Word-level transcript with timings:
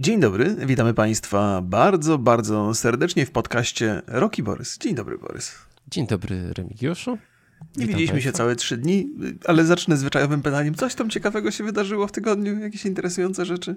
Dzień 0.00 0.20
dobry, 0.20 0.56
witamy 0.66 0.94
Państwa 0.94 1.60
bardzo, 1.62 2.18
bardzo 2.18 2.74
serdecznie 2.74 3.26
w 3.26 3.30
podcaście 3.30 4.02
Roki 4.06 4.42
Borys. 4.42 4.78
Dzień 4.78 4.94
dobry, 4.94 5.18
Borys. 5.18 5.54
Dzień 5.88 6.06
dobry, 6.06 6.52
Remigiuszu. 6.52 7.18
Nie 7.76 7.86
widzieliśmy 7.86 8.22
się 8.22 8.32
całe 8.32 8.56
trzy 8.56 8.76
dni, 8.76 9.10
ale 9.46 9.64
zacznę 9.64 9.96
zwyczajowym 9.96 10.42
pytaniem. 10.42 10.74
Coś 10.74 10.94
tam 10.94 11.10
ciekawego 11.10 11.50
się 11.50 11.64
wydarzyło 11.64 12.06
w 12.06 12.12
tygodniu? 12.12 12.58
Jakieś 12.58 12.86
interesujące 12.86 13.44
rzeczy? 13.44 13.76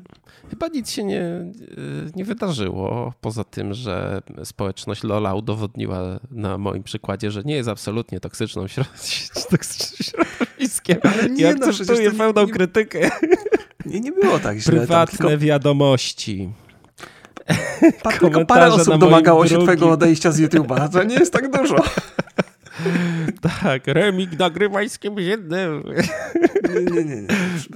Chyba 0.50 0.68
nic 0.68 0.92
się 0.92 1.04
nie, 1.04 1.52
nie 2.16 2.25
wydarzyło, 2.25 3.14
poza 3.21 3.44
tym, 3.44 3.73
że 3.73 4.21
społeczność 4.44 5.04
Lola 5.04 5.36
udowodniła 5.36 6.20
na 6.32 6.57
moim 6.57 6.84
przykładzie, 6.84 7.32
że 7.32 7.44
nie 7.44 7.55
jest 7.55 7.70
absolutnie 7.70 8.20
toksyczną, 8.20 8.66
środowiskiem. 10.02 10.98
Ale 11.04 11.29
nie, 11.29 11.52
I 11.52 11.55
no, 11.59 11.68
akceptuje 11.68 12.11
no, 12.11 12.18
pełną 12.18 12.45
nie, 12.45 12.54
krytykę. 12.54 13.09
Nie, 13.86 14.00
nie 14.00 14.11
było 14.11 14.39
tak 14.39 14.57
źle. 14.57 14.77
Prywatne 14.77 15.18
tylko... 15.18 15.38
wiadomości. 15.38 16.50
Pa, 18.04 18.11
tylko 18.20 18.46
parę 18.46 18.74
osób 18.74 18.98
domagało 18.98 19.48
się 19.48 19.60
twojego 19.61 19.89
odejścia 19.92 20.32
z 20.32 20.42
YouTube'a. 20.42 20.89
To 20.89 21.04
nie 21.04 21.16
jest 21.16 21.34
tak 21.34 21.52
dużo. 21.52 21.75
tak, 23.61 23.88
remik 23.88 24.39
nagrywaj 24.39 24.89
z 24.89 25.00
kimś 25.00 25.24
innym. 25.24 25.84
Nie, 26.70 26.82
nie, 26.82 27.06
nie. 27.06 27.21
nie. 27.21 27.28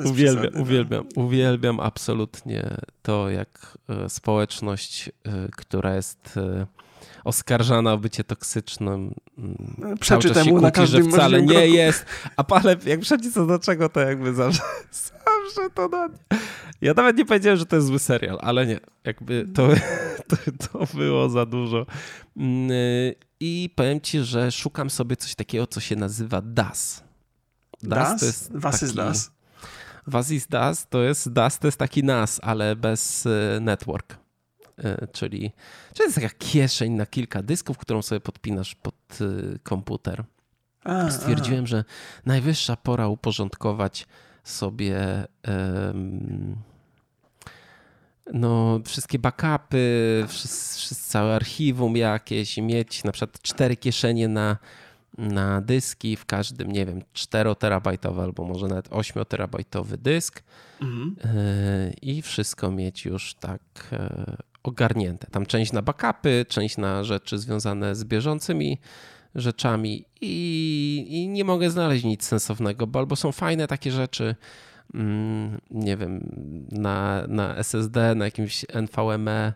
Uwielbiam, 0.06 0.44
przesady, 0.44 0.62
uwielbiam, 0.62 1.06
no. 1.16 1.24
uwielbiam 1.24 1.80
absolutnie 1.80 2.78
to, 3.02 3.30
jak 3.30 3.78
e, 3.90 4.10
społeczność, 4.10 5.10
e, 5.10 5.32
która 5.52 5.96
jest 5.96 6.38
e, 6.38 6.66
oskarżana 7.24 7.94
o 7.94 7.98
bycie 7.98 8.24
toksycznym, 8.24 9.14
mm, 9.38 9.98
Przeczy 10.00 10.34
temu 10.34 10.60
kłóci, 10.60 10.88
że 10.88 11.04
wcale 11.04 11.42
nie 11.42 11.68
jest. 11.68 12.06
A 12.38 12.44
ale 12.50 12.76
jak 12.86 13.02
wszędzie 13.02 13.32
co 13.32 13.46
do 13.46 13.60
czego, 13.60 13.90
to 13.90 14.00
jakby 14.00 14.34
zawsze, 14.34 14.62
zawsze 15.46 15.70
to 15.70 15.88
na 15.88 16.10
Ja 16.82 16.94
nawet 16.94 17.18
nie 17.18 17.26
powiedziałem, 17.26 17.60
że 17.60 17.66
to 17.66 17.76
jest 17.76 17.88
zły 17.88 18.00
serial, 18.00 18.38
ale 18.42 18.66
nie. 18.66 18.80
Jakby 19.04 19.48
to, 19.54 19.68
to, 20.30 20.36
to 20.70 20.98
było 20.98 21.30
za 21.30 21.46
dużo. 21.46 21.86
Mm, 22.38 22.70
i 23.40 23.70
powiem 23.76 24.02
ci, 24.02 24.20
że 24.20 24.52
szukam 24.52 24.90
sobie 24.90 25.16
coś 25.16 25.36
takiego, 25.36 25.68
co 25.68 25.80
się 25.80 25.96
nazywa 25.96 26.42
DAS. 26.42 27.04
DAS, 27.84 28.10
DAS? 28.12 28.20
to 28.20 28.26
jest 28.26 28.52
Was 28.56 28.74
taki... 28.80 28.86
is 28.86 28.94
DAS. 28.94 29.32
Was 30.08 30.32
is 30.32 30.48
DAS 30.48 30.88
to 30.90 31.04
jest 31.04 31.34
DAS, 31.34 31.60
to 31.60 31.68
jest 31.68 31.78
taki 31.78 32.04
NAS, 32.04 32.40
ale 32.44 32.76
bez 32.76 33.26
e, 33.26 33.60
network. 33.60 34.18
Czyli, 35.12 35.12
czyli 35.12 35.52
to 35.96 36.04
jest 36.04 36.16
taka 36.16 36.30
kieszeń 36.30 36.92
na 36.92 37.06
kilka 37.06 37.44
dysków, 37.44 37.78
którą 37.78 38.02
sobie 38.02 38.22
podpinasz 38.22 38.76
pod 38.76 38.96
e, 39.22 39.60
komputer. 39.60 40.24
A, 40.84 41.12
Stwierdziłem, 41.12 41.64
a. 41.64 41.68
że 41.68 41.84
najwyższa 42.26 42.76
pora 42.76 43.08
uporządkować 43.08 44.08
sobie 44.46 45.26
no, 48.34 48.80
wszystkie 48.86 49.20
backupy, 49.20 50.26
wszystko, 50.28 50.96
całe 50.96 51.36
archiwum 51.36 51.98
jakieś, 51.98 52.58
mieć 52.58 53.04
na 53.04 53.12
przykład 53.12 53.42
cztery 53.42 53.76
kieszenie 53.76 54.28
na, 54.28 54.58
na 55.18 55.62
dyski, 55.62 56.16
w 56.16 56.26
każdym, 56.26 56.72
nie 56.72 56.86
wiem, 56.86 57.02
4-terabajtowy 57.14 58.22
albo 58.22 58.44
może 58.44 58.68
nawet 58.68 58.90
8-terabajtowy 58.90 59.98
dysk 59.98 60.44
mhm. 60.82 61.16
E, 61.24 61.92
i 62.02 62.22
wszystko 62.22 62.72
mieć 62.72 63.06
już 63.06 63.34
tak 63.34 63.62
e, 63.92 64.38
ogarnięte. 64.64 65.28
Tam 65.32 65.46
część 65.46 65.72
na 65.72 65.82
backupy, 65.82 66.46
część 66.50 66.78
na 66.78 67.04
rzeczy 67.04 67.38
związane 67.38 67.96
z 67.96 68.04
bieżącymi 68.04 68.80
rzeczami 69.36 70.06
i, 70.22 71.06
i 71.10 71.28
nie 71.28 71.44
mogę 71.44 71.70
znaleźć 71.70 72.04
nic 72.04 72.26
sensownego, 72.26 72.88
bo 72.88 73.00
albo 73.00 73.16
są 73.16 73.32
fajne 73.32 73.68
takie 73.68 73.92
rzeczy, 73.92 74.36
Mm, 74.94 75.62
nie 75.72 75.98
wiem, 75.98 76.20
na, 76.72 77.26
na 77.28 77.56
SSD, 77.56 78.16
na 78.16 78.26
jakimś 78.26 78.66
NVMe 78.74 79.54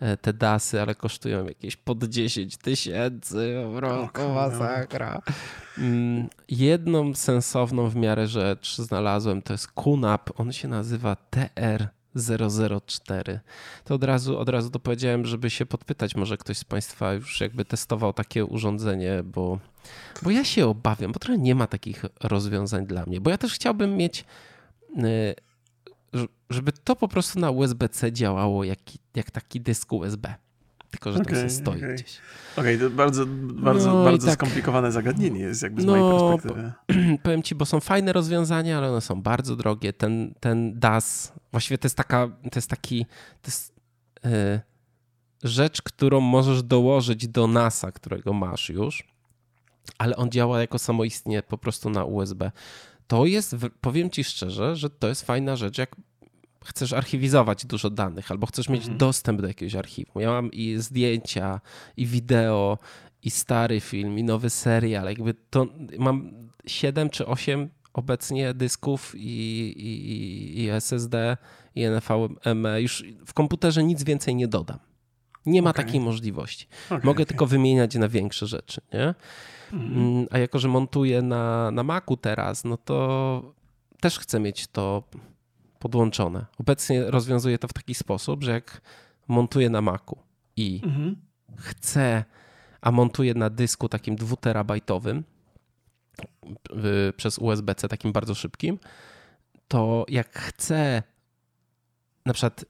e, 0.00 0.16
te 0.16 0.32
dasy, 0.32 0.80
ale 0.80 0.94
kosztują 0.94 1.46
jakieś 1.46 1.76
pod 1.76 2.04
10 2.04 2.56
tysięcy, 2.56 3.54
po 4.12 4.34
masakra. 4.34 5.22
Mm, 5.78 6.28
jedną 6.48 7.14
sensowną 7.14 7.88
w 7.88 7.96
miarę 7.96 8.26
rzecz 8.26 8.76
znalazłem, 8.76 9.42
to 9.42 9.52
jest 9.52 9.72
QNAP, 9.72 10.40
on 10.40 10.52
się 10.52 10.68
nazywa 10.68 11.16
TR 11.16 11.88
004. 12.16 13.40
To 13.84 13.94
od 13.94 14.04
razu, 14.04 14.38
od 14.38 14.48
razu 14.48 14.70
dopowiedziałem, 14.70 15.26
żeby 15.26 15.50
się 15.50 15.66
podpytać, 15.66 16.14
może 16.16 16.36
ktoś 16.36 16.58
z 16.58 16.64
Państwa 16.64 17.12
już 17.12 17.40
jakby 17.40 17.64
testował 17.64 18.12
takie 18.12 18.44
urządzenie, 18.44 19.22
bo, 19.24 19.58
bo 20.22 20.30
ja 20.30 20.44
się 20.44 20.66
obawiam, 20.66 21.12
bo 21.12 21.18
trochę 21.18 21.38
nie 21.38 21.54
ma 21.54 21.66
takich 21.66 22.04
rozwiązań 22.20 22.86
dla 22.86 23.06
mnie, 23.06 23.20
bo 23.20 23.30
ja 23.30 23.38
też 23.38 23.54
chciałbym 23.54 23.96
mieć 23.96 24.24
Y, 24.98 25.34
żeby 26.50 26.72
to 26.72 26.96
po 26.96 27.08
prostu 27.08 27.40
na 27.40 27.50
USB-C 27.50 28.12
działało 28.12 28.64
jak, 28.64 28.78
jak 29.16 29.30
taki 29.30 29.60
dysk 29.60 29.92
USB. 29.92 30.34
Tylko, 30.94 31.12
że 31.12 31.18
okay, 31.18 31.40
tam 31.40 31.50
stoi 31.50 31.76
okay. 31.76 31.94
gdzieś. 31.94 32.18
Okej, 32.56 32.76
okay, 32.76 32.88
to 32.88 32.96
bardzo, 32.96 33.26
bardzo, 33.26 33.94
no 33.94 34.04
bardzo 34.04 34.26
tak, 34.26 34.34
skomplikowane 34.34 34.92
zagadnienie 34.92 35.40
jest 35.40 35.62
jakby 35.62 35.82
z 35.82 35.84
no, 35.84 35.96
mojej 35.96 36.18
perspektywy. 36.18 36.72
Powiem 37.22 37.42
ci, 37.42 37.54
bo 37.54 37.66
są 37.66 37.80
fajne 37.80 38.12
rozwiązania, 38.12 38.78
ale 38.78 38.90
one 38.90 39.00
są 39.00 39.22
bardzo 39.22 39.56
drogie. 39.56 39.92
Ten, 39.92 40.34
ten 40.40 40.78
DAS, 40.78 41.32
właściwie 41.52 41.78
to 41.78 41.86
jest 41.86 41.96
taka, 41.96 42.28
to 42.28 42.58
jest 42.58 42.70
taki, 42.70 43.06
to 43.42 43.48
jest 43.48 43.74
yy, 44.24 44.30
rzecz, 45.42 45.82
którą 45.82 46.20
możesz 46.20 46.62
dołożyć 46.62 47.28
do 47.28 47.46
NASA, 47.46 47.92
którego 47.92 48.32
masz 48.32 48.70
już, 48.70 49.04
ale 49.98 50.16
on 50.16 50.30
działa 50.30 50.60
jako 50.60 50.78
samoistnie 50.78 51.42
po 51.42 51.58
prostu 51.58 51.90
na 51.90 52.04
USB 52.04 52.50
to 53.06 53.26
jest, 53.26 53.56
powiem 53.80 54.10
ci 54.10 54.24
szczerze, 54.24 54.76
że 54.76 54.90
to 54.90 55.08
jest 55.08 55.26
fajna 55.26 55.56
rzecz, 55.56 55.78
jak 55.78 55.96
chcesz 56.64 56.92
archiwizować 56.92 57.66
dużo 57.66 57.90
danych 57.90 58.30
albo 58.30 58.46
chcesz 58.46 58.68
mieć 58.68 58.82
mhm. 58.82 58.98
dostęp 58.98 59.40
do 59.40 59.48
jakiegoś 59.48 59.74
archiwum. 59.74 60.22
Ja 60.22 60.30
mam 60.30 60.52
i 60.52 60.76
zdjęcia, 60.78 61.60
i 61.96 62.06
wideo, 62.06 62.78
i 63.22 63.30
stary 63.30 63.80
film, 63.80 64.18
i 64.18 64.24
nowy 64.24 64.50
serial. 64.50 65.04
Jakby 65.04 65.34
to 65.50 65.66
mam 65.98 66.32
7 66.66 67.10
czy 67.10 67.26
8 67.26 67.68
obecnie 67.92 68.54
dysków 68.54 69.14
i, 69.16 69.72
i, 69.76 70.62
i 70.62 70.70
SSD 70.70 71.36
i 71.74 71.84
NVMe. 71.84 72.82
Już 72.82 73.04
w 73.26 73.32
komputerze 73.34 73.84
nic 73.84 74.04
więcej 74.04 74.34
nie 74.34 74.48
dodam. 74.48 74.78
Nie 75.46 75.62
ma 75.62 75.70
okay. 75.70 75.84
takiej 75.84 76.00
możliwości. 76.00 76.66
Okay, 76.86 76.98
Mogę 76.98 77.10
okay. 77.10 77.26
tylko 77.26 77.46
wymieniać 77.46 77.94
na 77.94 78.08
większe 78.08 78.46
rzeczy. 78.46 78.80
Nie? 78.92 79.14
Mhm. 79.72 80.26
A 80.30 80.38
jako, 80.38 80.58
że 80.58 80.68
montuję 80.68 81.22
na, 81.22 81.70
na 81.70 81.82
Macu 81.82 82.16
teraz, 82.16 82.64
no 82.64 82.76
to 82.76 83.54
też 84.00 84.18
chcę 84.18 84.40
mieć 84.40 84.66
to 84.66 85.02
podłączone. 85.84 86.46
Obecnie 86.58 87.10
rozwiązuję 87.10 87.58
to 87.58 87.68
w 87.68 87.72
taki 87.72 87.94
sposób, 87.94 88.44
że 88.44 88.50
jak 88.50 88.80
montuję 89.28 89.70
na 89.70 89.80
Macu 89.80 90.18
i 90.56 90.80
mhm. 90.84 91.16
chcę, 91.56 92.24
a 92.80 92.90
montuję 92.90 93.34
na 93.34 93.50
dysku 93.50 93.88
takim 93.88 94.16
dwuterabajtowym 94.16 95.24
przez 97.16 97.38
USB-C 97.38 97.88
takim 97.88 98.12
bardzo 98.12 98.34
szybkim, 98.34 98.78
to 99.68 100.06
jak 100.08 100.38
chcę 100.38 101.02
na 102.26 102.32
przykład 102.32 102.64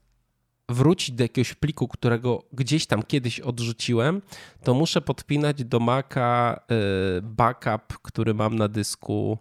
wrócić 0.69 1.15
do 1.15 1.23
jakiegoś 1.23 1.53
pliku, 1.53 1.87
którego 1.87 2.43
gdzieś 2.53 2.85
tam 2.85 3.03
kiedyś 3.03 3.39
odrzuciłem, 3.39 4.21
to 4.63 4.73
muszę 4.73 5.01
podpinać 5.01 5.63
do 5.63 5.79
Maca 5.79 6.59
y, 7.17 7.21
backup, 7.21 7.99
który 8.01 8.33
mam 8.33 8.55
na 8.55 8.67
dysku 8.67 9.37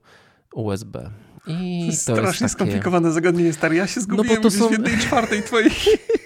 USB. 0.54 1.10
I 1.46 1.80
to 1.80 1.86
jest 1.86 2.02
strasznie 2.02 2.44
takie... 2.44 2.48
skomplikowane 2.48 3.12
zagadnienie, 3.12 3.52
stary. 3.52 3.76
Ja 3.76 3.86
się 3.86 4.00
zgubiłem 4.00 4.28
no 4.28 4.34
bo 4.36 4.50
to 4.50 4.50
są... 4.58 4.68
w 4.68 4.72
jednej 4.72 4.98
czwartej 4.98 5.42
twojej 5.42 5.70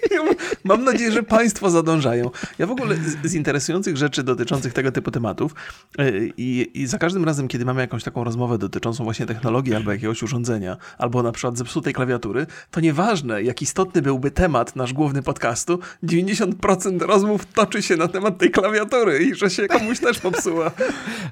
Mam 0.63 0.83
nadzieję, 0.83 1.11
że 1.11 1.23
Państwo 1.23 1.69
zadążają. 1.69 2.31
Ja 2.59 2.67
w 2.67 2.71
ogóle 2.71 2.95
z, 2.95 3.31
z 3.31 3.35
interesujących 3.35 3.97
rzeczy 3.97 4.23
dotyczących 4.23 4.73
tego 4.73 4.91
typu 4.91 5.11
tematów 5.11 5.55
e, 5.97 6.11
i, 6.37 6.71
i, 6.73 6.87
za 6.87 6.97
każdym 6.97 7.25
razem, 7.25 7.47
kiedy 7.47 7.65
mamy 7.65 7.81
jakąś 7.81 8.03
taką 8.03 8.23
rozmowę 8.23 8.57
dotyczącą 8.57 9.03
właśnie 9.03 9.25
technologii 9.25 9.75
albo 9.75 9.91
jakiegoś 9.91 10.23
urządzenia, 10.23 10.77
albo 10.97 11.23
na 11.23 11.31
przykład 11.31 11.57
zepsutej 11.57 11.93
klawiatury, 11.93 12.45
to 12.71 12.79
nieważne, 12.79 13.43
jak 13.43 13.61
istotny 13.61 14.01
byłby 14.01 14.31
temat 14.31 14.75
nasz 14.75 14.93
główny 14.93 15.23
podcastu, 15.23 15.79
90% 16.03 17.01
rozmów 17.01 17.45
toczy 17.45 17.81
się 17.81 17.97
na 17.97 18.07
temat 18.07 18.37
tej 18.37 18.51
klawiatury 18.51 19.19
i 19.23 19.35
że 19.35 19.49
się 19.49 19.67
komuś 19.67 19.99
też 19.99 20.19
popsuła. 20.19 20.71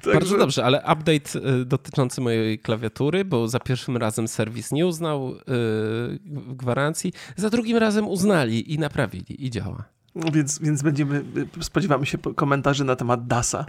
Także... 0.02 0.12
Bardzo 0.12 0.38
dobrze, 0.38 0.64
ale 0.64 0.78
update 0.78 1.60
e, 1.60 1.64
dotyczący 1.64 2.20
mojej 2.20 2.58
klawiatury, 2.58 3.24
bo 3.24 3.48
za 3.48 3.60
pierwszym 3.60 3.96
razem 3.96 4.28
serwis 4.28 4.72
nie 4.72 4.86
uznał 4.86 5.34
yy, 5.34 6.54
gwarancji, 6.54 7.12
za 7.36 7.50
drugim 7.50 7.76
razem 7.76 8.08
uznali 8.08 8.72
i 8.72 8.77
naprawili 8.78 9.46
i 9.46 9.50
działa. 9.50 9.84
Więc, 10.32 10.58
więc 10.58 10.82
będziemy, 10.82 11.24
spodziewamy 11.60 12.06
się 12.06 12.18
komentarzy 12.18 12.84
na 12.84 12.96
temat 12.96 13.26
DASa. 13.26 13.66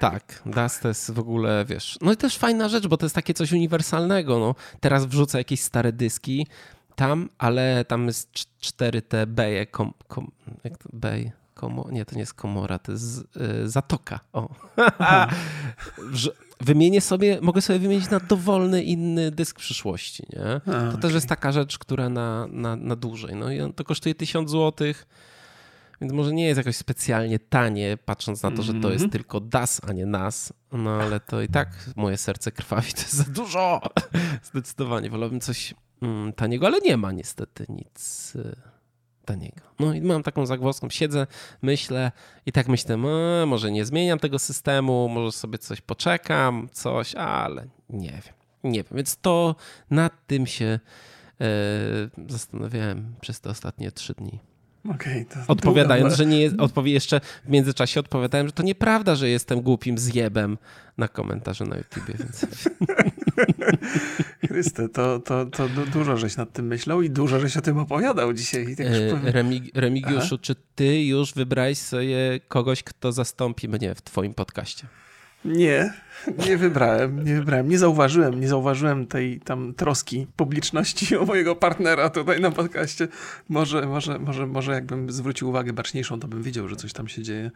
Tak, 0.00 0.42
DAS 0.46 0.80
to 0.80 0.88
jest 0.88 1.10
w 1.10 1.18
ogóle, 1.18 1.64
wiesz, 1.68 1.98
no 2.00 2.12
i 2.12 2.16
też 2.16 2.38
fajna 2.38 2.68
rzecz, 2.68 2.86
bo 2.86 2.96
to 2.96 3.06
jest 3.06 3.14
takie 3.14 3.34
coś 3.34 3.52
uniwersalnego. 3.52 4.38
No. 4.38 4.54
Teraz 4.80 5.06
wrzucę 5.06 5.38
jakieś 5.38 5.60
stare 5.60 5.92
dyski 5.92 6.46
tam, 6.96 7.28
ale 7.38 7.84
tam 7.84 8.06
jest 8.06 8.32
4T 8.62 9.26
Bay, 9.26 9.66
kom, 9.66 9.92
kom, 10.08 10.30
jak 10.64 10.78
to, 10.78 10.88
komo, 11.54 11.88
nie, 11.90 12.04
to 12.04 12.14
nie 12.14 12.20
jest 12.20 12.34
komora, 12.34 12.78
to 12.78 12.92
jest 12.92 13.18
y, 13.36 13.68
zatoka. 13.68 14.20
O. 14.32 14.48
wymienię 16.64 17.00
sobie, 17.00 17.38
mogę 17.42 17.62
sobie 17.62 17.78
wymienić 17.78 18.10
na 18.10 18.20
dowolny 18.20 18.82
inny 18.82 19.30
dysk 19.30 19.58
przyszłości, 19.58 20.22
nie? 20.32 20.44
A, 20.44 20.60
to 20.60 20.88
okay. 20.88 21.00
też 21.00 21.14
jest 21.14 21.26
taka 21.26 21.52
rzecz, 21.52 21.78
która 21.78 22.08
na, 22.08 22.46
na, 22.50 22.76
na 22.76 22.96
dłużej. 22.96 23.36
No 23.36 23.52
i 23.52 23.72
to 23.72 23.84
kosztuje 23.84 24.14
1000 24.14 24.50
złotych 24.50 25.06
więc 26.02 26.12
może 26.12 26.32
nie 26.32 26.46
jest 26.46 26.58
jakoś 26.58 26.76
specjalnie 26.76 27.38
tanie, 27.38 27.98
patrząc 28.04 28.42
na 28.42 28.50
to, 28.50 28.62
że 28.62 28.72
to 28.72 28.90
jest 28.90 29.04
mhm. 29.04 29.10
tylko 29.10 29.40
DAS, 29.40 29.80
a 29.88 29.92
nie 29.92 30.06
NAS. 30.06 30.52
No 30.72 30.90
ale 30.90 31.20
to 31.20 31.42
i 31.42 31.48
tak 31.48 31.68
moje 31.96 32.16
serce 32.16 32.52
krwawi, 32.52 32.92
to 32.92 33.00
jest 33.00 33.12
za 33.12 33.24
dużo. 33.24 33.80
Zdecydowanie 34.52 35.10
wolałbym 35.10 35.40
coś 35.40 35.74
mm, 36.02 36.32
taniego, 36.32 36.66
ale 36.66 36.78
nie 36.80 36.96
ma 36.96 37.12
niestety 37.12 37.66
nic 37.68 38.32
y, 39.22 39.26
taniego. 39.26 39.60
No 39.78 39.94
i 39.94 40.00
mam 40.00 40.22
taką 40.22 40.46
zagwozdką, 40.46 40.90
siedzę, 40.90 41.26
myślę 41.62 42.12
i 42.46 42.52
tak 42.52 42.68
myślę, 42.68 42.96
no, 42.96 43.46
może 43.46 43.72
nie 43.72 43.84
zmieniam 43.84 44.18
tego 44.18 44.38
systemu, 44.38 45.08
może 45.08 45.32
sobie 45.32 45.58
coś 45.58 45.80
poczekam, 45.80 46.68
coś, 46.72 47.14
ale 47.14 47.66
nie 47.90 48.10
wiem. 48.10 48.34
Nie 48.64 48.82
wiem, 48.82 48.92
więc 48.92 49.16
to 49.16 49.56
nad 49.90 50.26
tym 50.26 50.46
się 50.46 50.80
e, 51.40 51.48
zastanawiałem 52.28 53.14
przez 53.20 53.40
te 53.40 53.50
ostatnie 53.50 53.92
trzy 53.92 54.14
dni. 54.14 54.51
Okay, 54.90 55.26
Odpowiadając, 55.48 56.14
że 56.14 56.26
nie 56.26 56.40
jest, 56.40 56.60
odpowie 56.60 56.92
jeszcze 56.92 57.20
w 57.44 57.48
międzyczasie 57.48 58.00
odpowiadałem, 58.00 58.46
że 58.46 58.52
to 58.52 58.62
nieprawda, 58.62 59.14
że 59.14 59.28
jestem 59.28 59.60
głupim 59.60 59.98
zjebem 59.98 60.58
na 60.98 61.08
komentarze 61.08 61.64
na 61.64 61.76
YouTubie. 61.76 62.14
Więc... 62.18 62.46
Chryste, 64.48 64.88
to, 64.88 65.18
to, 65.18 65.46
to 65.46 65.68
dużo 65.68 66.16
żeś 66.16 66.36
nad 66.36 66.52
tym 66.52 66.66
myślał 66.66 67.02
i 67.02 67.10
dużo 67.10 67.40
żeś 67.40 67.56
o 67.56 67.60
tym 67.60 67.78
opowiadał 67.78 68.32
dzisiaj. 68.32 68.76
Tak 68.76 68.86
e, 68.86 69.32
Remig 69.32 69.76
Remigiuszu, 69.76 70.34
Aha. 70.34 70.38
czy 70.42 70.54
ty 70.74 71.02
już 71.02 71.34
wybrałeś 71.34 71.78
sobie 71.78 72.40
kogoś, 72.48 72.82
kto 72.82 73.12
zastąpi 73.12 73.68
mnie 73.68 73.94
w 73.94 74.02
twoim 74.02 74.34
podcaście? 74.34 74.86
Nie, 75.44 75.92
nie 76.46 76.56
wybrałem, 76.56 77.24
nie 77.24 77.34
wybrałem. 77.34 77.68
Nie 77.68 77.78
zauważyłem, 77.78 78.40
nie 78.40 78.48
zauważyłem 78.48 79.06
tej 79.06 79.40
tam 79.40 79.74
troski 79.74 80.26
publiczności 80.36 81.16
o 81.16 81.24
mojego 81.24 81.56
partnera 81.56 82.10
tutaj 82.10 82.40
na 82.40 82.50
podcaście. 82.50 83.08
Może, 83.48 83.86
może, 83.86 84.18
może, 84.18 84.46
może 84.46 84.72
jakbym 84.72 85.12
zwrócił 85.12 85.48
uwagę 85.48 85.72
baczniejszą, 85.72 86.20
to 86.20 86.28
bym 86.28 86.42
wiedział, 86.42 86.68
że 86.68 86.76
coś 86.76 86.92
tam 86.92 87.08
się 87.08 87.22
dzieje. 87.22 87.50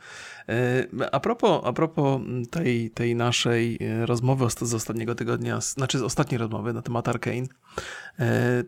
E, 0.49 0.87
a 1.13 1.21
propos, 1.21 1.61
a 1.65 1.73
propos 1.73 2.21
tej, 2.51 2.91
tej 2.91 3.15
naszej 3.15 3.79
e, 3.81 4.07
rozmowy 4.07 4.47
z 4.61 4.75
ostatniego 4.75 5.15
tygodnia, 5.15 5.61
znaczy 5.61 5.99
z 5.99 6.03
ostatniej 6.03 6.39
rozmowy 6.39 6.73
na 6.73 6.83
temat 6.83 7.09
Arkane, 7.09 7.47
e, 8.19 8.65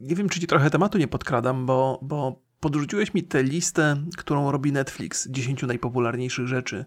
nie 0.00 0.16
wiem, 0.16 0.28
czy 0.28 0.40
ci 0.40 0.46
trochę 0.46 0.70
tematu 0.70 0.98
nie 0.98 1.08
podkradam, 1.08 1.66
bo, 1.66 1.98
bo 2.02 2.42
podrzuciłeś 2.60 3.14
mi 3.14 3.22
tę 3.22 3.42
listę, 3.42 3.96
którą 4.16 4.52
robi 4.52 4.72
Netflix, 4.72 5.28
10 5.28 5.62
najpopularniejszych 5.62 6.46
rzeczy 6.46 6.84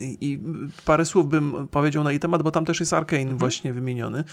i 0.00 0.40
parę 0.84 1.04
słów 1.04 1.28
bym 1.28 1.68
powiedział 1.68 2.04
na 2.04 2.10
jej 2.10 2.20
temat, 2.20 2.42
bo 2.42 2.50
tam 2.50 2.64
też 2.64 2.80
jest 2.80 2.92
Arkane 2.92 3.22
mhm. 3.22 3.38
właśnie 3.38 3.72
wymieniony, 3.72 4.24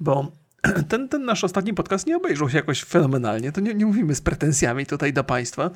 bo 0.00 0.32
ten, 0.88 1.08
ten 1.08 1.24
nasz 1.24 1.44
ostatni 1.44 1.74
podcast 1.74 2.06
nie 2.06 2.16
obejrzał 2.16 2.50
się 2.50 2.56
jakoś 2.56 2.84
fenomenalnie, 2.84 3.52
to 3.52 3.60
nie, 3.60 3.74
nie 3.74 3.86
mówimy 3.86 4.14
z 4.14 4.20
pretensjami 4.20 4.86
tutaj 4.86 5.12
do 5.12 5.24
Państwa, 5.24 5.70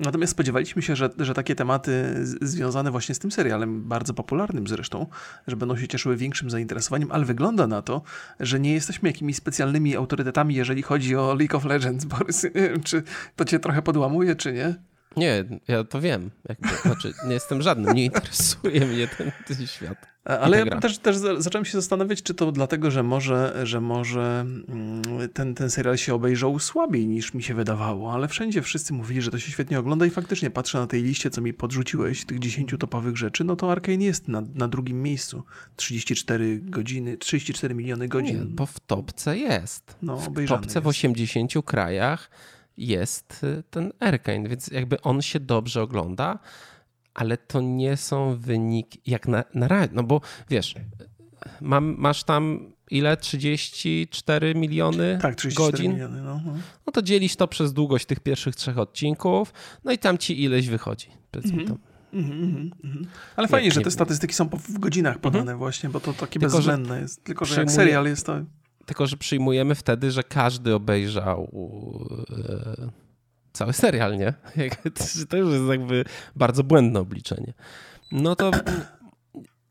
natomiast 0.00 0.30
spodziewaliśmy 0.30 0.82
się, 0.82 0.96
że, 0.96 1.10
że 1.18 1.34
takie 1.34 1.54
tematy 1.54 2.14
związane 2.42 2.90
właśnie 2.90 3.14
z 3.14 3.18
tym 3.18 3.32
serialem, 3.32 3.82
bardzo 3.82 4.14
popularnym 4.14 4.68
zresztą, 4.68 5.06
że 5.46 5.56
będą 5.56 5.76
się 5.76 5.88
cieszyły 5.88 6.16
większym 6.16 6.50
zainteresowaniem, 6.50 7.12
ale 7.12 7.24
wygląda 7.24 7.66
na 7.66 7.82
to, 7.82 8.02
że 8.40 8.60
nie 8.60 8.74
jesteśmy 8.74 9.08
jakimiś 9.08 9.36
specjalnymi 9.36 9.96
autorytetami, 9.96 10.54
jeżeli 10.54 10.82
chodzi 10.82 11.16
o 11.16 11.34
League 11.34 11.56
of 11.56 11.64
Legends, 11.64 12.04
Borys, 12.14 12.46
czy 12.84 13.02
to 13.36 13.44
cię 13.44 13.58
trochę 13.58 13.82
podłamuje, 13.82 14.36
czy 14.36 14.52
nie? 14.52 14.74
Nie, 15.16 15.44
ja 15.68 15.84
to 15.84 16.00
wiem. 16.00 16.30
Jakby, 16.48 16.68
znaczy, 16.82 17.12
nie 17.26 17.34
jestem 17.34 17.62
żadnym, 17.62 17.94
nie 17.94 18.04
interesuje 18.04 18.86
mnie 18.86 19.08
ten, 19.08 19.32
ten 19.46 19.66
świat. 19.66 20.16
Ale 20.26 20.58
ja 20.58 20.80
też, 20.80 20.98
też 20.98 21.16
zacząłem 21.16 21.64
się 21.64 21.72
zastanawiać, 21.72 22.22
czy 22.22 22.34
to 22.34 22.52
dlatego, 22.52 22.90
że 22.90 23.02
może, 23.02 23.60
że 23.62 23.80
może 23.80 24.44
mm, 24.68 25.02
ten, 25.34 25.54
ten 25.54 25.70
serial 25.70 25.96
się 25.96 26.14
obejrzał 26.14 26.58
słabiej 26.58 27.06
niż 27.06 27.34
mi 27.34 27.42
się 27.42 27.54
wydawało, 27.54 28.12
ale 28.12 28.28
wszędzie 28.28 28.62
wszyscy 28.62 28.92
mówili, 28.92 29.22
że 29.22 29.30
to 29.30 29.38
się 29.38 29.50
świetnie 29.50 29.78
ogląda 29.78 30.06
i 30.06 30.10
faktycznie 30.10 30.50
patrzę 30.50 30.78
na 30.78 30.86
tej 30.86 31.02
liście, 31.02 31.30
co 31.30 31.40
mi 31.40 31.54
podrzuciłeś, 31.54 32.24
tych 32.24 32.38
10 32.38 32.74
topowych 32.78 33.16
rzeczy, 33.16 33.44
no 33.44 33.56
to 33.56 33.72
Arkane 33.72 34.04
jest 34.04 34.28
na, 34.28 34.42
na 34.54 34.68
drugim 34.68 35.02
miejscu. 35.02 35.42
34 35.76 36.60
godziny, 36.60 37.16
34 37.18 37.74
miliony 37.74 38.08
godzin. 38.08 38.38
Nie, 38.38 38.44
bo 38.44 38.66
w 38.66 38.80
topce 38.80 39.38
jest. 39.38 39.96
No, 40.02 40.16
w 40.16 40.46
topce 40.48 40.78
jest. 40.78 40.78
w 40.78 40.86
80 40.86 41.52
krajach 41.64 42.30
jest 42.76 43.44
y, 43.44 43.62
ten 43.70 43.92
Arkane, 44.00 44.48
więc 44.48 44.68
jakby 44.68 45.00
on 45.00 45.22
się 45.22 45.40
dobrze 45.40 45.82
ogląda, 45.82 46.38
ale 47.14 47.36
to 47.36 47.60
nie 47.60 47.96
są 47.96 48.36
wyniki 48.36 49.00
jak 49.06 49.28
na, 49.28 49.44
na 49.54 49.68
razie, 49.68 49.90
no 49.94 50.02
bo 50.02 50.20
wiesz, 50.50 50.74
mam, 51.60 51.94
masz 51.98 52.24
tam 52.24 52.72
ile? 52.90 53.16
34 53.16 54.54
miliony 54.54 55.18
tak, 55.22 55.34
34 55.34 55.72
godzin? 55.72 55.92
Miliony, 55.92 56.22
no, 56.22 56.40
no. 56.46 56.52
no 56.86 56.92
to 56.92 57.02
dzielisz 57.02 57.36
to 57.36 57.48
przez 57.48 57.72
długość 57.72 58.06
tych 58.06 58.20
pierwszych 58.20 58.56
trzech 58.56 58.78
odcinków, 58.78 59.52
no 59.84 59.92
i 59.92 59.98
tam 59.98 60.18
ci 60.18 60.42
ileś 60.42 60.68
wychodzi. 60.68 61.08
Mm 61.44 61.66
-hmm. 61.66 61.76
Mm 62.12 62.70
-hmm, 62.70 63.06
Ale 63.36 63.48
fajnie, 63.48 63.72
że 63.72 63.80
te 63.80 63.90
statystyki 63.90 64.34
są 64.34 64.48
w 64.48 64.78
godzinach 64.78 65.18
podane 65.18 65.42
mm 65.42 65.54
-hmm. 65.54 65.58
właśnie, 65.58 65.88
bo 65.88 66.00
to 66.00 66.12
takie 66.12 66.40
Tylko, 66.40 66.56
bezwzględne 66.56 67.00
jest. 67.00 67.24
Tylko, 67.24 67.44
że 67.44 67.60
jak 67.60 67.70
serial 67.70 68.06
jest 68.06 68.26
to... 68.26 68.40
Tylko, 68.86 69.06
że 69.06 69.16
przyjmujemy 69.16 69.74
wtedy, 69.74 70.10
że 70.10 70.22
każdy 70.22 70.74
obejrzał 70.74 71.50
e, 72.30 72.90
cały 73.52 73.72
serial, 73.72 74.18
nie? 74.18 74.34
To 75.28 75.36
już 75.36 75.52
jest 75.52 75.68
jakby 75.68 76.04
bardzo 76.36 76.64
błędne 76.64 77.00
obliczenie. 77.00 77.52
No 78.12 78.36
to 78.36 78.50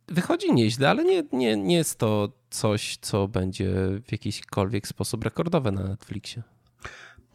wychodzi 0.07 0.53
nieźle, 0.53 0.89
ale 0.89 1.03
nie, 1.03 1.23
nie, 1.33 1.57
nie 1.57 1.75
jest 1.75 2.00
to 2.00 2.29
coś, 2.50 2.97
co 3.01 3.27
będzie 3.27 3.73
w 4.07 4.12
jakikolwiek 4.12 4.88
sposób 4.88 5.23
rekordowe 5.23 5.71
na 5.71 5.83
Netflixie. 5.83 6.44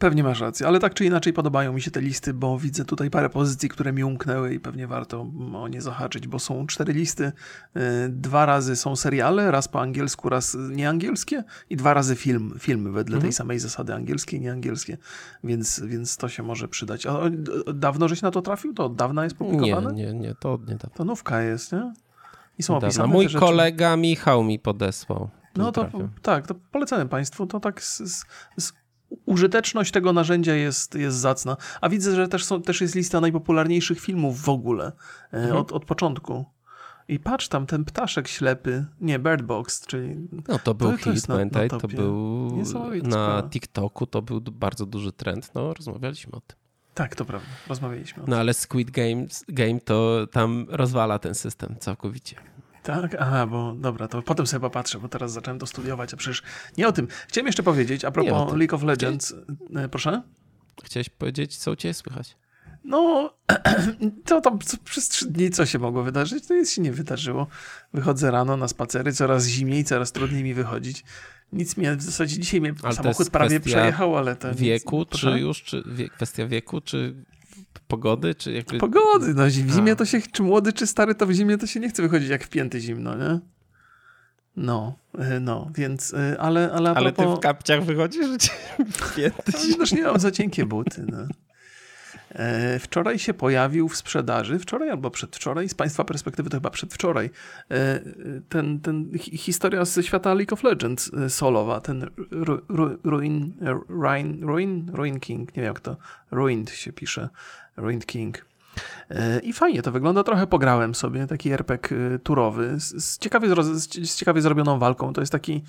Pewnie 0.01 0.23
masz 0.23 0.39
rację, 0.39 0.67
ale 0.67 0.79
tak 0.79 0.93
czy 0.93 1.05
inaczej 1.05 1.33
podobają 1.33 1.73
mi 1.73 1.81
się 1.81 1.91
te 1.91 2.01
listy, 2.01 2.33
bo 2.33 2.57
widzę 2.57 2.85
tutaj 2.85 3.09
parę 3.09 3.29
pozycji, 3.29 3.69
które 3.69 3.93
mi 3.93 4.03
umknęły 4.03 4.53
i 4.53 4.59
pewnie 4.59 4.87
warto 4.87 5.27
o 5.53 5.67
nie 5.67 5.81
zahaczyć, 5.81 6.27
bo 6.27 6.39
są 6.39 6.67
cztery 6.67 6.93
listy. 6.93 7.23
Y, 7.25 8.09
dwa 8.09 8.45
razy 8.45 8.75
są 8.75 8.95
seriale, 8.95 9.51
raz 9.51 9.67
po 9.67 9.81
angielsku, 9.81 10.29
raz 10.29 10.57
nieangielskie 10.69 11.43
i 11.69 11.75
dwa 11.75 11.93
razy 11.93 12.15
film, 12.15 12.55
filmy 12.59 12.91
wedle 12.91 13.15
mhm. 13.15 13.21
tej 13.21 13.33
samej 13.33 13.59
zasady 13.59 13.93
angielskie 13.93 14.37
i 14.37 14.41
nieangielskie, 14.41 14.97
więc, 15.43 15.79
więc 15.79 16.17
to 16.17 16.29
się 16.29 16.43
może 16.43 16.67
przydać. 16.67 17.05
A 17.05 17.19
dawno 17.73 18.07
żeś 18.07 18.21
na 18.21 18.31
to 18.31 18.41
trafił? 18.41 18.73
To 18.73 18.85
od 18.85 18.95
dawna 18.95 19.23
jest 19.23 19.35
publikowane? 19.35 19.93
Nie, 19.93 20.05
nie, 20.05 20.13
nie, 20.13 20.35
to 20.35 20.53
od 20.53 20.61
niedawna. 20.61 20.95
To 20.95 21.05
nówka 21.05 21.41
jest, 21.41 21.71
nie? 21.71 21.93
I 22.57 22.63
są 22.63 22.77
opisane 22.77 23.13
Mój 23.13 23.29
kolega 23.29 23.97
Michał 23.97 24.43
mi 24.43 24.59
podesłał. 24.59 25.29
No 25.55 25.71
to 25.71 25.89
tak, 26.21 26.47
to 26.47 26.55
polecamy 26.71 27.05
Państwu. 27.05 27.47
To 27.47 27.59
tak 27.59 27.83
z, 27.83 27.97
z, 27.97 28.25
z 28.57 28.73
użyteczność 29.25 29.91
tego 29.91 30.13
narzędzia 30.13 30.55
jest, 30.55 30.95
jest 30.95 31.17
zacna. 31.17 31.57
A 31.81 31.89
widzę, 31.89 32.15
że 32.15 32.27
też, 32.27 32.45
są, 32.45 32.61
też 32.61 32.81
jest 32.81 32.95
lista 32.95 33.21
najpopularniejszych 33.21 33.99
filmów 33.99 34.41
w 34.41 34.49
ogóle 34.49 34.91
e, 35.33 35.37
mhm. 35.37 35.57
od, 35.57 35.71
od 35.71 35.85
początku. 35.85 36.45
I 37.07 37.19
patrz 37.19 37.47
tam, 37.47 37.65
ten 37.65 37.85
ptaszek 37.85 38.27
ślepy, 38.27 38.85
nie, 39.01 39.19
Bird 39.19 39.41
Box, 39.41 39.85
czyli... 39.85 40.15
No 40.47 40.59
to 40.59 40.73
był 40.73 40.91
to, 40.91 40.97
to 40.97 41.13
hit, 41.13 41.27
pamiętaj, 41.27 41.69
to 41.69 41.87
był 41.87 42.63
na 43.03 43.43
TikToku, 43.49 44.07
to 44.07 44.21
był 44.21 44.41
bardzo 44.41 44.85
duży 44.85 45.11
trend, 45.11 45.51
no 45.55 45.73
rozmawialiśmy 45.73 46.31
o 46.31 46.41
tym. 46.41 46.57
Tak, 46.93 47.15
to 47.15 47.25
prawda, 47.25 47.47
rozmawialiśmy 47.67 48.17
o 48.17 48.19
no, 48.19 48.25
tym. 48.25 48.31
No 48.31 48.39
ale 48.39 48.53
Squid 48.53 48.91
Games, 48.91 49.45
Game 49.47 49.79
to 49.79 50.27
tam 50.31 50.65
rozwala 50.69 51.19
ten 51.19 51.35
system 51.35 51.75
całkowicie. 51.79 52.35
Tak? 52.83 53.15
Aha, 53.19 53.47
bo 53.47 53.73
dobra, 53.73 54.07
to 54.07 54.21
potem 54.21 54.47
sobie 54.47 54.61
popatrzę, 54.61 54.99
bo 54.99 55.09
teraz 55.09 55.31
zacząłem 55.31 55.59
to 55.59 55.67
studiować, 55.67 56.13
a 56.13 56.17
przecież 56.17 56.43
nie 56.77 56.87
o 56.87 56.91
tym. 56.91 57.07
Chciałem 57.27 57.45
jeszcze 57.45 57.63
powiedzieć, 57.63 58.05
a 58.05 58.11
propos 58.11 58.53
League 58.53 58.75
of 58.75 58.83
Legends, 58.83 59.35
Chciałeś... 59.69 59.89
proszę? 59.91 60.21
Chciałeś 60.83 61.09
powiedzieć, 61.09 61.57
co 61.57 61.71
u 61.71 61.75
Ciebie 61.75 61.93
słychać? 61.93 62.37
No, 62.83 63.33
to 64.25 64.41
tam 64.41 64.59
przez 64.83 65.09
trzy 65.09 65.25
dni 65.25 65.49
co 65.49 65.65
się 65.65 65.79
mogło 65.79 66.03
wydarzyć? 66.03 66.47
To 66.47 66.53
nic 66.53 66.71
się 66.71 66.81
nie 66.81 66.91
wydarzyło. 66.91 67.47
Wychodzę 67.93 68.31
rano 68.31 68.57
na 68.57 68.67
spacery, 68.67 69.13
coraz 69.13 69.47
zimniej, 69.47 69.83
coraz 69.83 70.11
trudniej 70.11 70.43
mi 70.43 70.53
wychodzić. 70.53 71.03
Nic 71.53 71.77
mnie, 71.77 71.95
w 71.95 72.01
zasadzie 72.01 72.39
dzisiaj 72.39 72.61
mnie 72.61 72.73
ale 72.83 72.95
samochód 72.95 73.29
prawie 73.29 73.59
przejechał, 73.59 74.17
ale 74.17 74.35
to 74.35 74.55
Wieku, 74.55 74.99
nic, 74.99 75.09
czy 75.09 75.39
już, 75.39 75.63
czy 75.63 75.83
wie, 75.85 76.09
kwestia 76.09 76.47
wieku, 76.47 76.81
czy 76.81 77.15
pogody, 77.79 78.35
czy 78.35 78.51
jakby... 78.51 78.77
Pogody, 78.77 79.33
no 79.33 79.45
w 79.45 79.49
zimie 79.49 79.95
to 79.95 80.05
się, 80.05 80.21
czy 80.31 80.43
młody, 80.43 80.73
czy 80.73 80.87
stary, 80.87 81.15
to 81.15 81.25
w 81.25 81.31
zimie 81.31 81.57
to 81.57 81.67
się 81.67 81.79
nie 81.79 81.89
chce 81.89 82.01
wychodzić 82.01 82.29
jak 82.29 82.43
w 82.43 82.49
pięty 82.49 82.79
zimno, 82.79 83.15
nie? 83.15 83.39
No, 84.55 84.95
e, 85.17 85.39
no, 85.39 85.71
więc, 85.75 86.13
e, 86.13 86.35
ale... 86.39 86.71
Ale, 86.71 86.89
ale 86.89 87.13
propos... 87.13 87.33
ty 87.33 87.39
w 87.39 87.43
kapciach 87.43 87.83
wychodzisz, 87.83 88.27
że 88.27 88.37
w 88.91 89.15
pięty 89.15 89.51
zimno? 89.61 89.85
No, 89.91 89.97
nie 89.97 90.03
mam 90.03 90.19
za 90.19 90.31
cienkie 90.31 90.65
buty, 90.65 91.05
no. 91.11 91.17
E, 92.29 92.79
wczoraj 92.79 93.19
się 93.19 93.33
pojawił 93.33 93.89
w 93.89 93.97
sprzedaży, 93.97 94.59
wczoraj 94.59 94.89
albo 94.89 95.11
przedwczoraj, 95.11 95.69
z 95.69 95.73
Państwa 95.73 96.03
perspektywy 96.03 96.49
to 96.49 96.57
chyba 96.57 96.69
przedwczoraj, 96.69 97.29
ten, 98.49 98.79
ten 98.79 99.11
historia 99.19 99.85
ze 99.85 100.03
świata 100.03 100.33
League 100.33 100.53
of 100.53 100.63
Legends 100.63 101.11
solowa, 101.27 101.81
ten 101.81 102.09
Ruin, 103.03 103.53
Ruin, 103.83 104.43
Ruin, 104.43 104.91
Ruin 104.93 105.19
King, 105.19 105.55
nie 105.55 105.63
wiem 105.63 105.73
jak 105.73 105.79
to, 105.79 105.97
Ruined 106.31 106.69
się 106.69 106.93
pisze, 106.93 107.29
Ruined 107.77 108.05
King. 108.05 108.45
E, 109.09 109.39
I 109.39 109.53
fajnie 109.53 109.81
to 109.81 109.91
wygląda, 109.91 110.23
trochę 110.23 110.47
pograłem 110.47 110.95
sobie, 110.95 111.27
taki 111.27 111.51
RPG 111.51 111.97
e, 111.97 112.19
turowy, 112.19 112.79
z, 112.79 113.05
z, 113.05 113.17
ciekawie, 113.17 113.63
z, 113.63 114.15
ciekawie 114.15 114.41
zrobioną 114.41 114.79
walką. 114.79 115.13
To 115.13 115.21
jest 115.21 115.31
taki 115.31 115.63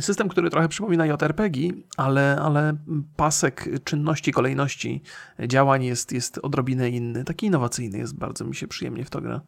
system, 0.00 0.28
który 0.28 0.50
trochę 0.50 0.68
przypomina 0.68 1.06
JRPG, 1.06 1.60
ale, 1.96 2.38
ale 2.42 2.76
pasek 3.16 3.68
czynności, 3.84 4.32
kolejności 4.32 5.02
działań 5.46 5.84
jest, 5.84 6.12
jest 6.12 6.38
odrobinę 6.38 6.90
inny. 6.90 7.24
Taki 7.24 7.46
innowacyjny 7.46 7.98
jest, 7.98 8.16
bardzo 8.16 8.44
mi 8.44 8.54
się 8.54 8.68
przyjemnie 8.68 9.04
w 9.04 9.10
to 9.10 9.20
gra. 9.20 9.40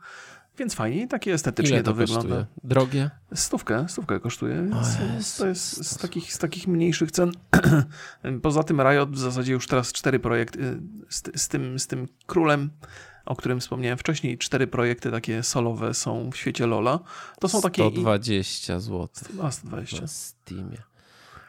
Więc 0.58 0.74
fajnie, 0.74 1.08
takie 1.08 1.34
estetycznie 1.34 1.76
Ile 1.76 1.82
to, 1.82 1.90
to 1.90 1.94
wygląda. 1.94 2.22
Kosztuje? 2.22 2.46
Drogie? 2.64 3.10
Stówkę, 3.34 3.86
stówkę 3.88 4.20
kosztuje. 4.20 4.68
Więc 5.12 5.36
to 5.36 5.46
jest 5.46 5.86
z 5.86 5.96
takich, 5.98 6.32
z 6.32 6.38
takich 6.38 6.68
mniejszych 6.68 7.10
cen. 7.10 7.32
Poza 8.42 8.62
tym 8.62 8.80
Riot 8.80 9.10
w 9.10 9.18
zasadzie 9.18 9.52
już 9.52 9.66
teraz 9.66 9.92
cztery 9.92 10.18
projekty 10.18 10.80
z, 11.08 11.42
z, 11.42 11.48
tym, 11.48 11.78
z 11.78 11.86
tym 11.86 12.08
królem 12.26 12.70
o 13.26 13.36
którym 13.36 13.60
wspomniałem 13.60 13.98
wcześniej, 13.98 14.38
cztery 14.38 14.66
projekty 14.66 15.10
takie 15.10 15.42
solowe 15.42 15.94
są 15.94 16.30
w 16.30 16.36
świecie 16.36 16.66
Lola. 16.66 17.00
To 17.40 17.48
są 17.48 17.60
takie. 17.60 17.90
120 17.90 18.80
zł. 18.80 19.08
A, 19.42 19.50
120. 19.50 20.00
Na 20.00 20.06
Steamie. 20.06 20.82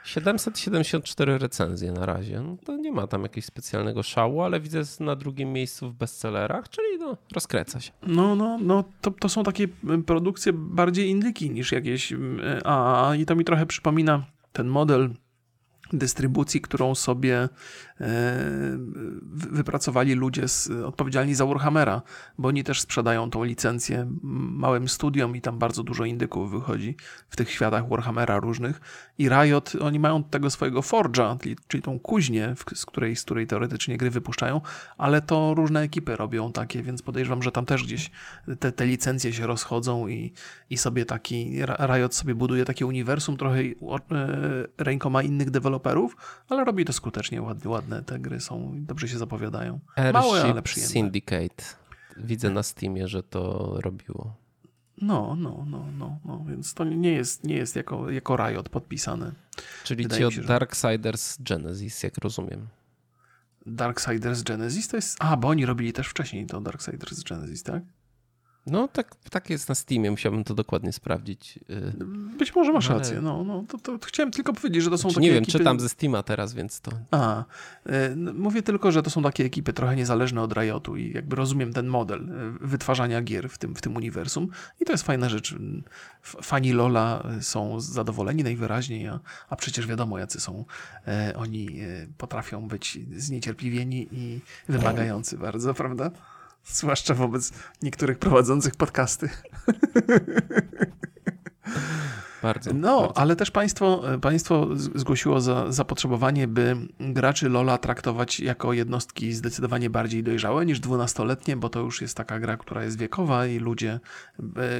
774 0.08 1.38
recenzje 1.38 1.92
na 1.92 2.06
razie. 2.06 2.42
No 2.42 2.58
to 2.66 2.78
nie 2.78 2.92
ma 2.92 3.08
tam 3.08 3.24
jakiegoś 3.24 3.46
specjalnego 3.46 4.04
szału, 4.04 4.42
ale 4.42 4.60
widzę 4.60 4.82
na 5.00 5.16
drugim 5.16 5.54
miejscu 5.54 5.90
w 5.90 5.94
bestsellerach, 5.94 6.70
czyli 6.70 6.88
no, 7.00 7.18
rozkręca 7.34 7.80
się. 7.80 7.92
No, 8.08 8.36
no, 8.36 8.58
no 8.62 8.84
to, 9.02 9.12
to 9.12 9.30
są 9.30 9.44
takie 9.44 9.68
produkcje 10.06 10.54
bardziej 10.54 11.10
indyki 11.10 11.50
niż 11.50 11.72
jakieś 11.72 12.14
AAA 12.66 13.16
i 13.16 13.26
to 13.26 13.36
mi 13.36 13.46
trochę 13.46 13.66
przypomina 13.66 14.26
ten 14.52 14.68
model 14.68 15.10
dystrybucji, 15.94 16.62
którą 16.62 16.96
sobie 16.96 17.38
e, 17.42 17.50
wypracowali 19.32 20.14
ludzie 20.14 20.48
z, 20.48 20.70
odpowiedzialni 20.70 21.36
za 21.36 21.46
Warhammera, 21.46 22.02
bo 22.38 22.48
oni 22.48 22.64
też 22.64 22.82
sprzedają 22.82 23.30
tą 23.30 23.44
licencję 23.44 24.08
małym 24.22 24.88
studiom 24.88 25.36
i 25.36 25.42
tam 25.42 25.60
bardzo 25.60 25.84
dużo 25.84 26.06
indyków 26.06 26.52
wychodzi 26.52 26.96
w 27.30 27.36
tych 27.36 27.52
światach 27.52 27.90
Warhammera 27.90 28.40
różnych. 28.40 28.82
I 29.18 29.30
Riot, 29.30 29.74
oni 29.82 30.00
mają 30.00 30.24
tego 30.24 30.50
swojego 30.50 30.82
Forge'a, 30.82 31.56
czyli, 31.68 31.84
tą 31.84 32.00
kuźnię, 32.00 32.56
z 32.76 32.86
której, 32.86 33.16
z 33.16 33.24
której 33.24 33.48
teoretycznie 33.48 33.98
gry 33.98 34.10
wypuszczają, 34.10 34.62
ale 34.98 35.22
to 35.22 35.54
różne 35.54 35.82
ekipy 35.82 36.16
robią 36.16 36.52
takie, 36.52 36.84
więc 36.84 37.02
podejrzewam, 37.02 37.44
że 37.44 37.52
tam 37.52 37.66
też 37.66 37.84
gdzieś 37.84 38.12
te, 38.60 38.72
te 38.72 38.86
licencje 38.86 39.34
się 39.34 39.48
rozchodzą 39.48 40.08
i, 40.08 40.34
i 40.70 40.78
sobie 40.78 41.06
taki, 41.06 41.62
Riot 41.88 42.16
sobie 42.16 42.36
buduje 42.36 42.66
takie 42.66 42.86
uniwersum 42.86 43.38
trochę 43.38 43.60
e, 43.60 43.74
rękoma 44.78 45.24
innych 45.24 45.50
deweloperów, 45.52 45.77
ale 46.50 46.64
robi 46.64 46.86
to 46.86 46.94
skutecznie, 46.94 47.42
ładnie, 47.42 47.72
ładne 47.72 48.04
te 48.04 48.20
gry 48.20 48.40
są, 48.40 48.72
dobrze 48.76 49.08
się 49.08 49.18
zapowiadają. 49.18 49.80
Małe, 50.14 50.44
ale 50.44 50.62
przyjemne. 50.62 50.94
Syndicate. 50.94 51.64
Widzę 52.18 52.50
na 52.50 52.64
Steamie, 52.64 53.08
że 53.08 53.24
to 53.24 53.74
robiło. 53.82 54.36
No, 55.02 55.36
no, 55.36 55.66
no, 55.68 55.86
no, 55.98 56.20
no, 56.26 56.46
więc 56.48 56.74
to 56.74 56.84
nie 56.84 57.12
jest, 57.12 57.44
nie 57.44 57.56
jest 57.56 57.76
jako, 57.76 58.12
jako 58.12 58.36
Riot 58.36 58.70
podpisane. 58.70 59.32
Czyli 59.84 60.04
Wydaje 60.04 60.20
ci 60.20 60.26
od 60.26 60.34
się, 60.34 60.42
że... 60.42 60.48
Darksiders 60.48 61.38
Genesis, 61.40 62.04
jak 62.04 62.18
rozumiem. 62.18 62.68
Darksiders 63.66 64.44
Genesis 64.44 64.88
to 64.88 64.96
jest... 64.96 65.18
A, 65.20 65.38
bo 65.38 65.48
oni 65.48 65.66
robili 65.66 65.94
też 65.94 66.08
wcześniej 66.08 66.46
to 66.46 66.62
Darksiders 66.62 67.24
Genesis, 67.24 67.64
tak? 67.64 67.84
No 68.68 68.88
tak, 68.88 69.16
tak 69.30 69.50
jest 69.50 69.70
na 69.70 69.76
Steamie, 69.76 70.12
musiałbym 70.12 70.44
to 70.44 70.54
dokładnie 70.54 70.94
sprawdzić. 70.94 71.60
Y, 71.70 71.94
Być 72.38 72.56
może 72.56 72.74
masz 72.74 72.90
Ale... 72.90 73.00
rację, 73.00 73.22
no, 73.22 73.44
no 73.44 73.64
to, 73.68 73.78
to, 73.78 73.98
chciałem 74.06 74.32
tylko 74.32 74.54
powiedzieć, 74.54 74.84
że 74.84 74.90
to 74.90 74.98
są 74.98 75.02
znaczy, 75.02 75.16
takie 75.16 75.28
Nie 75.28 75.34
wiem, 75.34 75.44
ekipy... 75.44 75.58
czytam 75.58 75.80
ze 75.80 75.90
Steama 75.90 76.24
teraz, 76.24 76.54
więc 76.54 76.82
to... 76.82 76.92
A, 77.12 77.44
y, 77.90 78.16
mówię 78.34 78.62
tylko, 78.62 78.92
że 78.92 79.04
to 79.04 79.10
są 79.10 79.24
takie 79.24 79.46
ekipy 79.46 79.74
trochę 79.74 79.96
niezależne 79.96 80.42
od 80.42 80.54
Riotu 80.54 80.98
i 80.98 81.14
jakby 81.14 81.36
rozumiem 81.36 81.74
ten 81.74 81.88
model 81.88 82.22
y, 82.22 82.68
wytwarzania 82.68 83.22
gier 83.22 83.50
w 83.50 83.58
tym, 83.58 83.76
w 83.76 83.82
tym 83.82 83.96
uniwersum 83.96 84.48
i 84.80 84.86
to 84.86 84.92
jest 84.92 85.04
fajna 85.04 85.30
rzecz. 85.30 85.56
Fani 86.24 86.74
Lola 86.74 87.24
są 87.42 87.80
zadowoleni 87.80 88.44
najwyraźniej, 88.44 89.08
a, 89.08 89.20
a 89.50 89.56
przecież 89.56 89.88
wiadomo, 89.88 90.20
jacy 90.20 90.40
są. 90.40 90.66
Oni 91.36 91.80
potrafią 92.18 92.68
być 92.68 93.00
zniecierpliwieni 93.16 94.08
i 94.12 94.40
wymagający 94.70 95.38
bardzo, 95.38 95.74
prawda? 95.74 96.12
Zwłaszcza 96.72 97.14
wobec 97.14 97.52
niektórych 97.82 98.20
prowadzących 98.20 98.76
podcasty. 98.76 99.30
Bardzo. 102.42 102.72
No, 102.74 103.00
bardzo. 103.00 103.18
ale 103.18 103.36
też 103.36 103.52
państwo, 103.52 104.04
państwo 104.22 104.68
zgłosiło 104.76 105.42
za, 105.42 105.72
zapotrzebowanie, 105.72 106.48
by 106.48 106.76
graczy 107.00 107.50
Lola 107.50 107.78
traktować 107.78 108.40
jako 108.40 108.74
jednostki 108.74 109.34
zdecydowanie 109.34 109.90
bardziej 109.90 110.24
dojrzałe 110.24 110.66
niż 110.66 110.80
dwunastoletnie, 110.80 111.58
bo 111.58 111.70
to 111.70 111.80
już 111.80 112.02
jest 112.02 112.18
taka 112.18 112.40
gra, 112.40 112.58
która 112.58 112.84
jest 112.84 112.98
wiekowa 112.98 113.46
i 113.46 113.60
ludzie, 113.60 114.00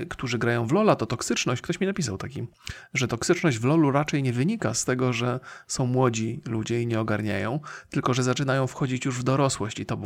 którzy 0.10 0.38
grają 0.38 0.66
w 0.66 0.72
Lola, 0.72 0.96
to 0.96 1.06
toksyczność, 1.06 1.62
ktoś 1.62 1.80
mi 1.80 1.88
napisał 1.88 2.18
taki, 2.18 2.48
że 2.94 3.08
toksyczność 3.08 3.58
w 3.58 3.64
Lolu 3.64 3.92
raczej 3.92 4.24
nie 4.24 4.34
wynika 4.34 4.74
z 4.74 4.86
tego, 4.86 5.14
że 5.14 5.40
są 5.68 5.86
młodzi 5.86 6.42
ludzie 6.46 6.82
i 6.82 6.88
nie 6.88 7.00
ogarniają, 7.00 7.60
tylko 7.90 8.14
że 8.14 8.24
zaczynają 8.24 8.68
wchodzić 8.68 9.06
już 9.06 9.20
w 9.20 9.24
dorosłość 9.24 9.80
i 9.80 9.86
to 9.86 9.98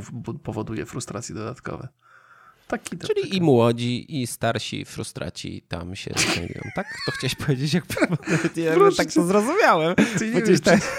powoduje 0.43 0.86
frustracje 0.86 1.36
dodatkowe. 1.36 1.88
Taki 2.71 2.97
Czyli 2.97 3.21
taka. 3.21 3.35
i 3.35 3.41
młodzi, 3.41 4.21
i 4.21 4.27
starsi 4.27 4.85
frustraci 4.85 5.63
tam 5.67 5.95
się 5.95 6.11
znajdują. 6.17 6.61
Tak? 6.75 6.87
To 7.05 7.11
chciałeś 7.11 7.35
powiedzieć, 7.35 7.73
jak 7.73 7.83
ja 8.55 8.73
tak 8.97 9.13
to 9.13 9.23
zrozumiałem. 9.23 9.95
tak... 10.63 10.79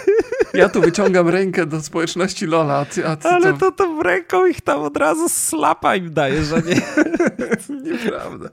Ja 0.54 0.68
tu 0.68 0.80
wyciągam 0.80 1.28
rękę 1.28 1.66
do 1.66 1.82
społeczności 1.82 2.46
Lola, 2.46 2.78
a 2.78 2.84
ty, 2.84 3.06
a 3.06 3.16
ty 3.16 3.28
Ale 3.28 3.52
to... 3.52 3.58
to 3.58 3.72
tą 3.72 4.02
ręką 4.02 4.46
ich 4.46 4.60
tam 4.60 4.80
od 4.80 4.96
razu 4.96 5.28
slapa 5.28 5.96
im 5.96 6.14
daje, 6.14 6.44
że 6.44 6.62
nie... 6.62 6.74
Nieprawda. 7.90 8.48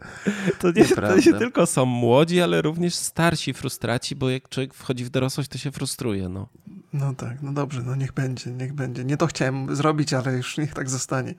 To 0.59 0.71
nie, 0.71 0.81
Nieprawda. 0.81 1.21
to 1.21 1.31
nie 1.31 1.39
tylko 1.39 1.65
są 1.65 1.85
młodzi, 1.85 2.41
ale 2.41 2.61
również 2.61 2.95
starsi 2.95 3.53
frustraci, 3.53 4.15
bo 4.15 4.29
jak 4.29 4.49
człowiek 4.49 4.73
wchodzi 4.73 5.05
w 5.05 5.09
dorosłość, 5.09 5.49
to 5.49 5.57
się 5.57 5.71
frustruje. 5.71 6.29
No. 6.29 6.49
No 6.93 7.13
tak, 7.13 7.41
no 7.41 7.53
dobrze, 7.53 7.81
no 7.86 7.96
niech 7.96 8.12
będzie, 8.12 8.51
niech 8.51 8.74
będzie. 8.74 9.05
Nie 9.05 9.17
to 9.17 9.27
chciałem 9.27 9.75
zrobić, 9.75 10.13
ale 10.13 10.38
już 10.38 10.58
niech 10.58 10.74
tak 10.74 10.89
zostanie. 10.89 11.34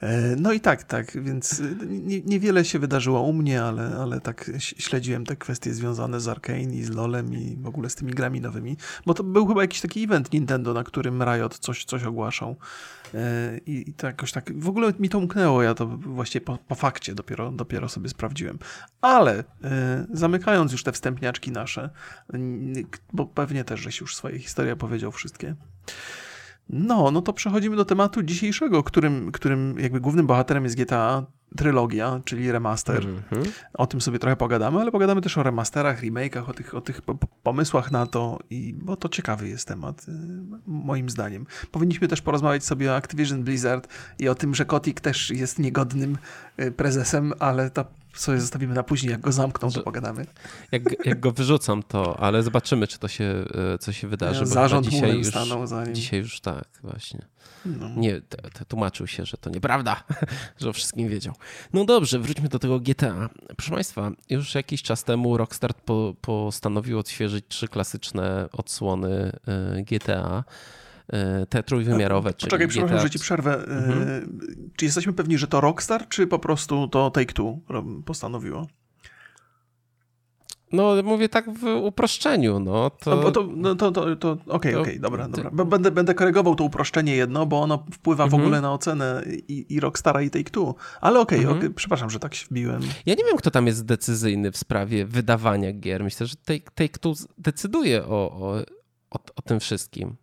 E, 0.00 0.36
no 0.36 0.52
i 0.52 0.60
tak, 0.60 0.84
tak, 0.84 1.22
więc 1.22 1.60
e, 1.60 1.86
nie, 1.86 2.20
niewiele 2.20 2.64
się 2.64 2.78
wydarzyło 2.78 3.22
u 3.22 3.32
mnie, 3.32 3.62
ale, 3.62 3.96
ale 4.00 4.20
tak 4.20 4.50
śledziłem 4.58 5.26
te 5.26 5.36
kwestie 5.36 5.74
związane 5.74 6.20
z 6.20 6.28
Arkane 6.28 6.62
i 6.62 6.82
z 6.82 6.90
LoLem 6.90 7.34
i 7.34 7.56
w 7.56 7.66
ogóle 7.66 7.90
z 7.90 7.94
tymi 7.94 8.12
grami 8.12 8.40
nowymi, 8.40 8.76
bo 9.06 9.14
to 9.14 9.24
był 9.24 9.46
chyba 9.46 9.62
jakiś 9.62 9.80
taki 9.80 10.04
event 10.04 10.32
Nintendo, 10.32 10.74
na 10.74 10.84
którym 10.84 11.22
Riot 11.22 11.58
coś, 11.58 11.84
coś 11.84 12.04
ogłaszał. 12.04 12.56
E, 13.14 13.58
I, 13.66 13.92
to 13.92 14.06
jakoś 14.06 14.32
tak, 14.32 14.60
w 14.60 14.68
ogóle 14.68 14.92
mi 14.98 15.08
to 15.08 15.18
umknęło, 15.18 15.62
ja 15.62 15.74
to 15.74 15.86
właśnie 15.86 16.40
po, 16.40 16.58
po 16.68 16.74
fakcie 16.74 17.14
dopiero, 17.14 17.52
dopiero 17.52 17.88
sobie 17.88 18.08
sprawdziłem. 18.08 18.58
Ale 19.00 19.44
zamykając 20.12 20.72
już 20.72 20.82
te 20.82 20.92
wstępniaczki 20.92 21.52
nasze, 21.52 21.90
bo 23.12 23.26
pewnie 23.26 23.64
też 23.64 23.80
żeś 23.80 24.00
już 24.00 24.16
swoje 24.16 24.38
historie 24.38 24.76
powiedział 24.82 25.12
wszystkie, 25.12 25.54
no, 26.68 27.10
no 27.10 27.22
to 27.22 27.32
przechodzimy 27.32 27.76
do 27.76 27.84
tematu 27.84 28.22
dzisiejszego, 28.22 28.82
którym, 28.82 29.32
którym 29.32 29.78
jakby 29.78 30.00
głównym 30.00 30.26
bohaterem 30.26 30.64
jest 30.64 30.76
GTA 30.76 31.26
trylogia, 31.56 32.20
czyli 32.24 32.52
remaster. 32.52 33.04
Mm 33.04 33.22
-hmm. 33.30 33.48
O 33.74 33.86
tym 33.86 34.00
sobie 34.00 34.18
trochę 34.18 34.36
pogadamy, 34.36 34.80
ale 34.80 34.92
pogadamy 34.92 35.20
też 35.20 35.38
o 35.38 35.42
remasterach, 35.42 36.02
remake'ach, 36.02 36.50
o 36.50 36.52
tych, 36.52 36.74
o 36.74 36.80
tych 36.80 37.00
pomysłach 37.42 37.90
na 37.90 38.06
to, 38.06 38.38
i, 38.50 38.74
bo 38.74 38.96
to 38.96 39.08
ciekawy 39.08 39.48
jest 39.48 39.68
temat, 39.68 40.06
y, 40.08 40.12
moim 40.66 41.10
zdaniem. 41.10 41.46
Powinniśmy 41.70 42.08
też 42.08 42.22
porozmawiać 42.22 42.64
sobie 42.64 42.92
o 42.92 42.96
Activision 42.96 43.42
Blizzard 43.42 43.88
i 44.18 44.28
o 44.28 44.34
tym, 44.34 44.54
że 44.54 44.64
Kotick 44.64 45.00
też 45.00 45.30
jest 45.30 45.58
niegodnym 45.58 46.18
y, 46.60 46.72
prezesem, 46.72 47.32
ale 47.38 47.70
to 47.70 47.84
sobie 48.14 48.40
zostawimy 48.40 48.74
na 48.74 48.82
później, 48.82 49.10
jak 49.10 49.20
go 49.20 49.32
zamkną, 49.32 49.70
to 49.70 49.82
pogadamy. 49.82 50.26
Jak, 50.72 51.06
jak 51.06 51.20
go 51.20 51.30
wyrzucam, 51.30 51.82
to, 51.82 52.20
ale 52.20 52.42
zobaczymy, 52.42 52.86
czy 52.86 52.98
to 52.98 53.08
się, 53.08 53.44
y, 53.74 53.78
co 53.78 53.92
się 53.92 54.08
wydarzy. 54.08 54.46
Zarząd 54.46 54.88
dzisiaj 54.88 55.18
już, 55.18 55.26
stanął 55.26 55.66
za 55.66 55.84
nim. 55.84 55.94
Dzisiaj 55.94 56.20
już 56.20 56.40
tak, 56.40 56.68
właśnie. 56.82 57.26
No. 57.66 57.88
Nie, 57.96 58.20
tłumaczył 58.68 59.06
się, 59.06 59.26
że 59.26 59.36
to 59.36 59.50
nieprawda, 59.50 60.04
że 60.60 60.68
o 60.68 60.72
wszystkim 60.72 61.08
wiedział. 61.08 61.34
No 61.72 61.84
dobrze, 61.84 62.18
wróćmy 62.18 62.48
do 62.48 62.58
tego 62.58 62.80
GTA. 62.80 63.28
Proszę 63.56 63.74
Państwa, 63.74 64.10
już 64.30 64.54
jakiś 64.54 64.82
czas 64.82 65.04
temu 65.04 65.36
Rockstar 65.36 65.74
po, 65.74 66.14
postanowił 66.20 66.98
odświeżyć 66.98 67.44
trzy 67.48 67.68
klasyczne 67.68 68.48
odsłony 68.52 69.32
y, 69.78 69.82
GTA 69.82 70.44
te 71.48 71.62
trójwymiarowe. 71.62 72.32
Poczekaj, 72.32 72.68
przepraszam, 72.68 72.96
GTA... 72.96 73.06
że 73.06 73.10
ci 73.10 73.18
przerwę. 73.18 73.58
Y, 73.58 73.66
mhm. 73.66 74.38
Czy 74.76 74.84
jesteśmy 74.84 75.12
pewni, 75.12 75.38
że 75.38 75.46
to 75.46 75.60
Rockstar, 75.60 76.08
czy 76.08 76.26
po 76.26 76.38
prostu 76.38 76.88
to 76.88 77.10
Take-Two 77.10 77.58
postanowiło? 78.04 78.66
No, 80.72 81.02
mówię 81.04 81.28
tak 81.28 81.50
w 81.50 81.64
uproszczeniu, 81.64 82.60
no. 82.60 82.90
To, 82.90 83.16
no, 83.16 83.30
to, 83.30 83.48
no, 83.56 83.74
to, 83.74 83.90
to, 83.92 84.16
to 84.16 84.32
okej, 84.32 84.44
okay, 84.46 84.56
okej, 84.56 84.82
okay, 84.82 84.98
dobra, 84.98 85.28
dobra. 85.28 85.64
Będę, 85.64 85.90
będę 85.90 86.14
korygował 86.14 86.54
to 86.54 86.64
uproszczenie 86.64 87.16
jedno, 87.16 87.46
bo 87.46 87.60
ono 87.60 87.86
wpływa 87.92 88.24
w 88.24 88.26
mhm. 88.26 88.42
ogóle 88.42 88.60
na 88.60 88.72
ocenę 88.72 89.22
i, 89.48 89.66
i 89.68 89.80
Rockstara 89.80 90.22
i 90.22 90.30
Take-Two. 90.30 90.74
Ale 91.00 91.20
okej, 91.20 91.38
okay, 91.38 91.50
mhm. 91.50 91.58
okay, 91.58 91.70
przepraszam, 91.70 92.10
że 92.10 92.18
tak 92.18 92.34
się 92.34 92.46
wbiłem. 92.46 92.82
Ja 93.06 93.14
nie 93.14 93.24
wiem, 93.24 93.36
kto 93.36 93.50
tam 93.50 93.66
jest 93.66 93.84
decyzyjny 93.84 94.52
w 94.52 94.56
sprawie 94.56 95.06
wydawania 95.06 95.72
gier. 95.72 96.04
Myślę, 96.04 96.26
że 96.26 96.34
Take-Two 96.74 97.26
decyduje 97.38 98.04
o, 98.04 98.08
o, 98.08 98.56
o, 99.10 99.18
o 99.36 99.42
tym 99.42 99.60
wszystkim. 99.60 100.16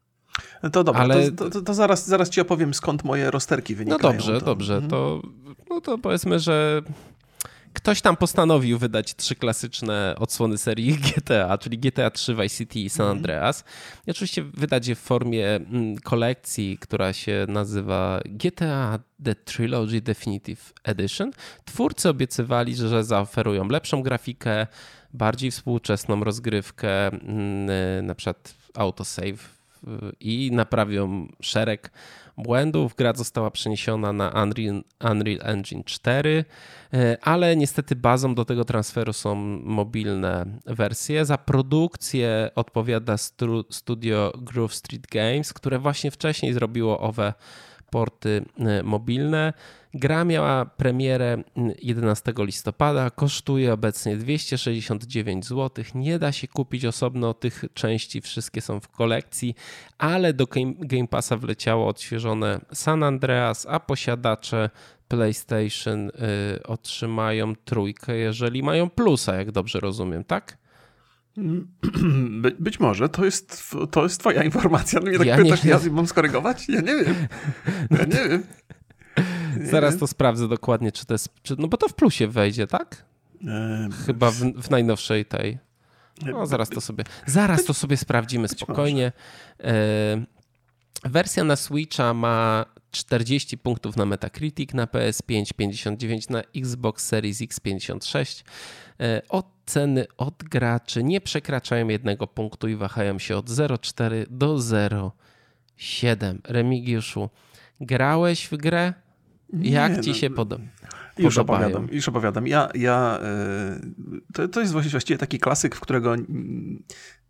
To 0.72 0.84
dobra, 0.84 1.02
Ale... 1.02 1.32
to, 1.32 1.50
to, 1.50 1.62
to, 1.62 1.74
zaraz, 1.74 2.08
zaraz 2.08 2.30
ci 2.30 2.42
opowiem, 2.42 2.74
skąd 2.74 3.04
moje 3.04 3.32
rozterki 3.32 3.76
wynikają. 3.76 4.04
No 4.04 4.12
dobrze, 4.14 4.40
to... 4.40 4.46
dobrze. 4.46 4.74
Mhm. 4.74 4.92
To, 4.92 5.22
no 5.70 5.82
to 5.82 5.98
powiedzmy, 5.98 6.40
że 6.40 6.82
ktoś 7.74 8.02
tam 8.02 8.18
postanowił 8.18 8.78
wydać 8.78 9.16
trzy 9.16 9.36
klasyczne 9.36 10.16
odsłony 10.20 10.58
serii 10.58 10.98
GTA, 11.18 11.58
czyli 11.58 11.78
GTA 11.78 12.10
3, 12.12 12.36
Vice 12.36 12.58
City 12.58 12.80
i 12.80 12.90
San 12.90 13.06
mhm. 13.06 13.18
Andreas. 13.18 13.64
I 14.08 14.12
oczywiście 14.12 14.44
wydać 14.44 14.88
je 14.88 14.96
w 14.96 15.00
formie 15.00 15.56
mm, 15.56 15.98
kolekcji, 15.98 16.78
która 16.78 17.14
się 17.14 17.46
nazywa 17.48 18.20
GTA 18.26 19.00
The 19.24 19.36
Trilogy 19.36 20.02
Definitive 20.02 20.74
Edition. 20.84 21.32
Twórcy 21.66 22.10
obiecywali, 22.10 22.76
że 22.76 23.04
zaoferują 23.04 23.68
lepszą 23.68 24.02
grafikę, 24.04 24.68
bardziej 25.14 25.52
współczesną 25.52 26.24
rozgrywkę, 26.24 27.08
mm, 27.08 28.06
na 28.06 28.16
przykład 28.16 28.54
autosave 28.76 29.59
i 30.20 30.52
naprawią 30.52 31.28
szereg 31.42 31.92
błędów. 32.38 32.96
Gra 32.96 33.14
została 33.14 33.52
przeniesiona 33.52 34.14
na 34.14 34.44
Unreal, 34.44 34.84
Unreal 35.12 35.40
Engine 35.42 35.84
4, 35.84 36.46
e, 36.94 37.18
ale 37.22 37.56
niestety 37.56 37.96
bazą 37.96 38.36
do 38.36 38.46
tego 38.46 38.66
transferu 38.66 39.14
są 39.14 39.36
mobilne 39.64 40.46
wersje. 40.66 41.26
Za 41.26 41.38
produkcję 41.38 42.52
odpowiada 42.56 43.16
studio 43.70 44.34
Groove 44.38 44.74
Street 44.76 45.08
Games, 45.08 45.54
które 45.54 45.80
właśnie 45.80 46.12
wcześniej 46.12 46.54
zrobiło 46.54 47.00
owe 47.00 47.34
porty 47.90 48.46
e, 48.60 48.84
mobilne. 48.84 49.54
Gra 49.94 50.26
miała 50.26 50.66
premierę 50.66 51.44
11 51.82 52.34
listopada, 52.38 53.10
kosztuje 53.10 53.74
obecnie 53.74 54.18
269 54.18 55.46
zł. 55.46 55.86
Nie 55.96 56.20
da 56.20 56.32
się 56.32 56.48
kupić 56.48 56.86
osobno 56.86 57.34
tych 57.34 57.66
części, 57.74 58.22
wszystkie 58.22 58.62
są 58.62 58.80
w 58.80 58.88
kolekcji, 58.88 59.56
ale 59.98 60.34
do 60.34 60.48
Game 60.80 61.08
Passa 61.08 61.38
wleciało 61.38 61.88
odświeżone 61.88 62.60
San 62.74 63.04
Andreas, 63.04 63.66
a 63.70 63.80
posiadacze 63.80 64.70
PlayStation 65.08 66.10
y, 66.10 66.12
otrzymają 66.64 67.56
trójkę, 67.56 68.18
jeżeli 68.18 68.64
mają 68.64 68.90
plusa, 68.90 69.36
jak 69.36 69.52
dobrze 69.52 69.80
rozumiem, 69.80 70.24
tak? 70.24 70.58
By, 72.42 72.56
być 72.60 72.80
może 72.80 73.10
to 73.10 73.26
jest, 73.26 73.76
to 73.92 74.04
jest 74.04 74.20
twoja 74.20 74.44
informacja. 74.44 75.00
No 75.00 75.10
mnie 75.10 75.18
tak 75.18 75.28
ja 75.28 75.38
pytasz, 75.38 75.66
ja 75.66 75.80
mam 75.92 76.08
skorygować? 76.08 76.70
Ja 76.70 76.82
nie 76.82 76.96
wiem. 76.96 77.16
Ja 78.00 78.06
nie 78.06 78.30
wiem. 78.30 78.44
Zaraz 79.64 79.98
to 79.98 80.08
sprawdzę 80.08 80.48
dokładnie, 80.48 80.92
czy 80.92 81.06
to 81.06 81.14
jest. 81.14 81.30
Czy, 81.44 81.56
no 81.58 81.68
bo 81.68 81.78
to 81.78 81.88
w 81.88 81.94
plusie 81.94 82.28
wejdzie, 82.28 82.68
tak? 82.68 83.06
Chyba 84.06 84.32
w, 84.32 84.36
w, 84.36 84.70
najnowszej 84.70 85.26
tej. 85.26 85.58
No, 86.26 86.46
zaraz 86.46 86.70
to 86.70 86.82
sobie. 86.82 87.04
Zaraz 87.26 87.66
to 87.66 87.74
sobie 87.74 87.98
sprawdzimy 87.98 88.48
spokojnie. 88.48 89.12
E, 89.64 90.26
wersja 91.04 91.44
na 91.44 91.56
Switcha 91.56 92.14
ma 92.14 92.66
40 92.92 93.58
punktów 93.58 93.98
na 93.98 94.06
Metacritic, 94.06 94.74
na 94.74 94.86
PS5 94.86 95.54
59, 95.54 96.30
na 96.30 96.42
Xbox 96.56 97.06
Series 97.06 97.42
X 97.42 97.60
56. 97.60 98.44
E, 99.00 99.22
oceny 99.30 100.06
od 100.18 100.44
graczy 100.44 101.04
nie 101.04 101.22
przekraczają 101.22 101.88
jednego 101.88 102.28
punktu 102.28 102.68
i 102.68 102.76
wahają 102.76 103.20
się 103.20 103.38
od 103.38 103.50
0,4 103.50 104.26
do 104.30 104.56
0,7. 104.56 106.38
Remigiuszu, 106.44 107.30
grałeś 107.82 108.46
w 108.46 108.58
grę? 108.58 108.94
Jak 109.54 109.98
nie, 109.98 110.02
ci 110.04 110.10
no, 110.10 110.16
się 110.16 110.30
podoba? 110.30 110.64
Już 111.18 111.38
opowiadam, 111.38 111.88
już 111.92 112.10
opowiadam. 112.10 112.48
Ja, 112.48 112.70
ja, 112.76 113.20
e, 113.22 113.80
to, 114.34 114.48
to 114.48 114.60
jest 114.60 114.72
właściwie 114.72 115.18
taki 115.18 115.40
klasyk, 115.40 115.76
w 115.76 115.80
którego 115.80 116.16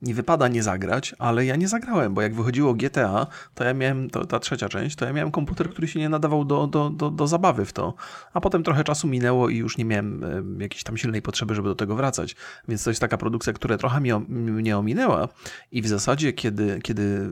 nie 0.02 0.14
wypada 0.14 0.48
nie 0.48 0.64
zagrać, 0.64 1.16
ale 1.20 1.46
ja 1.46 1.56
nie 1.56 1.68
zagrałem, 1.68 2.14
bo 2.14 2.22
jak 2.22 2.36
wychodziło 2.36 2.74
GTA, 2.74 3.28
to 3.56 3.64
ja 3.64 3.74
miałem, 3.74 4.10
to, 4.10 4.26
ta 4.26 4.40
trzecia 4.40 4.70
część, 4.70 4.96
to 4.96 5.06
ja 5.06 5.14
miałem 5.14 5.32
komputer, 5.32 5.70
który 5.70 5.88
się 5.88 6.00
nie 6.00 6.10
nadawał 6.10 6.46
do, 6.46 6.68
do, 6.68 6.90
do, 6.90 7.12
do 7.12 7.28
zabawy 7.28 7.66
w 7.66 7.74
to. 7.74 7.94
A 8.34 8.42
potem 8.42 8.64
trochę 8.64 8.84
czasu 8.84 9.08
minęło 9.08 9.50
i 9.50 9.58
już 9.58 9.78
nie 9.78 9.86
miałem 9.86 10.24
e, 10.24 10.64
jakiejś 10.64 10.84
tam 10.84 10.98
silnej 10.98 11.22
potrzeby, 11.22 11.56
żeby 11.56 11.70
do 11.70 11.76
tego 11.76 11.96
wracać. 11.96 12.36
Więc 12.68 12.84
to 12.84 12.90
jest 12.90 13.02
taka 13.02 13.18
produkcja, 13.18 13.54
która 13.54 13.78
trochę 13.78 14.00
mnie, 14.00 14.20
mnie 14.30 14.78
ominęła 14.78 15.28
i 15.72 15.82
w 15.82 15.88
zasadzie, 15.88 16.34
kiedy, 16.34 16.80
kiedy 16.84 17.30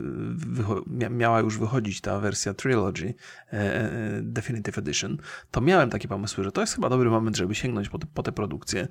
miała 1.10 1.40
już 1.40 1.58
wychodzić 1.58 2.00
ta 2.00 2.18
wersja 2.18 2.54
Trilogy 2.54 3.14
e, 3.52 3.52
e, 3.52 3.90
Definitive 4.22 4.78
Edition, 4.78 5.16
to 5.50 5.60
miałem 5.60 5.90
takie 5.90 6.08
pomysły, 6.08 6.44
że 6.44 6.52
to 6.52 6.60
jest 6.60 6.74
chyba 6.74 6.88
dobry 6.88 7.10
moment, 7.10 7.36
żeby 7.36 7.54
sięgnąć 7.54 7.88
po, 7.88 7.98
te, 7.98 8.06
po 8.14 8.22
tę 8.22 8.32
produkcję. 8.32 8.88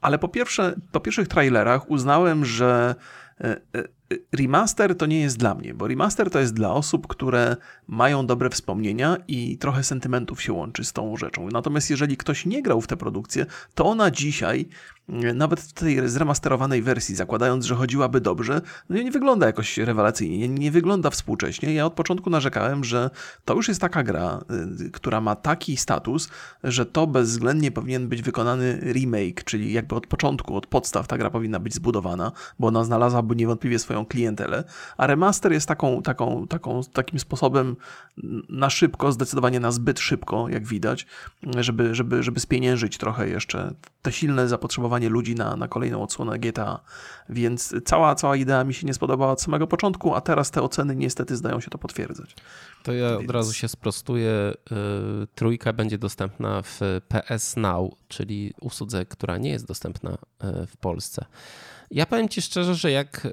Ale 0.00 0.18
po, 0.18 0.28
pierwsze, 0.28 0.74
po 0.92 1.00
pierwszych 1.00 1.28
trailerach 1.28 1.90
uznałem, 1.90 2.44
że 2.44 2.94
e, 3.40 3.62
e, 3.74 3.90
remaster 4.32 4.96
to 4.96 5.06
nie 5.06 5.20
jest 5.20 5.38
dla 5.38 5.54
mnie, 5.54 5.74
bo 5.74 5.88
remaster 5.88 6.30
to 6.30 6.38
jest 6.38 6.54
dla 6.54 6.72
osób, 6.72 7.06
które 7.06 7.56
mają 7.88 8.26
dobre 8.26 8.50
wspomnienia 8.50 9.16
i 9.28 9.58
trochę 9.58 9.84
sentymentów 9.84 10.42
się 10.42 10.52
łączy 10.52 10.84
z 10.84 10.92
tą 10.92 11.16
rzeczą. 11.16 11.48
Natomiast 11.52 11.90
jeżeli 11.90 12.16
ktoś 12.16 12.46
nie 12.46 12.62
grał 12.62 12.80
w 12.80 12.86
tę 12.86 12.96
produkcję, 12.96 13.46
to 13.74 13.84
ona 13.84 14.10
dzisiaj 14.10 14.68
nawet 15.34 15.60
w 15.60 15.72
tej 15.72 16.08
zremasterowanej 16.08 16.82
wersji, 16.82 17.14
zakładając, 17.14 17.64
że 17.64 17.74
chodziłaby 17.74 18.20
dobrze, 18.20 18.60
no 18.88 19.02
nie 19.02 19.10
wygląda 19.10 19.46
jakoś 19.46 19.78
rewelacyjnie, 19.78 20.48
nie, 20.48 20.70
wygląda 20.70 21.10
współcześnie. 21.10 21.74
Ja 21.74 21.86
od 21.86 21.92
początku 21.92 22.30
narzekałem, 22.30 22.84
że 22.84 23.10
to 23.44 23.54
już 23.54 23.68
jest 23.68 23.80
taka 23.80 24.02
gra, 24.02 24.40
y, 24.86 24.90
która 24.90 25.20
ma 25.20 25.36
taki 25.36 25.76
status, 25.76 26.28
że 26.64 26.86
to 26.86 27.06
bezwzględnie 27.06 27.70
powinien 27.70 28.08
być 28.08 28.22
wykonany 28.22 28.80
remake, 28.92 29.44
czyli 29.44 29.72
jakby 29.72 29.94
od 29.94 30.06
początku, 30.06 30.56
od 30.56 30.66
podstaw 30.66 31.06
ta 31.06 31.18
gra 31.18 31.30
powinna 31.30 31.60
być 31.60 31.74
zbudowana, 31.74 32.32
bo 32.58 32.68
ona 32.68 32.84
znalazłaby 32.84 33.36
niewątpliwie 33.36 33.78
swoją 33.78 33.97
klientelę, 34.04 34.64
a 34.96 35.06
remaster 35.06 35.52
jest 35.52 35.68
taką, 35.68 36.02
taką, 36.02 36.46
taką, 36.46 36.80
takim 36.92 37.18
sposobem 37.18 37.76
na 38.48 38.70
szybko, 38.70 39.12
zdecydowanie 39.12 39.60
na 39.60 39.72
zbyt 39.72 40.00
szybko, 40.00 40.48
jak 40.48 40.66
widać, 40.66 41.06
żeby, 41.56 41.94
żeby, 41.94 42.22
żeby 42.22 42.40
spieniężyć 42.40 42.98
trochę 42.98 43.28
jeszcze 43.28 43.74
te 44.02 44.12
silne 44.12 44.48
zapotrzebowanie 44.48 45.08
ludzi 45.08 45.34
na, 45.34 45.56
na 45.56 45.68
kolejną 45.68 46.02
odsłonę 46.02 46.38
GTA. 46.38 46.80
Więc 47.28 47.74
cała, 47.84 48.14
cała 48.14 48.36
idea 48.36 48.64
mi 48.64 48.74
się 48.74 48.86
nie 48.86 48.94
spodobała 48.94 49.32
od 49.32 49.42
samego 49.42 49.66
początku, 49.66 50.14
a 50.14 50.20
teraz 50.20 50.50
te 50.50 50.62
oceny 50.62 50.96
niestety 50.96 51.36
zdają 51.36 51.60
się 51.60 51.70
to 51.70 51.78
potwierdzać. 51.78 52.36
To 52.82 52.92
ja 52.92 53.16
od 53.16 53.30
razu 53.30 53.52
się 53.52 53.68
sprostuję. 53.68 54.54
Y, 55.22 55.26
trójka 55.34 55.72
będzie 55.72 55.98
dostępna 55.98 56.62
w 56.62 56.80
PS 57.08 57.56
Now, 57.56 57.92
czyli 58.08 58.54
usłudze, 58.60 59.06
która 59.06 59.38
nie 59.38 59.50
jest 59.50 59.66
dostępna 59.66 60.10
y, 60.12 60.66
w 60.66 60.76
Polsce. 60.76 61.24
Ja 61.90 62.06
powiem 62.06 62.28
ci 62.28 62.42
szczerze, 62.42 62.74
że 62.74 62.90
jak. 62.90 63.24
Y, 63.24 63.30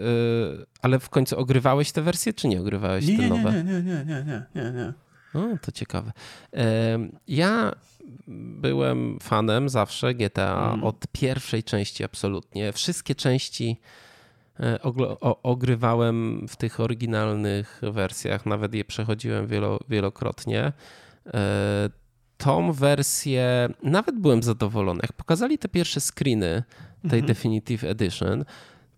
ale 0.81 0.99
w 0.99 1.09
końcu 1.09 1.37
ogrywałeś 1.39 1.91
te 1.91 2.01
wersje, 2.01 2.33
czy 2.33 2.47
nie 2.47 2.59
ogrywałeś 2.59 3.07
nie, 3.07 3.17
te 3.17 3.23
nie, 3.23 3.29
nowe? 3.29 3.51
Nie, 3.51 3.63
nie, 3.63 3.81
nie, 3.81 4.05
nie, 4.05 4.25
nie, 4.25 4.45
nie, 4.55 4.71
nie. 4.71 4.93
O, 5.41 5.57
to 5.61 5.71
ciekawe. 5.71 6.11
Ja 7.27 7.75
byłem 8.61 9.19
fanem 9.19 9.69
zawsze 9.69 10.13
GTA 10.13 10.71
mm. 10.73 10.83
od 10.83 11.07
pierwszej 11.11 11.63
części 11.63 12.03
absolutnie. 12.03 12.73
Wszystkie 12.73 13.15
części 13.15 13.79
e, 14.59 14.79
ogrywałem 15.43 16.45
w 16.47 16.55
tych 16.55 16.79
oryginalnych 16.79 17.81
wersjach, 17.91 18.45
nawet 18.45 18.73
je 18.73 18.85
przechodziłem 18.85 19.47
wielo, 19.47 19.79
wielokrotnie. 19.89 20.73
E, 21.33 21.89
tą 22.37 22.71
wersję 22.71 23.69
nawet 23.83 24.19
byłem 24.19 24.43
zadowolony. 24.43 24.99
Jak 25.03 25.13
pokazali 25.13 25.57
te 25.57 25.69
pierwsze 25.69 26.01
screeny 26.01 26.63
tej 27.09 27.23
-hmm. 27.23 27.27
Definitive 27.27 27.83
Edition, 27.83 28.45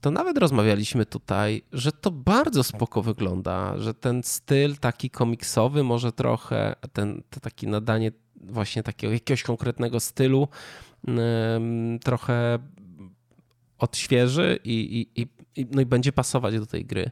to 0.02 0.12
nawet 0.12 0.38
rozmawialiśmy 0.38 1.06
tutaj, 1.06 1.62
że 1.74 1.92
to 1.92 2.12
bardzo 2.12 2.64
spoko 2.64 3.02
wygląda, 3.02 3.78
że 3.78 3.94
ten 3.94 4.24
styl 4.24 4.78
taki 4.78 5.10
komiksowy 5.10 5.84
może 5.84 6.12
trochę, 6.12 6.76
ten, 6.94 7.24
to 7.30 7.40
takie 7.40 7.68
nadanie 7.68 8.12
właśnie 8.36 8.84
takiego 8.84 9.14
jakiegoś 9.14 9.44
konkretnego 9.44 10.00
stylu 10.00 10.48
trochę 12.04 12.60
odświeży 13.78 14.60
i, 14.64 15.08
i, 15.16 15.22
i, 15.62 15.68
no 15.72 15.82
i 15.82 15.86
będzie 15.86 16.12
pasować 16.12 16.60
do 16.60 16.66
tej 16.66 16.86
gry. 16.86 17.12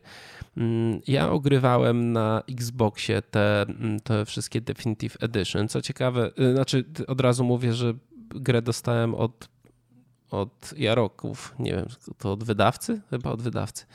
Mm, 0.58 1.02
ja 1.08 1.30
ogrywałem 1.32 2.12
na 2.12 2.44
Xboxie 2.50 3.22
te, 3.22 3.62
mm, 3.62 4.00
te 4.00 4.26
wszystkie 4.26 4.62
Definitive 4.62 5.18
Edition. 5.20 5.68
Co 5.68 5.82
ciekawe, 5.82 6.32
y, 6.40 6.54
znaczy 6.54 6.86
od 7.08 7.22
razu 7.22 7.44
mówię, 7.44 7.74
że 7.74 7.94
grę 8.30 8.62
dostałem 8.62 9.16
od, 9.16 9.50
od 10.32 10.74
Jaroków, 10.78 11.56
nie 11.60 11.72
wiem, 11.72 11.86
to 12.18 12.32
od 12.32 12.44
wydawcy? 12.44 13.02
Chyba 13.10 13.32
od 13.32 13.42
wydawcy. 13.42 13.86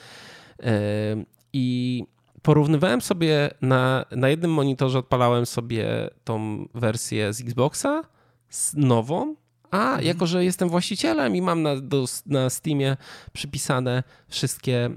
I 1.53 2.05
porównywałem 2.43 3.01
sobie 3.01 3.51
na, 3.61 4.05
na 4.11 4.29
jednym 4.29 4.53
monitorze, 4.53 4.99
odpalałem 4.99 5.47
sobie 5.47 6.11
tą 6.25 6.69
wersję 6.75 7.33
z 7.33 7.41
Xboxa 7.41 8.03
z 8.49 8.75
nową, 8.75 9.35
a 9.71 9.87
mhm. 9.87 10.05
jako, 10.05 10.27
że 10.27 10.45
jestem 10.45 10.69
właścicielem 10.69 11.37
i 11.37 11.43
mam 11.43 11.63
na, 11.63 11.77
do, 11.77 12.05
na 12.27 12.51
Steamie 12.51 12.97
przypisane 13.33 14.03
wszystkie 14.29 14.85
e, 14.87 14.91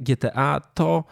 GTA, 0.00 0.60
to 0.74 1.04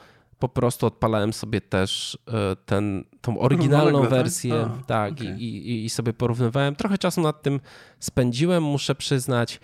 po 0.48 0.61
prostu 0.61 0.87
odpalałem 0.87 1.33
sobie 1.33 1.61
też 1.61 2.18
e, 2.28 2.57
ten, 2.57 3.04
tą 3.20 3.38
oryginalną 3.38 4.00
tak? 4.00 4.11
wersję 4.11 4.54
a, 4.54 4.83
tak, 4.87 5.12
okay. 5.12 5.37
i, 5.38 5.85
i, 5.85 5.90
sobie 5.90 6.12
porównywałem. 6.12 6.76
Trochę 6.76 6.98
czasu 6.98 7.20
nad 7.20 7.42
tym 7.42 7.61
spędziłem, 8.00 8.62
muszę 8.62 8.94
przyznać, 8.94 9.61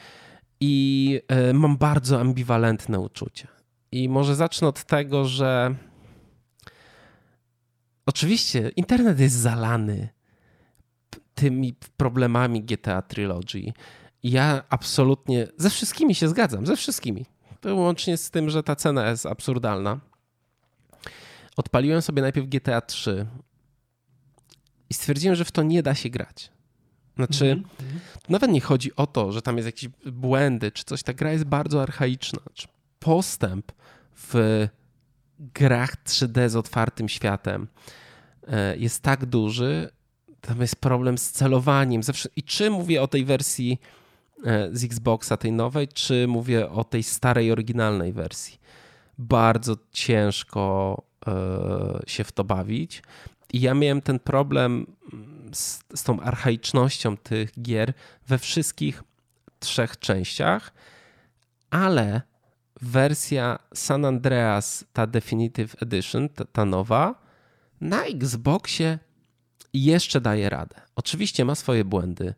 i 0.60 1.20
e, 1.28 1.52
mam 1.52 1.76
bardzo 1.76 2.20
ambiwalentne 2.20 3.00
uczucie. 3.00 3.48
I 3.92 4.08
może 4.08 4.36
zacznę 4.36 4.68
od 4.68 4.84
tego, 4.84 5.24
że 5.24 5.74
oczywiście 8.06 8.70
internet 8.76 9.20
jest 9.20 9.36
zalany 9.36 10.08
tymi 11.34 11.74
problemami 11.96 12.62
GTA 12.62 13.02
Trilogy. 13.02 13.72
Ja 14.22 14.62
absolutnie 14.68 15.46
ze 15.56 15.70
wszystkimi 15.70 16.14
się 16.14 16.28
zgadzam, 16.28 16.66
ze 16.66 16.76
wszystkimi. 16.76 17.26
Łącznie 17.64 18.16
z 18.16 18.30
tym, 18.30 18.50
że 18.50 18.62
ta 18.62 18.76
cena 18.76 19.10
jest 19.10 19.26
absurdalna. 19.26 20.00
Odpaliłem 21.56 22.02
sobie 22.02 22.22
najpierw 22.22 22.48
GTA 22.48 22.80
3 22.80 23.26
i 24.90 24.94
stwierdziłem, 24.94 25.36
że 25.36 25.44
w 25.44 25.52
to 25.52 25.62
nie 25.62 25.82
da 25.82 25.94
się 25.94 26.10
grać. 26.10 26.50
Znaczy, 27.16 27.44
mm 27.44 27.64
-hmm. 27.64 28.00
nawet 28.28 28.50
nie 28.50 28.60
chodzi 28.60 28.96
o 28.96 29.06
to, 29.06 29.32
że 29.32 29.42
tam 29.42 29.56
jest 29.56 29.66
jakieś 29.66 29.88
błędy 30.06 30.72
czy 30.72 30.84
coś. 30.84 31.02
Ta 31.02 31.12
gra 31.12 31.32
jest 31.32 31.44
bardzo 31.44 31.82
archaiczna. 31.82 32.40
Znaczy, 32.42 32.68
postęp 32.98 33.72
w 34.16 34.66
grach 35.38 36.04
3D 36.04 36.48
z 36.48 36.56
otwartym 36.56 37.08
światem 37.08 37.68
e, 38.48 38.76
jest 38.76 39.02
tak 39.02 39.26
duży, 39.26 39.90
tam 40.40 40.60
jest 40.60 40.76
problem 40.76 41.18
z 41.18 41.30
celowaniem. 41.30 42.02
I 42.36 42.42
czy 42.42 42.70
mówię 42.70 43.02
o 43.02 43.08
tej 43.08 43.24
wersji 43.24 43.80
e, 44.44 44.68
z 44.72 44.84
Xboxa, 44.84 45.36
tej 45.36 45.52
nowej, 45.52 45.88
czy 45.88 46.26
mówię 46.28 46.70
o 46.70 46.84
tej 46.84 47.02
starej, 47.02 47.52
oryginalnej 47.52 48.12
wersji. 48.12 48.60
Bardzo 49.18 49.76
ciężko 49.92 50.96
się 52.06 52.24
w 52.24 52.32
to 52.32 52.44
bawić. 52.44 53.02
I 53.52 53.60
ja 53.60 53.74
miałem 53.74 54.00
ten 54.00 54.18
problem 54.18 54.86
z, 55.52 55.80
z 55.94 56.02
tą 56.02 56.20
archaicznością 56.20 57.16
tych 57.16 57.62
gier 57.62 57.92
we 58.28 58.38
wszystkich 58.38 59.02
trzech 59.58 59.98
częściach, 59.98 60.72
ale 61.70 62.22
wersja 62.82 63.58
San 63.74 64.04
Andreas, 64.04 64.84
ta 64.92 65.06
Definitive 65.06 65.82
Edition, 65.82 66.28
ta, 66.28 66.44
ta 66.44 66.64
nowa, 66.64 67.14
na 67.80 68.04
Xboxie 68.04 68.98
jeszcze 69.74 70.20
daje 70.20 70.50
radę. 70.50 70.76
Oczywiście 70.96 71.44
ma 71.44 71.54
swoje 71.54 71.84
błędy. 71.84 72.34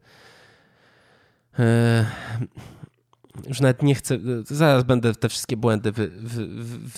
Już 3.49 3.61
nawet 3.61 3.83
nie 3.83 3.95
chcę, 3.95 4.18
zaraz 4.45 4.85
będę 4.85 5.14
te 5.14 5.29
wszystkie 5.29 5.57
błędy 5.57 5.92
wy, 5.92 6.09
wy, 6.09 6.47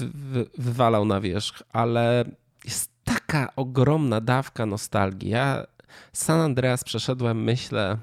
wy, 0.08 0.46
wywalał 0.58 1.04
na 1.04 1.20
wierzch, 1.20 1.62
ale 1.72 2.24
jest 2.64 2.90
taka 3.04 3.56
ogromna 3.56 4.20
dawka 4.20 4.66
nostalgii. 4.66 5.30
Ja 5.30 5.66
San 6.12 6.40
Andreas 6.40 6.84
przeszedłem, 6.84 7.42
myślę, 7.42 7.98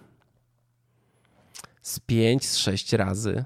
z 1.82 2.00
5, 2.00 2.46
z 2.46 2.58
6 2.58 2.94
razy. 2.94 3.46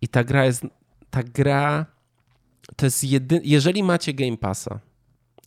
I 0.00 0.08
ta 0.08 0.24
gra 0.24 0.44
jest, 0.44 0.66
ta 1.10 1.22
gra 1.22 1.86
to 2.76 2.86
jest 2.86 3.04
jedyny, 3.04 3.40
jeżeli 3.44 3.82
macie 3.82 4.14
Game 4.14 4.36
Passa 4.36 4.80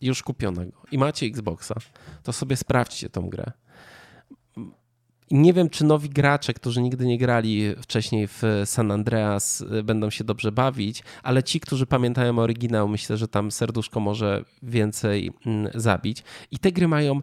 już 0.00 0.22
kupionego 0.22 0.82
i 0.90 0.98
macie 0.98 1.26
Xboxa, 1.26 1.74
to 2.22 2.32
sobie 2.32 2.56
sprawdźcie 2.56 3.10
tą 3.10 3.28
grę. 3.28 3.52
Nie 5.30 5.52
wiem, 5.52 5.70
czy 5.70 5.84
nowi 5.84 6.08
gracze, 6.08 6.54
którzy 6.54 6.82
nigdy 6.82 7.06
nie 7.06 7.18
grali 7.18 7.74
wcześniej 7.82 8.28
w 8.28 8.42
San 8.64 8.90
Andreas, 8.90 9.60
y, 9.60 9.82
będą 9.82 10.10
się 10.10 10.24
dobrze 10.24 10.52
bawić, 10.52 11.02
ale 11.22 11.42
ci, 11.42 11.60
którzy 11.60 11.86
pamiętają 11.86 12.38
oryginał, 12.38 12.88
myślę, 12.88 13.16
że 13.16 13.28
tam 13.28 13.50
serduszko 13.50 14.00
może 14.00 14.44
więcej 14.62 15.32
mm, 15.46 15.72
zabić. 15.74 16.24
I 16.50 16.58
te 16.58 16.72
gry 16.72 16.88
mają 16.88 17.20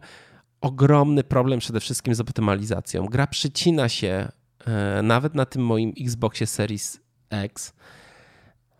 ogromny 0.60 1.24
problem 1.24 1.58
przede 1.58 1.80
wszystkim 1.80 2.14
z 2.14 2.20
optymalizacją. 2.20 3.06
Gra 3.06 3.26
przycina 3.26 3.88
się 3.88 4.28
e, 4.66 5.02
nawet 5.02 5.34
na 5.34 5.44
tym 5.44 5.62
moim 5.66 5.92
Xboxie 6.00 6.46
Series 6.46 7.00
X. 7.30 7.72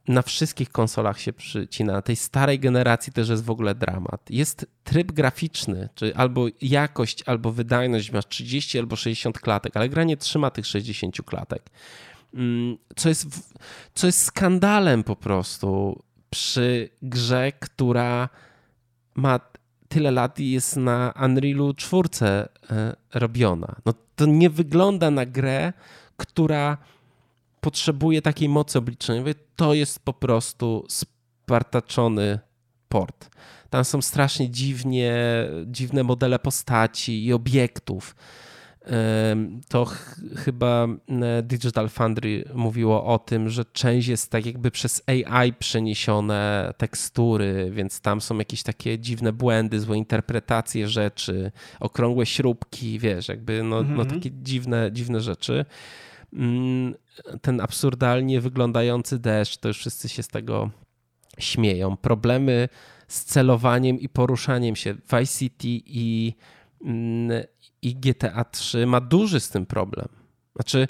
Na 0.09 0.23
wszystkich 0.23 0.71
konsolach 0.71 1.21
się 1.21 1.33
przycina. 1.33 1.93
Na 1.93 2.03
tej 2.03 2.17
starej 2.17 2.59
generacji 2.59 3.13
też 3.13 3.29
jest 3.29 3.45
w 3.45 3.51
ogóle 3.51 3.75
dramat. 3.75 4.31
Jest 4.31 4.67
tryb 4.85 5.13
graficzny, 5.13 5.89
czyli 5.95 6.13
albo 6.13 6.47
jakość, 6.63 7.23
albo 7.27 7.53
wydajność 7.53 8.13
masz 8.13 8.27
30 8.29 8.79
albo 8.79 8.97
60 8.97 9.39
klatek, 9.39 9.77
ale 9.77 9.89
gra 9.89 10.05
nie 10.05 10.17
trzyma 10.17 10.51
tych 10.51 10.67
60 10.67 11.17
klatek. 11.25 11.71
Mm, 12.35 12.79
co 12.97 13.09
jest, 13.09 13.53
co 13.95 14.07
jest 14.07 14.23
skandalem 14.23 15.05
po 15.05 15.17
prostu 15.17 16.03
przy 16.31 16.89
grze, 17.03 17.53
która 17.61 18.29
ma 19.15 19.41
tyle 19.89 20.11
lat 20.11 20.41
i 20.41 20.51
jest 20.51 20.77
na 20.77 21.15
Unrealu 21.25 21.75
4 21.75 22.09
e, 22.23 22.47
robiona. 23.15 23.77
No 23.87 23.95
to 24.17 24.27
nie 24.27 24.51
wygląda 24.51 25.11
na 25.11 25.27
grę, 25.27 25.73
która 26.17 26.79
potrzebuje 27.61 28.23
takiej 28.23 28.49
mocy 28.49 28.79
obliczeniowej. 28.79 29.35
To 29.57 29.75
jest 29.75 30.05
po 30.05 30.13
prostu 30.13 30.87
spartaczony 30.89 32.39
port. 32.89 33.31
Tam 33.71 33.85
są 33.85 34.03
strasznie 34.03 34.51
dziwnie, 34.51 35.15
dziwne 35.67 36.03
modele 36.03 36.39
postaci 36.39 37.27
i 37.27 37.33
obiektów 37.33 38.15
to 39.69 39.85
ch 39.85 40.21
chyba 40.37 40.89
Digital 41.43 41.89
Foundry 41.89 42.45
mówiło 42.55 43.05
o 43.05 43.19
tym, 43.19 43.49
że 43.51 43.65
część 43.65 44.09
jest 44.09 44.31
tak 44.31 44.47
jakby 44.47 44.71
przez 44.71 45.03
AI 45.07 45.53
przeniesione 45.53 46.73
tekstury, 46.77 47.71
więc 47.73 48.01
tam 48.01 48.21
są 48.21 48.39
jakieś 48.39 48.63
takie 48.63 48.99
dziwne 48.99 49.33
błędy, 49.33 49.81
złe 49.81 49.97
interpretacje 49.97 50.89
rzeczy, 50.89 51.53
okrągłe 51.81 52.27
śrubki, 52.27 52.99
wiesz, 52.99 53.29
jakby 53.29 53.63
no, 53.63 53.83
no 53.83 54.03
mhm. 54.03 54.09
takie 54.09 54.31
dziwne, 54.43 54.91
dziwne 54.93 55.21
rzeczy. 55.21 55.65
Mm, 56.37 56.95
ten 57.41 57.61
absurdalnie 57.61 58.41
wyglądający 58.41 59.19
deszcz, 59.19 59.57
to 59.57 59.69
już 59.69 59.79
wszyscy 59.79 60.09
się 60.09 60.23
z 60.23 60.29
tego 60.29 60.71
śmieją. 61.39 61.97
Problemy 61.97 62.69
z 63.09 63.25
celowaniem 63.25 64.01
i 64.01 64.09
poruszaniem 64.09 64.77
się. 64.77 64.95
Vice 64.95 65.39
City 65.39 65.69
i 65.87 66.35
mm, 66.85 67.43
i 67.83 67.95
GTA 67.95 68.45
3 68.45 68.87
ma 68.87 69.01
duży 69.01 69.41
z 69.41 69.49
tym 69.49 69.67
problem. 69.67 70.09
Znaczy, 70.55 70.89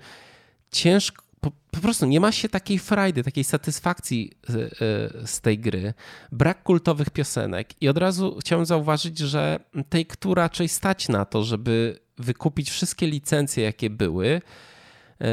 ciężko, 0.71 1.23
po, 1.41 1.51
po, 1.71 1.81
prostu 1.81 2.07
nie 2.07 2.21
ma 2.21 2.33
się 2.33 2.49
takiej 2.49 2.79
frajdy, 2.79 3.23
takiej 3.23 3.45
satysfakcji 3.45 4.33
z, 4.49 4.79
z, 5.31 5.41
tej 5.41 5.59
gry. 5.59 5.95
Brak 6.33 6.63
kultowych 6.63 7.11
piosenek. 7.11 7.83
I 7.83 7.89
od 7.89 7.99
razu 7.99 8.37
chciałem 8.41 8.67
zauważyć, 8.67 9.19
że 9.19 9.61
tej, 9.89 10.07
która 10.07 10.43
raczej 10.43 10.69
stać 10.69 11.09
na 11.09 11.25
to, 11.25 11.45
żeby 11.45 11.99
wykupić 12.19 12.71
wszystkie 12.71 13.07
licencje, 13.07 13.65
jakie 13.65 13.91
były. 13.91 14.43
E, 15.21 15.27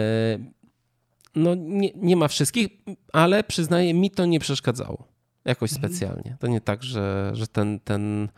no, 1.36 1.56
nie, 1.56 1.92
nie 1.96 2.16
ma 2.16 2.28
wszystkich, 2.28 2.68
ale 3.14 3.44
przyznaję, 3.44 3.94
mi 3.94 4.12
to 4.12 4.26
nie 4.26 4.40
przeszkadzało 4.40 5.08
jakoś 5.46 5.74
mhm. 5.74 5.94
specjalnie. 5.94 6.38
To 6.40 6.48
nie 6.48 6.62
tak, 6.62 6.84
że, 6.84 7.32
że 7.34 7.48
ten, 7.48 7.80
ten 7.80 8.30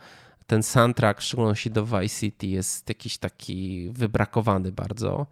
ten 0.46 0.62
soundtrack, 0.62 1.20
w 1.20 1.24
szczególności 1.24 1.70
do 1.70 1.86
Vice 1.86 2.20
City, 2.20 2.46
jest 2.46 2.88
jakiś 2.88 3.18
taki 3.18 3.90
wybrakowany 3.90 4.72
bardzo. 4.72 5.26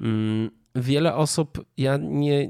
Mm, 0.00 0.50
wiele 0.74 1.14
osób, 1.14 1.64
ja 1.76 1.96
nie, 1.96 2.48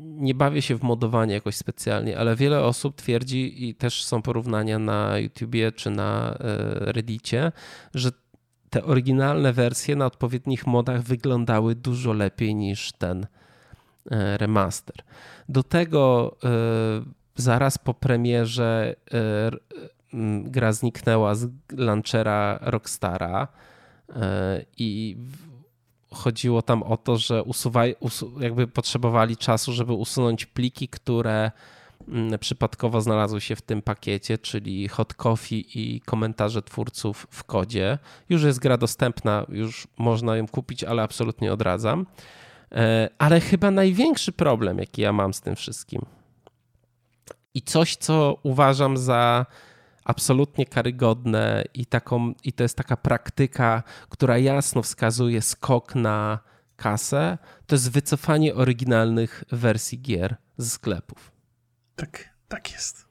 nie 0.00 0.34
bawię 0.34 0.62
się 0.62 0.76
w 0.76 0.82
modowanie 0.82 1.34
jakoś 1.34 1.56
specjalnie, 1.56 2.18
ale 2.18 2.36
wiele 2.36 2.64
osób 2.64 2.96
twierdzi 2.96 3.68
i 3.68 3.74
też 3.74 4.04
są 4.04 4.22
porównania 4.22 4.78
na 4.78 5.18
YouTubie 5.18 5.72
czy 5.72 5.90
na 5.90 6.34
e, 6.34 6.92
Reddicie, 6.92 7.52
że 7.94 8.10
te 8.70 8.84
oryginalne 8.84 9.52
wersje 9.52 9.96
na 9.96 10.06
odpowiednich 10.06 10.66
modach 10.66 11.02
wyglądały 11.02 11.74
dużo 11.74 12.12
lepiej 12.12 12.54
niż 12.54 12.92
ten 12.92 13.26
e, 14.10 14.38
remaster. 14.38 14.96
Do 15.48 15.62
tego 15.62 16.36
e, 16.44 16.48
zaraz 17.36 17.78
po 17.78 17.94
premierze 17.94 18.94
Mm, 20.14 20.50
gra 20.50 20.72
zniknęła 20.72 21.34
z 21.34 21.50
launchera 21.72 22.58
Rockstara 22.62 23.48
e, 24.16 24.64
i 24.76 25.16
chodziło 26.10 26.62
tam 26.62 26.82
o 26.82 26.96
to, 26.96 27.16
że 27.16 27.42
usuwaj, 27.42 27.96
usu, 28.00 28.40
jakby 28.40 28.66
potrzebowali 28.66 29.36
czasu, 29.36 29.72
żeby 29.72 29.92
usunąć 29.92 30.46
pliki, 30.46 30.88
które 30.88 31.50
przypadkowo 32.40 33.00
znalazły 33.00 33.40
się 33.40 33.56
w 33.56 33.62
tym 33.62 33.82
pakiecie, 33.82 34.38
czyli 34.38 34.88
hot 34.88 35.14
coffee 35.14 35.64
i 35.74 36.00
komentarze 36.00 36.62
twórców 36.62 37.26
w 37.30 37.44
kodzie. 37.44 37.98
Już 38.28 38.42
jest 38.42 38.58
gra 38.58 38.76
dostępna, 38.76 39.46
już 39.48 39.88
można 39.98 40.36
ją 40.36 40.48
kupić, 40.48 40.84
ale 40.84 41.02
absolutnie 41.02 41.52
odradzam. 41.52 42.06
E, 42.72 43.08
ale 43.18 43.40
chyba 43.40 43.70
największy 43.70 44.32
problem, 44.32 44.78
jaki 44.78 45.02
ja 45.02 45.12
mam 45.12 45.34
z 45.34 45.40
tym 45.40 45.56
wszystkim 45.56 46.02
i 47.58 47.62
coś, 47.62 47.96
co 47.96 48.38
uważam 48.42 48.96
za 48.96 49.46
absolutnie 50.04 50.66
karygodne 50.66 51.64
i, 51.74 51.86
taką, 51.86 52.32
i 52.44 52.52
to 52.52 52.62
jest 52.62 52.76
taka 52.76 52.96
praktyka, 52.96 53.82
która 54.08 54.38
jasno 54.38 54.82
wskazuje 54.82 55.42
skok 55.42 55.94
na 55.94 56.38
kasę, 56.76 57.38
to 57.66 57.74
jest 57.74 57.90
wycofanie 57.90 58.54
oryginalnych 58.54 59.44
wersji 59.52 60.00
gier 60.00 60.36
ze 60.56 60.70
sklepów. 60.70 61.37
Tak, 61.98 62.28
tak 62.48 62.72
jest. 62.72 63.08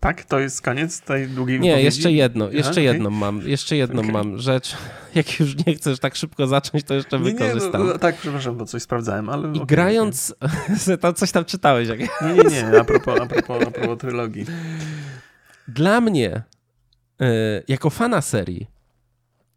Tak, 0.00 0.24
to 0.24 0.38
jest 0.38 0.62
koniec 0.62 1.00
tej 1.00 1.28
długiej 1.28 1.60
Nie, 1.60 1.82
jeszcze 1.82 2.12
jedno, 2.12 2.50
jeszcze 2.50 2.70
okay. 2.70 2.82
jedną 2.82 3.10
mam, 3.10 3.48
jeszcze 3.48 3.76
jedną 3.76 4.00
okay. 4.00 4.12
mam 4.12 4.38
rzecz. 4.38 4.76
Jak 5.14 5.40
już 5.40 5.66
nie 5.66 5.74
chcesz 5.74 5.98
tak 5.98 6.16
szybko 6.16 6.46
zacząć, 6.46 6.84
to 6.84 6.94
jeszcze 6.94 7.18
nie, 7.18 7.24
wykorzystam. 7.24 7.86
Nie, 7.86 7.92
no, 7.92 7.98
tak, 7.98 8.16
przepraszam, 8.16 8.56
bo 8.56 8.64
coś 8.64 8.82
sprawdzałem, 8.82 9.28
ale... 9.28 9.48
I 9.48 9.50
okay, 9.50 9.66
grając... 9.66 10.34
tam 11.00 11.14
coś 11.14 11.32
tam 11.32 11.44
czytałeś. 11.44 11.88
Jak... 11.88 11.98
Nie, 11.98 12.34
nie, 12.50 12.62
nie, 12.62 12.80
a 12.80 12.84
propos, 12.84 13.20
a 13.20 13.26
propos, 13.26 13.62
a 13.66 13.70
propos 13.70 13.98
trylogii. 13.98 14.46
Dla 15.68 16.00
mnie, 16.00 16.42
jako 17.68 17.90
fana 17.90 18.20
serii, 18.20 18.66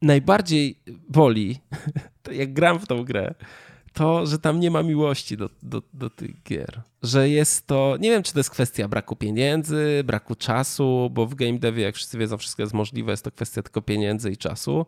najbardziej 0.01 0.79
boli, 1.09 1.59
jak 2.31 2.53
gram 2.53 2.79
w 2.79 2.87
tą 2.87 3.03
grę, 3.03 3.33
to, 3.93 4.25
że 4.25 4.39
tam 4.39 4.59
nie 4.59 4.71
ma 4.71 4.83
miłości 4.83 5.37
do, 5.37 5.49
do, 5.63 5.81
do 5.93 6.09
tych 6.09 6.43
gier. 6.43 6.81
Że 7.03 7.29
jest 7.29 7.67
to, 7.67 7.97
nie 7.99 8.09
wiem, 8.09 8.23
czy 8.23 8.33
to 8.33 8.39
jest 8.39 8.49
kwestia 8.49 8.87
braku 8.87 9.15
pieniędzy, 9.15 10.03
braku 10.05 10.35
czasu, 10.35 11.09
bo 11.13 11.25
w 11.25 11.35
game 11.35 11.59
devie, 11.59 11.83
jak 11.83 11.95
wszyscy 11.95 12.17
wiedzą, 12.17 12.37
wszystko 12.37 12.63
jest 12.63 12.73
możliwe, 12.73 13.11
jest 13.11 13.23
to 13.23 13.31
kwestia 13.31 13.63
tylko 13.63 13.81
pieniędzy 13.81 14.31
i 14.31 14.37
czasu. 14.37 14.85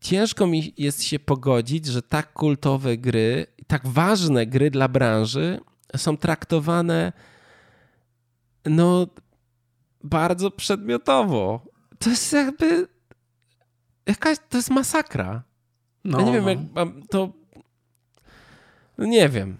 Ciężko 0.00 0.46
mi 0.46 0.74
jest 0.78 1.02
się 1.02 1.18
pogodzić, 1.18 1.86
że 1.86 2.02
tak 2.02 2.32
kultowe 2.32 2.96
gry, 2.96 3.46
tak 3.66 3.86
ważne 3.86 4.46
gry 4.46 4.70
dla 4.70 4.88
branży 4.88 5.60
są 5.96 6.16
traktowane 6.16 7.12
no 8.64 9.06
bardzo 10.04 10.50
przedmiotowo. 10.50 11.60
To 11.98 12.10
jest 12.10 12.32
jakby 12.32 12.88
jakaś, 14.06 14.38
to 14.48 14.56
jest 14.56 14.70
masakra. 14.70 15.42
No. 16.04 16.20
Ja 16.20 16.26
nie 16.26 16.32
wiem, 16.32 16.68
no. 16.74 16.80
jak 16.80 16.88
to 17.10 17.32
nie 18.98 19.28
wiem. 19.28 19.56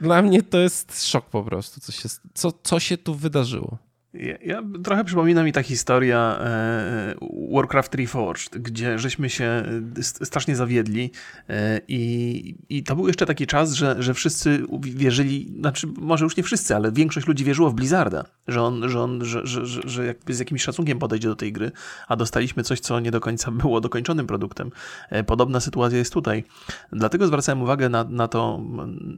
Dla 0.00 0.22
mnie 0.22 0.42
to 0.42 0.58
jest 0.58 1.06
szok 1.06 1.26
po 1.26 1.42
prostu, 1.42 1.80
co 1.80 1.92
się, 1.92 2.08
co, 2.34 2.52
co 2.62 2.80
się 2.80 2.98
tu 2.98 3.14
wydarzyło. 3.14 3.78
Ja, 4.14 4.34
ja, 4.44 4.62
trochę 4.84 5.04
przypomina 5.04 5.42
mi 5.42 5.52
ta 5.52 5.62
historia 5.62 6.38
e, 6.40 7.14
Warcraft 7.52 7.94
Reforged, 7.94 8.58
gdzie 8.58 8.98
żeśmy 8.98 9.30
się 9.30 9.44
e, 9.44 10.02
strasznie 10.02 10.56
zawiedli 10.56 11.10
e, 11.48 11.80
i, 11.88 12.54
i 12.68 12.82
to 12.82 12.96
był 12.96 13.06
jeszcze 13.06 13.26
taki 13.26 13.46
czas, 13.46 13.72
że, 13.72 14.02
że 14.02 14.14
wszyscy 14.14 14.62
wierzyli, 14.80 15.52
znaczy 15.60 15.86
może 15.98 16.24
już 16.24 16.36
nie 16.36 16.42
wszyscy, 16.42 16.76
ale 16.76 16.92
większość 16.92 17.26
ludzi 17.26 17.44
wierzyło 17.44 17.70
w 17.70 17.74
Blizzarda, 17.74 18.24
że 18.48 18.62
on, 18.62 18.88
że, 18.88 19.00
on 19.00 19.24
że, 19.24 19.46
że, 19.46 19.66
że, 19.66 19.80
że 19.84 20.06
jakby 20.06 20.34
z 20.34 20.38
jakimś 20.38 20.62
szacunkiem 20.62 20.98
podejdzie 20.98 21.28
do 21.28 21.36
tej 21.36 21.52
gry, 21.52 21.72
a 22.08 22.16
dostaliśmy 22.16 22.62
coś, 22.62 22.80
co 22.80 23.00
nie 23.00 23.10
do 23.10 23.20
końca 23.20 23.50
było 23.62 23.80
dokończonym 23.80 24.26
produktem. 24.26 24.70
E, 25.10 25.24
podobna 25.24 25.60
sytuacja 25.60 25.98
jest 25.98 26.12
tutaj. 26.12 26.44
Dlatego 26.92 27.26
zwracałem 27.26 27.62
uwagę 27.62 27.88
na, 27.88 28.04
na, 28.04 28.28
to, 28.28 28.60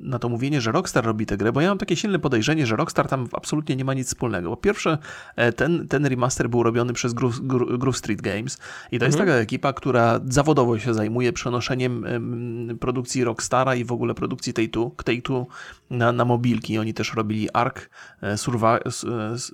na 0.00 0.18
to 0.18 0.28
mówienie, 0.28 0.60
że 0.60 0.72
Rockstar 0.72 1.04
robi 1.04 1.26
tę 1.26 1.36
grę, 1.36 1.52
bo 1.52 1.60
ja 1.60 1.68
mam 1.68 1.78
takie 1.78 1.96
silne 1.96 2.18
podejrzenie, 2.18 2.66
że 2.66 2.76
Rockstar 2.76 3.08
tam 3.08 3.28
absolutnie 3.32 3.76
nie 3.76 3.84
ma 3.84 3.94
nic 3.94 4.06
wspólnego. 4.08 4.50
Po 4.50 4.56
pierwsze 4.56 4.81
pierwsze, 4.82 4.98
e, 5.36 5.52
ten, 5.52 5.88
ten 5.88 6.06
remaster 6.06 6.50
był 6.50 6.62
robiony 6.62 6.92
przez 6.92 7.12
Groove, 7.14 7.40
Groove 7.78 7.96
Street 7.96 8.22
Games 8.22 8.58
i 8.92 8.98
to 8.98 9.04
jest 9.04 9.18
mhm. 9.18 9.28
taka 9.28 9.42
ekipa, 9.42 9.72
która 9.72 10.20
zawodowo 10.28 10.78
się 10.78 10.94
zajmuje 10.94 11.32
przenoszeniem 11.32 12.04
produkcji 12.80 13.24
Rockstara 13.24 13.74
i 13.74 13.84
w 13.84 13.92
ogóle 13.92 14.14
produkcji 14.14 14.54
Take-Two 14.54 14.90
Take 15.04 15.44
na, 15.90 16.12
na 16.12 16.24
mobilki. 16.24 16.78
Oni 16.78 16.94
też 16.94 17.14
robili 17.14 17.48
Ark, 17.52 17.90
e, 18.22 18.36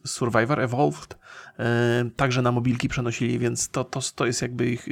Survivor 0.04 0.60
Evolved, 0.60 1.18
także 2.16 2.42
na 2.42 2.52
mobilki 2.52 2.88
przenosili, 2.88 3.38
więc 3.38 3.68
to, 3.68 3.84
to, 3.84 4.00
to 4.14 4.26
jest 4.26 4.42
jakby 4.42 4.70
ich 4.70 4.88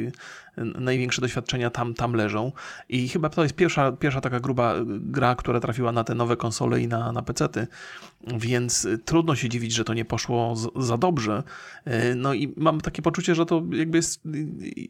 największe 0.57 1.21
doświadczenia 1.21 1.71
tam, 1.71 1.95
tam 1.95 2.13
leżą. 2.13 2.53
I 2.89 3.09
chyba 3.09 3.29
to 3.29 3.43
jest 3.43 3.55
pierwsza, 3.55 3.93
pierwsza 3.93 4.21
taka 4.21 4.41
gruba 4.41 4.75
gra, 4.87 5.35
która 5.35 5.61
trafiła 5.61 5.93
na 5.93 6.05
te 6.05 6.15
nowe 6.15 6.37
konsole 6.37 6.81
i 6.81 6.89
na, 6.89 7.13
na 7.13 7.23
pecety, 7.23 7.67
więc 8.27 8.89
trudno 9.05 9.37
się 9.37 9.49
dziwić, 9.49 9.73
że 9.73 9.85
to 9.85 9.95
nie 9.95 10.05
poszło 10.05 10.57
z, 10.57 10.87
za 10.87 10.97
dobrze. 10.97 11.43
E, 11.85 12.15
no 12.15 12.35
i 12.35 12.55
mam 12.57 12.81
takie 12.81 13.03
poczucie, 13.03 13.35
że 13.35 13.47
to 13.47 13.63
jakby 13.73 13.99
jest 13.99 14.21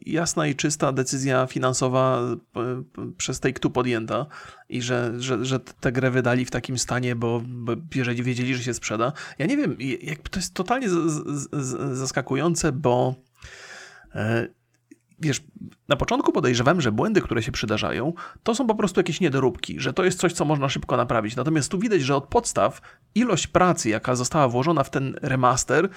jasna 0.05 0.47
i 0.47 0.55
czysta 0.55 0.91
decyzja 0.91 1.47
finansowa 1.47 2.21
e, 2.55 2.83
przez 3.17 3.41
Take-Two 3.41 3.69
podjęta 3.69 4.25
i 4.69 4.81
że, 4.81 5.13
że, 5.17 5.45
że 5.45 5.59
tę 5.59 5.91
grę 5.91 6.11
wydali 6.11 6.45
w 6.45 6.51
takim 6.51 6.77
stanie, 6.77 7.15
bo, 7.15 7.41
bo 7.47 7.73
jeżeli 7.95 8.23
wiedzieli, 8.23 8.55
że 8.55 8.63
się 8.63 8.73
sprzeda. 8.73 9.13
Ja 9.39 9.45
nie 9.45 9.57
wiem, 9.57 9.77
jak, 10.01 10.29
to 10.29 10.39
jest 10.39 10.53
totalnie 10.53 10.89
z, 10.89 10.93
z, 10.93 11.49
z, 11.51 11.97
zaskakujące, 11.97 12.71
bo 12.71 13.15
e, 14.15 14.47
wiesz, 15.19 15.43
na 15.87 15.95
początku 15.95 16.31
podejrzewam, 16.31 16.81
że 16.81 16.91
błędy, 16.91 17.21
które 17.21 17.43
się 17.43 17.51
przydarzają, 17.51 18.13
to 18.43 18.55
są 18.55 18.67
po 18.67 18.75
prostu 18.75 18.99
jakieś 18.99 19.21
niedoróbki, 19.21 19.79
że 19.79 19.93
to 19.93 20.03
jest 20.03 20.19
coś, 20.19 20.33
co 20.33 20.45
można 20.45 20.69
szybko 20.69 20.97
naprawić. 20.97 21.35
Natomiast 21.35 21.71
tu 21.71 21.79
widać, 21.79 22.01
że 22.01 22.15
od 22.15 22.27
podstaw 22.27 22.81
ilość 23.15 23.47
pracy, 23.47 23.89
jaka 23.89 24.15
została 24.15 24.47
włożona 24.47 24.83
w 24.83 24.89
ten 24.89 25.15
remaster, 25.21 25.89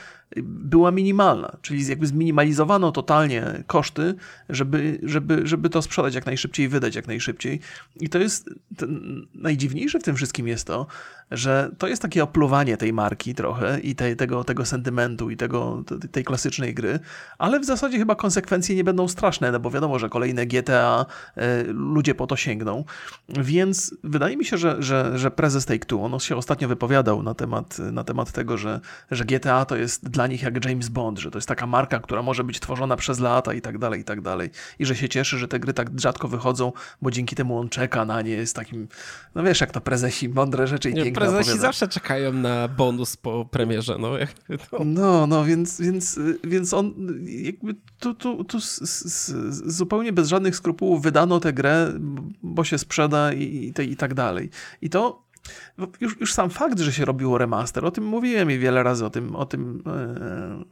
była 0.42 0.90
minimalna, 0.90 1.56
czyli 1.62 1.86
jakby 1.86 2.06
zminimalizowano 2.06 2.92
totalnie 2.92 3.64
koszty, 3.66 4.14
żeby, 4.48 5.00
żeby, 5.02 5.40
żeby 5.44 5.70
to 5.70 5.82
sprzedać 5.82 6.14
jak 6.14 6.26
najszybciej, 6.26 6.68
wydać 6.68 6.94
jak 6.94 7.06
najszybciej. 7.06 7.60
I 8.00 8.08
to 8.08 8.18
jest 8.18 8.50
najdziwniejsze 9.34 10.00
w 10.00 10.02
tym 10.02 10.16
wszystkim 10.16 10.48
jest 10.48 10.66
to, 10.66 10.86
że 11.30 11.70
to 11.78 11.88
jest 11.88 12.02
takie 12.02 12.22
opluwanie 12.22 12.76
tej 12.76 12.92
marki 12.92 13.34
trochę 13.34 13.80
i 13.80 13.94
tego, 13.94 14.44
tego 14.44 14.66
sentymentu 14.66 15.30
i 15.30 15.36
tego, 15.36 15.84
tej 16.12 16.24
klasycznej 16.24 16.74
gry, 16.74 16.98
ale 17.38 17.60
w 17.60 17.64
zasadzie 17.64 17.98
chyba 17.98 18.14
konsekwencje 18.14 18.76
nie 18.76 18.84
będą 18.84 19.08
straszne, 19.08 19.52
no 19.52 19.60
bo 19.60 19.70
wiadomo, 19.70 19.98
że 19.98 20.08
kolejne 20.08 20.46
GTA 20.46 21.06
e, 21.36 21.62
ludzie 21.64 22.14
po 22.14 22.26
to 22.26 22.36
sięgną. 22.36 22.84
Więc 23.28 23.94
wydaje 24.04 24.36
mi 24.36 24.44
się, 24.44 24.58
że, 24.58 24.82
że, 24.82 25.18
że 25.18 25.30
prezes 25.30 25.66
Take-Two, 25.66 26.04
on 26.04 26.20
się 26.20 26.36
ostatnio 26.36 26.68
wypowiadał 26.68 27.22
na 27.22 27.34
temat, 27.34 27.78
na 27.78 28.04
temat 28.04 28.32
tego, 28.32 28.58
że, 28.58 28.80
że 29.10 29.24
GTA 29.24 29.64
to 29.64 29.76
jest 29.76 30.08
dla 30.08 30.19
nich 30.26 30.42
jak 30.42 30.64
James 30.64 30.88
Bond, 30.88 31.18
że 31.18 31.30
to 31.30 31.38
jest 31.38 31.48
taka 31.48 31.66
marka, 31.66 31.98
która 31.98 32.22
może 32.22 32.44
być 32.44 32.60
tworzona 32.60 32.96
przez 32.96 33.18
lata 33.18 33.54
i 33.54 33.60
tak 33.60 33.78
dalej, 33.78 34.00
i 34.00 34.04
tak 34.04 34.20
dalej. 34.20 34.50
I 34.78 34.86
że 34.86 34.96
się 34.96 35.08
cieszy, 35.08 35.38
że 35.38 35.48
te 35.48 35.60
gry 35.60 35.72
tak 35.72 36.00
rzadko 36.00 36.28
wychodzą, 36.28 36.72
bo 37.02 37.10
dzięki 37.10 37.36
temu 37.36 37.58
on 37.58 37.68
czeka 37.68 38.04
na 38.04 38.22
nie, 38.22 38.30
jest 38.30 38.56
takim, 38.56 38.88
no 39.34 39.42
wiesz, 39.42 39.60
jak 39.60 39.70
to 39.70 39.80
prezesi 39.80 40.28
mądre 40.28 40.66
rzeczy 40.66 40.90
i 40.90 40.94
nie, 40.94 41.04
piękne 41.04 41.20
Prezesi 41.20 41.40
opowiada. 41.50 41.62
zawsze 41.62 41.88
czekają 41.88 42.32
na 42.32 42.68
bonus 42.68 43.16
po 43.16 43.44
premierze, 43.44 43.96
no. 43.98 44.10
No, 44.84 45.26
no, 45.26 45.44
więc, 45.44 45.80
więc, 45.80 46.20
więc 46.44 46.74
on 46.74 46.94
jakby 47.26 47.74
tu, 47.98 48.14
tu, 48.14 48.44
tu 48.44 48.60
z, 48.60 48.78
z, 48.80 49.74
zupełnie 49.74 50.12
bez 50.12 50.28
żadnych 50.28 50.56
skrupułów 50.56 51.02
wydano 51.02 51.40
tę 51.40 51.52
grę, 51.52 51.92
bo 52.42 52.64
się 52.64 52.78
sprzeda 52.78 53.32
i, 53.32 53.42
i, 53.78 53.82
i 53.92 53.96
tak 53.96 54.14
dalej. 54.14 54.50
I 54.82 54.90
to 54.90 55.29
już, 56.00 56.20
już 56.20 56.34
sam 56.34 56.50
fakt, 56.50 56.78
że 56.80 56.92
się 56.92 57.04
robiło 57.04 57.38
remaster, 57.38 57.84
o 57.84 57.90
tym 57.90 58.04
mówiłem 58.04 58.50
i 58.50 58.58
wiele 58.58 58.82
razy 58.82 59.04
o 59.04 59.10
tym, 59.10 59.36
o 59.36 59.46
tym 59.46 59.82
e, 59.86 60.64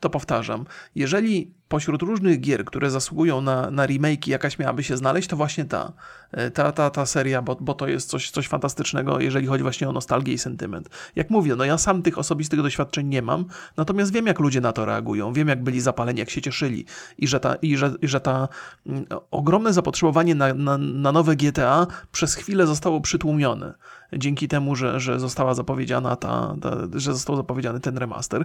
to 0.00 0.10
powtarzam. 0.10 0.64
Jeżeli 0.94 1.54
pośród 1.72 2.02
różnych 2.02 2.40
gier, 2.40 2.64
które 2.64 2.90
zasługują 2.90 3.40
na, 3.40 3.70
na 3.70 3.86
remake, 3.86 4.26
jakaś 4.26 4.58
miałaby 4.58 4.82
się 4.84 4.96
znaleźć, 4.96 5.28
to 5.28 5.36
właśnie 5.36 5.64
ta, 5.64 5.92
e, 6.32 6.50
ta, 6.50 6.72
ta, 6.72 6.90
ta 6.90 7.06
seria, 7.06 7.42
bo, 7.42 7.56
bo 7.60 7.74
to 7.74 7.88
jest 7.88 8.08
coś, 8.08 8.30
coś 8.30 8.48
fantastycznego, 8.48 9.20
jeżeli 9.20 9.46
chodzi 9.46 9.62
właśnie 9.62 9.88
o 9.88 9.92
nostalgię 9.92 10.32
i 10.32 10.38
sentyment. 10.38 10.88
Jak 11.16 11.30
mówię, 11.30 11.56
no 11.56 11.64
ja 11.64 11.78
sam 11.78 12.02
tych 12.02 12.18
osobistych 12.18 12.62
doświadczeń 12.62 13.06
nie 13.06 13.22
mam, 13.22 13.44
natomiast 13.76 14.12
wiem, 14.12 14.26
jak 14.26 14.40
ludzie 14.40 14.60
na 14.60 14.72
to 14.72 14.84
reagują, 14.84 15.32
wiem, 15.32 15.48
jak 15.48 15.62
byli 15.62 15.80
zapaleni, 15.80 16.18
jak 16.18 16.30
się 16.30 16.42
cieszyli 16.42 16.84
i 17.18 17.28
że 17.28 17.40
ta, 17.40 17.54
i 17.54 17.76
że, 17.76 17.94
i 18.02 18.08
że 18.08 18.20
ta 18.20 18.48
mm, 18.86 19.04
ogromne 19.30 19.72
zapotrzebowanie 19.72 20.34
na, 20.34 20.54
na, 20.54 20.78
na 20.78 21.12
nowe 21.12 21.36
GTA 21.36 21.86
przez 22.12 22.34
chwilę 22.34 22.66
zostało 22.66 23.00
przytłumione 23.00 23.74
dzięki 24.16 24.48
temu, 24.48 24.76
że, 24.76 25.00
że 25.00 25.20
została 25.20 25.54
zapowiedziana 25.54 26.16
ta, 26.16 26.56
ta, 26.60 26.76
że 26.94 27.12
został 27.12 27.36
zapowiedziany 27.36 27.80
ten 27.80 27.98
remaster. 27.98 28.44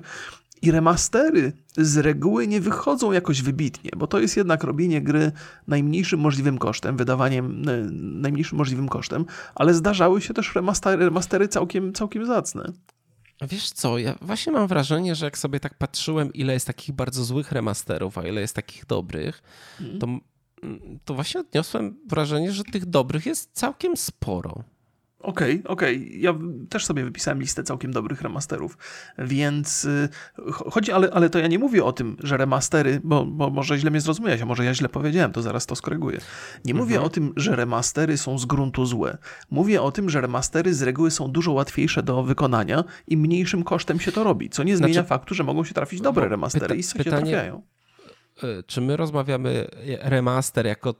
I 0.61 0.71
remastery 0.71 1.53
z 1.77 1.97
reguły 1.97 2.47
nie 2.47 2.61
wychodzą 2.61 3.11
jakoś 3.11 3.41
wybitnie, 3.41 3.91
bo 3.97 4.07
to 4.07 4.19
jest 4.19 4.37
jednak 4.37 4.63
robienie 4.63 5.01
gry 5.01 5.31
najmniejszym 5.67 6.19
możliwym 6.19 6.57
kosztem, 6.57 6.97
wydawaniem 6.97 7.61
najmniejszym 8.21 8.57
możliwym 8.57 8.89
kosztem, 8.89 9.25
ale 9.55 9.73
zdarzały 9.73 10.21
się 10.21 10.33
też 10.33 10.55
remastery, 10.55 11.05
remastery 11.05 11.47
całkiem, 11.47 11.93
całkiem 11.93 12.25
zacne. 12.25 12.71
Wiesz 13.41 13.71
co, 13.71 13.97
ja 13.97 14.15
właśnie 14.21 14.51
mam 14.51 14.67
wrażenie, 14.67 15.15
że 15.15 15.25
jak 15.25 15.37
sobie 15.37 15.59
tak 15.59 15.77
patrzyłem, 15.77 16.33
ile 16.33 16.53
jest 16.53 16.67
takich 16.67 16.95
bardzo 16.95 17.23
złych 17.23 17.51
remasterów, 17.51 18.17
a 18.17 18.27
ile 18.27 18.41
jest 18.41 18.55
takich 18.55 18.85
dobrych, 18.85 19.43
mm. 19.81 19.99
to, 19.99 20.07
to 21.05 21.13
właśnie 21.13 21.41
odniosłem 21.41 21.99
wrażenie, 22.07 22.51
że 22.51 22.63
tych 22.63 22.85
dobrych 22.85 23.25
jest 23.25 23.49
całkiem 23.53 23.97
sporo. 23.97 24.63
Okej, 25.19 25.59
okay, 25.59 25.71
okej. 25.71 25.97
Okay. 25.97 26.17
Ja 26.17 26.33
też 26.69 26.85
sobie 26.85 27.03
wypisałem 27.03 27.39
listę 27.39 27.63
całkiem 27.63 27.93
dobrych 27.93 28.21
remasterów, 28.21 28.77
więc 29.17 29.85
y, 29.85 30.09
chodzi, 30.51 30.91
ale, 30.91 31.11
ale 31.13 31.29
to 31.29 31.39
ja 31.39 31.47
nie 31.47 31.59
mówię 31.59 31.83
o 31.83 31.91
tym, 31.91 32.17
że 32.23 32.37
remastery, 32.37 33.01
bo, 33.03 33.25
bo 33.25 33.49
może 33.49 33.77
źle 33.77 33.91
mnie 33.91 34.01
zrozumiałeś, 34.01 34.41
a 34.41 34.45
może 34.45 34.65
ja 34.65 34.73
źle 34.73 34.89
powiedziałem, 34.89 35.31
to 35.31 35.41
zaraz 35.41 35.65
to 35.65 35.75
skoryguję. 35.75 36.17
Nie 36.65 36.71
mhm. 36.71 36.77
mówię 36.77 37.01
o 37.01 37.09
tym, 37.09 37.33
że 37.35 37.55
remastery 37.55 38.17
są 38.17 38.39
z 38.39 38.45
gruntu 38.45 38.85
złe. 38.85 39.17
Mówię 39.51 39.81
o 39.81 39.91
tym, 39.91 40.09
że 40.09 40.21
remastery 40.21 40.73
z 40.73 40.81
reguły 40.81 41.11
są 41.11 41.31
dużo 41.31 41.51
łatwiejsze 41.51 42.03
do 42.03 42.23
wykonania 42.23 42.83
i 43.07 43.17
mniejszym 43.17 43.63
kosztem 43.63 43.99
się 43.99 44.11
to 44.11 44.23
robi, 44.23 44.49
co 44.49 44.63
nie 44.63 44.77
zmienia 44.77 44.93
znaczy, 44.93 45.07
faktu, 45.07 45.35
że 45.35 45.43
mogą 45.43 45.63
się 45.63 45.73
trafić 45.73 46.01
dobre 46.01 46.27
remastery 46.27 46.67
pyta, 46.67 46.75
i 46.75 46.83
się 46.83 47.03
trafiają. 47.03 47.61
Y, 48.43 48.63
czy 48.67 48.81
my 48.81 48.97
rozmawiamy 48.97 49.67
remaster 50.01 50.65
jako 50.65 50.95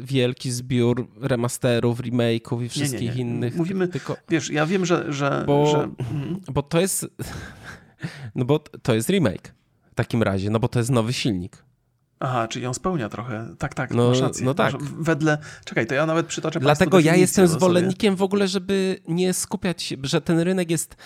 wielki 0.00 0.50
zbiór 0.50 1.08
remasterów, 1.20 2.00
remake'ów 2.00 2.64
i 2.64 2.68
wszystkich 2.68 3.00
nie, 3.00 3.08
nie, 3.08 3.14
nie. 3.14 3.20
innych. 3.20 3.56
Mówimy, 3.56 3.88
tylko... 3.88 4.16
wiesz, 4.28 4.50
ja 4.50 4.66
wiem, 4.66 4.86
że... 4.86 5.12
że, 5.12 5.44
bo, 5.46 5.66
że... 5.66 5.78
Mhm. 5.78 6.40
bo 6.52 6.62
to 6.62 6.80
jest... 6.80 7.06
No 8.34 8.44
bo 8.44 8.58
to 8.58 8.94
jest 8.94 9.08
remake 9.08 9.54
w 9.90 9.94
takim 9.94 10.22
razie, 10.22 10.50
no 10.50 10.60
bo 10.60 10.68
to 10.68 10.78
jest 10.78 10.90
nowy 10.90 11.12
silnik. 11.12 11.64
Aha, 12.20 12.48
czyli 12.48 12.66
on 12.66 12.74
spełnia 12.74 13.08
trochę. 13.08 13.54
Tak, 13.58 13.74
tak, 13.74 13.94
no, 13.94 14.08
masz 14.08 14.20
rację. 14.20 14.44
No 14.44 14.54
tak. 14.54 14.82
Wedle, 14.82 15.38
czekaj, 15.64 15.86
to 15.86 15.94
ja 15.94 16.06
nawet 16.06 16.26
przytoczę 16.26 16.60
Dlatego 16.60 17.00
ja 17.00 17.16
jestem 17.16 17.48
zwolennikiem 17.48 18.16
w 18.16 18.22
ogóle, 18.22 18.48
żeby 18.48 18.98
nie 19.08 19.34
skupiać 19.34 19.82
się, 19.82 19.96
że 20.02 20.20
ten 20.20 20.38
rynek 20.38 20.70
jest 20.70 20.96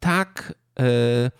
tak... 0.00 0.54
Yy, 0.78 1.30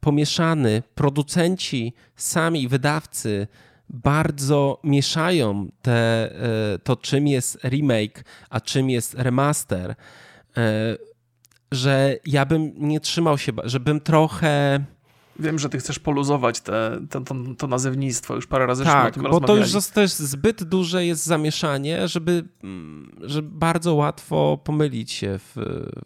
pomieszany. 0.00 0.82
Producenci, 0.94 1.92
sami 2.16 2.68
wydawcy 2.68 3.46
bardzo 3.90 4.80
mieszają 4.84 5.68
te, 5.82 5.92
e, 5.94 6.78
to, 6.78 6.96
czym 6.96 7.26
jest 7.26 7.64
remake, 7.64 8.24
a 8.50 8.60
czym 8.60 8.90
jest 8.90 9.14
remaster, 9.14 9.94
e, 10.56 10.96
że 11.72 12.16
ja 12.26 12.46
bym 12.46 12.72
nie 12.76 13.00
trzymał 13.00 13.38
się, 13.38 13.52
żebym 13.64 14.00
trochę 14.00 14.84
Wiem, 15.38 15.58
że 15.58 15.68
ty 15.68 15.78
chcesz 15.78 15.98
poluzować 15.98 16.60
te, 16.60 17.00
te, 17.10 17.24
to, 17.24 17.34
to 17.58 17.66
nazewnictwo, 17.66 18.34
już 18.34 18.46
parę 18.46 18.66
razy 18.66 18.84
Tak, 18.84 19.18
bo 19.18 19.40
to 19.40 19.56
już 19.56 19.72
też 19.94 20.10
zbyt 20.10 20.64
duże 20.64 21.06
jest 21.06 21.26
zamieszanie, 21.26 22.08
żeby, 22.08 22.44
mm, 22.64 23.16
żeby 23.22 23.48
bardzo 23.52 23.94
łatwo 23.94 24.58
pomylić 24.64 25.12
się 25.12 25.38
w, 25.38 25.56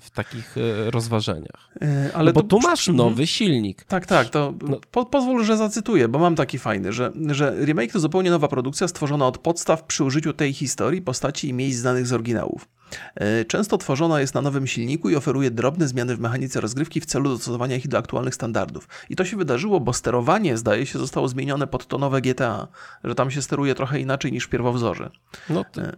w 0.02 0.10
takich 0.10 0.56
e, 0.58 0.90
rozważaniach. 0.90 1.68
E, 1.82 2.10
ale 2.14 2.32
bo 2.32 2.42
to, 2.42 2.48
tu 2.48 2.60
masz 2.60 2.88
mhm. 2.88 2.96
nowy 3.08 3.26
silnik. 3.26 3.84
Tak, 3.84 4.06
tak, 4.06 4.28
to 4.28 4.54
no. 4.68 4.80
po, 4.90 5.06
pozwól, 5.06 5.44
że 5.44 5.56
zacytuję, 5.56 6.08
bo 6.08 6.18
mam 6.18 6.34
taki 6.34 6.58
fajny, 6.58 6.92
że, 6.92 7.12
że 7.30 7.64
remake 7.64 7.92
to 7.92 8.00
zupełnie 8.00 8.30
nowa 8.30 8.48
produkcja 8.48 8.88
stworzona 8.88 9.26
od 9.26 9.38
podstaw 9.38 9.84
przy 9.84 10.04
użyciu 10.04 10.32
tej 10.32 10.52
historii, 10.52 11.02
postaci 11.02 11.48
i 11.48 11.52
miejsc 11.52 11.80
znanych 11.80 12.06
z 12.06 12.12
oryginałów. 12.12 12.68
E, 13.14 13.44
często 13.44 13.78
tworzona 13.78 14.20
jest 14.20 14.34
na 14.34 14.42
nowym 14.42 14.66
silniku 14.66 15.10
i 15.10 15.16
oferuje 15.16 15.50
drobne 15.50 15.88
zmiany 15.88 16.16
w 16.16 16.20
mechanice 16.20 16.60
rozgrywki 16.60 17.00
w 17.00 17.06
celu 17.06 17.30
dostosowania 17.30 17.76
ich 17.76 17.88
do 17.88 17.98
aktualnych 17.98 18.34
standardów. 18.34 18.88
I 19.10 19.16
to 19.16 19.24
się 19.24 19.36
wydarzyło, 19.36 19.80
bo 19.80 19.92
sterowanie, 19.92 20.56
zdaje 20.56 20.86
się, 20.86 20.98
zostało 20.98 21.28
zmienione 21.28 21.66
pod 21.66 21.86
to 21.86 21.98
nowe 21.98 22.20
GTA, 22.20 22.68
że 23.04 23.14
tam 23.14 23.30
się 23.30 23.42
steruje 23.42 23.74
trochę 23.74 24.00
inaczej 24.00 24.32
niż 24.32 24.44
w 24.44 24.48
pierwowzorze. 24.48 25.10
No, 25.50 25.64
e, 25.78 25.92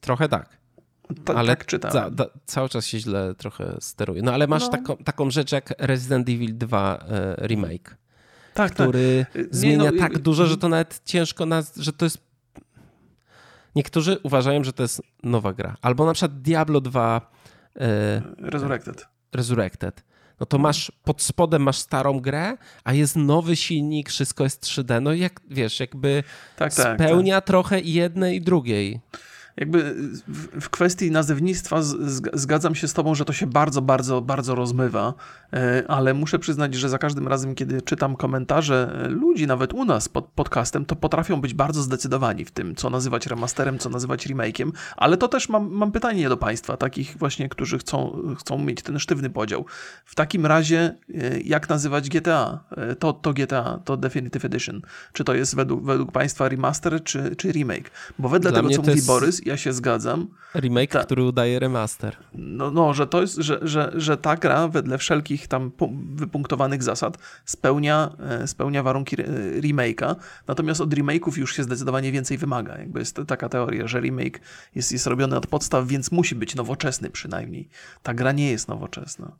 trochę 0.00 0.28
tak. 0.28 0.60
Ta, 1.24 1.34
ale 1.34 1.48
tak 1.48 1.66
czytałem. 1.66 2.16
Za, 2.16 2.26
cały 2.46 2.68
czas 2.68 2.86
się 2.86 2.98
źle 2.98 3.34
trochę 3.34 3.76
steruje. 3.80 4.22
No 4.22 4.32
ale 4.32 4.46
masz 4.46 4.62
no. 4.62 4.68
taką, 4.68 4.96
taką 4.96 5.30
rzecz 5.30 5.52
jak 5.52 5.74
Resident 5.78 6.28
Evil 6.28 6.58
2 6.58 7.04
e, 7.08 7.46
remake. 7.46 7.96
Tak, 8.54 8.74
tak. 8.74 8.88
który 8.88 9.26
tak. 9.32 9.42
zmienia 9.50 9.90
no, 9.92 9.98
tak 9.98 10.18
dużo, 10.18 10.46
że 10.46 10.56
to 10.56 10.68
nawet 10.68 11.00
ciężko, 11.04 11.46
nas, 11.46 11.76
że 11.76 11.92
to 11.92 12.06
jest 12.06 12.29
Niektórzy 13.76 14.18
uważają, 14.22 14.64
że 14.64 14.72
to 14.72 14.82
jest 14.82 15.02
nowa 15.22 15.52
gra. 15.52 15.76
Albo 15.82 16.06
na 16.06 16.12
przykład 16.12 16.42
Diablo 16.42 16.80
2 16.80 17.30
e, 17.76 18.22
Resurrected. 18.38 19.06
Resurrected. 19.32 20.04
No 20.40 20.46
to 20.46 20.58
masz 20.58 20.92
pod 21.04 21.22
spodem 21.22 21.62
masz 21.62 21.78
starą 21.78 22.20
grę, 22.20 22.56
a 22.84 22.92
jest 22.92 23.16
nowy 23.16 23.56
silnik, 23.56 24.08
wszystko 24.08 24.44
jest 24.44 24.64
3D. 24.64 25.02
No 25.02 25.12
jak 25.12 25.40
wiesz, 25.50 25.80
jakby 25.80 26.22
tak, 26.56 26.74
tak, 26.74 26.94
spełnia 26.94 27.34
tak. 27.34 27.46
trochę 27.46 27.80
i 27.80 27.92
jednej 27.92 28.36
i 28.36 28.40
drugiej 28.40 29.00
jakby 29.56 29.94
w, 30.60 30.68
kwestii 30.68 31.10
nazewnictwa 31.10 31.82
zgadzam 32.32 32.74
się 32.74 32.88
z 32.88 32.92
tobą, 32.92 33.14
że 33.14 33.24
to 33.24 33.32
się 33.32 33.46
bardzo, 33.46 33.82
bardzo, 33.82 34.20
bardzo 34.20 34.54
rozmywa, 34.54 35.14
e, 35.52 35.84
ale 35.88 36.14
muszę 36.14 36.38
przyznać, 36.38 36.74
że 36.74 36.88
za 36.88 36.98
każdym 36.98 37.28
razem, 37.28 37.54
kiedy 37.54 37.82
czytam 37.82 38.16
komentarze 38.16 39.06
ludzi, 39.08 39.46
nawet 39.46 39.72
u 39.72 39.84
nas 39.84 40.08
pod 40.08 40.26
podcastem, 40.26 40.84
to 40.84 40.96
potrafią 40.96 41.40
być 41.40 41.54
bardzo 41.54 41.82
zdecydowani 41.82 42.44
w 42.44 42.50
tym, 42.50 42.74
co 42.74 42.90
nazywać 42.90 43.26
remasterem, 43.26 43.78
co 43.78 43.90
nazywać 43.90 44.26
remake'iem, 44.26 44.70
ale 44.96 45.16
to 45.16 45.28
też 45.28 45.48
mam, 45.48 45.70
mam 45.70 45.92
pytanie 45.92 46.28
do 46.28 46.36
państwa, 46.36 46.76
takich 46.76 47.16
właśnie, 47.18 47.48
którzy 47.48 47.78
chcą, 47.78 48.22
chcą 48.38 48.58
mieć 48.58 48.82
ten 48.82 48.98
sztywny 48.98 49.30
podział. 49.30 49.64
W 50.04 50.14
takim 50.14 50.46
razie, 50.46 50.96
e, 51.14 51.40
jak 51.40 51.68
nazywać 51.68 52.08
GTA? 52.08 52.64
E, 52.76 52.96
to, 52.96 53.12
to 53.12 53.32
GTA, 53.32 53.80
to 53.84 53.96
Definitive 53.96 54.44
Edition. 54.44 54.82
Czy 55.12 55.24
to 55.24 55.34
jest 55.34 55.56
według, 55.56 55.84
według 55.84 56.12
państwa 56.12 56.48
remaster, 56.48 57.04
czy, 57.04 57.36
czy 57.36 57.52
remake? 57.52 57.90
Bo 58.18 58.28
wedle 58.28 58.50
Dla 58.50 58.62
tego, 58.62 58.74
co 58.74 58.82
mówi 58.82 58.94
jest... 58.94 59.06
Borys, 59.06 59.39
ja 59.46 59.56
się 59.56 59.72
zgadzam. 59.72 60.28
Remake, 60.54 60.92
ta, 60.92 61.04
który 61.04 61.22
udaje 61.22 61.58
remaster. 61.58 62.16
No, 62.34 62.70
no 62.70 62.94
że 62.94 63.06
to 63.06 63.20
jest, 63.20 63.36
że, 63.36 63.58
że, 63.62 63.92
że 63.94 64.16
ta 64.16 64.36
gra 64.36 64.68
wedle 64.68 64.98
wszelkich 64.98 65.48
tam 65.48 65.72
wypunktowanych 66.14 66.82
zasad 66.82 67.18
spełnia, 67.44 68.10
e, 68.18 68.46
spełnia 68.46 68.82
warunki 68.82 69.16
remake'a, 69.60 70.14
natomiast 70.46 70.80
od 70.80 70.94
remake'ów 70.94 71.38
już 71.38 71.56
się 71.56 71.62
zdecydowanie 71.62 72.12
więcej 72.12 72.38
wymaga. 72.38 72.78
Jakby 72.78 72.98
jest 72.98 73.20
taka 73.26 73.48
teoria, 73.48 73.86
że 73.86 74.00
remake 74.00 74.40
jest, 74.74 74.92
jest 74.92 75.06
robiony 75.06 75.36
od 75.36 75.46
podstaw, 75.46 75.86
więc 75.86 76.12
musi 76.12 76.34
być 76.34 76.54
nowoczesny 76.54 77.10
przynajmniej. 77.10 77.68
Ta 78.02 78.14
gra 78.14 78.32
nie 78.32 78.50
jest 78.50 78.68
nowoczesna. 78.68 79.32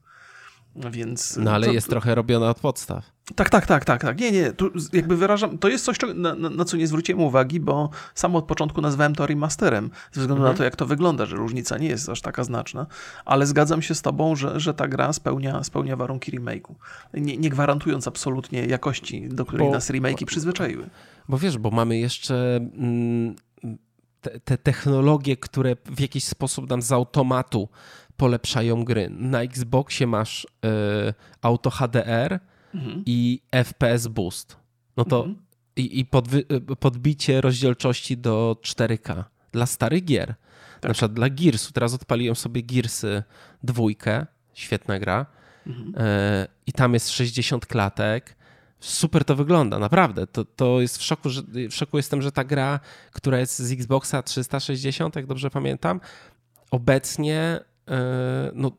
Więc, 0.76 1.37
no 1.37 1.50
ale 1.52 1.72
jest 1.72 1.88
trochę 1.88 2.14
robiona 2.14 2.50
od 2.50 2.61
podstaw. 2.61 3.12
Tak, 3.35 3.50
tak, 3.50 3.66
tak, 3.66 3.85
tak, 3.85 4.02
tak. 4.02 4.20
Nie, 4.20 4.33
nie, 4.33 4.52
tu 4.52 4.70
jakby 4.92 5.16
wyrażam, 5.16 5.59
to 5.59 5.68
jest 5.68 5.85
coś, 5.85 5.96
na, 6.14 6.35
na, 6.35 6.64
co 6.64 6.76
nie 6.76 6.87
zwróciłem 6.87 7.20
uwagi, 7.22 7.61
bo 7.61 7.90
sam 8.14 8.37
od 8.37 8.44
początku 8.44 8.80
nazwałem 8.80 9.14
to 9.14 9.26
remasterem, 9.26 9.90
ze 10.12 10.20
względu 10.20 10.42
mhm. 10.42 10.52
na 10.52 10.59
to, 10.59 10.64
jak 10.64 10.76
to 10.76 10.87
wygląda, 10.87 11.26
że 11.26 11.37
różnica 11.37 11.78
nie 11.78 11.88
jest 11.88 12.09
aż 12.09 12.20
taka 12.20 12.44
znaczna, 12.44 12.87
ale 13.24 13.46
zgadzam 13.46 13.83
się 13.83 13.94
z 13.94 14.02
tobą, 14.02 14.37
że, 14.37 14.61
że 14.61 14.74
ta 14.74 14.88
gra 14.88 15.12
spełnia, 15.12 15.64
spełnia 15.64 15.96
warunki 15.96 16.33
remake'u, 16.33 16.74
nie, 17.14 17.37
nie 17.37 17.50
gwarantując 17.50 18.09
absolutnie 18.09 18.66
jakości, 18.66 19.28
do 19.28 19.44
której 19.44 19.66
bo, 19.66 19.72
nas 19.72 19.90
remake'i 19.90 20.24
przyzwyczaiły. 20.24 20.90
Bo 21.28 21.38
wiesz, 21.38 21.59
bo 21.59 21.70
mamy 21.70 21.98
jeszcze... 21.98 22.56
Mm, 22.56 23.35
te, 24.20 24.40
te 24.40 24.59
technologie, 24.59 25.37
które 25.37 25.76
w 25.85 26.00
jakiś 26.00 26.24
sposób 26.24 26.70
nam 26.70 26.83
z 26.83 26.92
automatu 26.92 27.68
polepszają 28.20 28.85
gry. 28.85 29.11
Na 29.11 29.42
Xboxie 29.42 30.06
masz 30.06 30.44
y, 30.44 30.48
auto 31.42 31.70
HDR 31.70 32.40
mhm. 32.74 33.02
i 33.06 33.40
FPS 33.64 34.06
boost. 34.06 34.56
No 34.96 35.04
to 35.04 35.18
mhm. 35.18 35.37
i, 35.76 36.00
i 36.00 36.04
podwy, 36.04 36.44
e, 36.48 36.76
podbicie 36.76 37.40
rozdzielczości 37.40 38.16
do 38.16 38.56
4K 38.62 39.24
dla 39.52 39.66
starych 39.66 40.04
gier. 40.04 40.35
Tak. 40.80 40.88
Na 40.88 40.94
przykład 40.94 41.12
dla 41.12 41.30
Gearsu. 41.30 41.72
Teraz 41.72 41.94
odpaliłem 41.94 42.37
sobie 42.37 42.62
Gearsy 42.62 43.22
dwójkę, 43.62 44.26
świetna 44.54 44.98
gra. 44.98 45.26
Mhm. 45.66 46.06
Y, 46.06 46.48
I 46.66 46.72
tam 46.72 46.94
jest 46.94 47.11
60 47.11 47.66
klatek. 47.66 48.37
Super 48.80 49.24
to 49.24 49.37
wygląda, 49.37 49.78
naprawdę. 49.78 50.26
To, 50.26 50.44
to 50.44 50.80
jest 50.80 50.98
w 50.98 51.02
szoku, 51.02 51.30
że, 51.30 51.42
w 51.70 51.74
szoku 51.74 51.96
jestem, 51.96 52.22
że 52.22 52.33
ta 52.33 52.44
gra, 52.44 52.80
która 53.12 53.38
jest 53.38 53.59
z 53.59 53.72
Xboxa 53.72 54.22
360, 54.22 55.16
jak 55.16 55.26
dobrze 55.26 55.50
pamiętam, 55.50 56.00
obecnie 56.70 57.61
no 58.55 58.73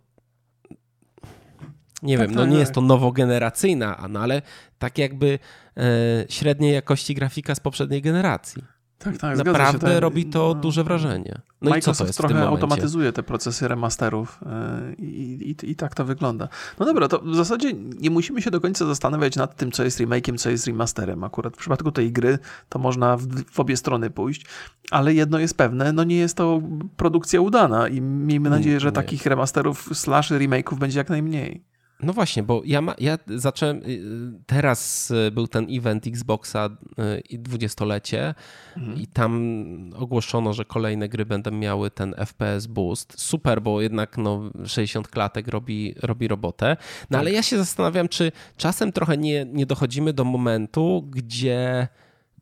nie 2.03 2.17
tak, 2.17 2.27
wiem, 2.27 2.35
no 2.35 2.41
tak, 2.41 2.51
nie 2.51 2.57
jest 2.57 2.73
to 2.73 2.81
nowogeneracyjna, 2.81 4.07
no 4.09 4.19
ale 4.19 4.41
tak 4.79 4.97
jakby 4.97 5.39
e, 5.77 5.81
średniej 6.29 6.73
jakości 6.73 7.15
grafika 7.15 7.55
z 7.55 7.59
poprzedniej 7.59 8.01
generacji. 8.01 8.63
Tak, 9.03 9.17
tak, 9.17 9.37
Naprawdę 9.37 9.87
się, 9.87 9.93
tak. 9.93 10.01
robi 10.01 10.25
to 10.25 10.39
no, 10.39 10.61
duże 10.61 10.83
wrażenie. 10.83 11.41
No 11.61 11.69
Microsoft 11.69 11.95
i 11.95 11.97
co 11.97 12.03
to 12.03 12.07
jest 12.07 12.17
trochę 12.17 12.47
automatyzuje 12.47 13.13
te 13.13 13.23
procesy 13.23 13.67
remasterów 13.67 14.39
e, 14.45 14.93
i, 14.93 15.55
i, 15.63 15.71
i, 15.71 15.75
tak 15.75 15.95
to 15.95 16.05
wygląda. 16.05 16.47
No 16.79 16.85
dobra, 16.85 17.07
to 17.07 17.19
w 17.19 17.35
zasadzie 17.35 17.73
nie 17.99 18.09
musimy 18.09 18.41
się 18.41 18.51
do 18.51 18.61
końca 18.61 18.85
zastanawiać 18.85 19.35
nad 19.35 19.55
tym, 19.55 19.71
co 19.71 19.83
jest 19.83 19.99
remake'iem, 19.99 20.37
co 20.37 20.49
jest 20.49 20.67
remasterem. 20.67 21.23
Akurat 21.23 21.53
w 21.53 21.57
przypadku 21.57 21.91
tej 21.91 22.11
gry 22.11 22.39
to 22.69 22.79
można 22.79 23.17
w, 23.17 23.27
w, 23.51 23.59
obie 23.59 23.77
strony 23.77 24.09
pójść, 24.09 24.45
ale 24.91 25.13
jedno 25.13 25.39
jest 25.39 25.57
pewne, 25.57 25.93
no 25.93 26.03
nie 26.03 26.17
jest 26.17 26.37
to 26.37 26.61
produkcja 26.97 27.41
udana 27.41 27.87
i 27.87 28.01
miejmy 28.01 28.49
nadzieję, 28.49 28.79
że 28.79 28.91
takich 28.91 29.25
remasterów 29.25 29.89
slash 29.93 30.31
remake'ów 30.31 30.77
będzie 30.77 30.99
jak 30.99 31.09
najmniej. 31.09 31.70
No 32.03 32.13
właśnie, 32.13 32.43
bo 32.43 32.61
ja, 32.65 32.81
ma, 32.81 32.95
ja 32.99 33.17
zacząłem, 33.27 33.77
y, 33.77 34.01
teraz 34.45 35.11
y, 35.11 35.31
był 35.31 35.47
ten 35.47 35.67
event 35.69 36.07
Xboxa 36.07 36.69
y, 36.69 37.19
i 37.29 37.39
dwudziestolecie 37.39 38.35
mhm. 38.77 38.97
i 38.97 39.07
tam 39.07 39.93
ogłoszono, 39.95 40.53
że 40.53 40.65
kolejne 40.65 41.09
gry 41.09 41.25
będą 41.25 41.51
miały 41.51 41.91
ten 41.91 42.15
FPS 42.17 42.67
boost. 42.67 43.21
Super, 43.21 43.61
bo 43.61 43.81
jednak 43.81 44.17
no, 44.17 44.51
60 44.65 45.07
klatek 45.07 45.47
robi, 45.47 45.95
robi 46.01 46.27
robotę. 46.27 46.77
No 47.01 47.07
tak. 47.09 47.19
ale 47.19 47.31
ja 47.31 47.43
się 47.43 47.57
zastanawiam, 47.57 48.09
czy 48.09 48.31
czasem 48.57 48.91
trochę 48.91 49.17
nie, 49.17 49.45
nie 49.45 49.65
dochodzimy 49.65 50.13
do 50.13 50.23
momentu, 50.23 51.07
gdzie 51.09 51.87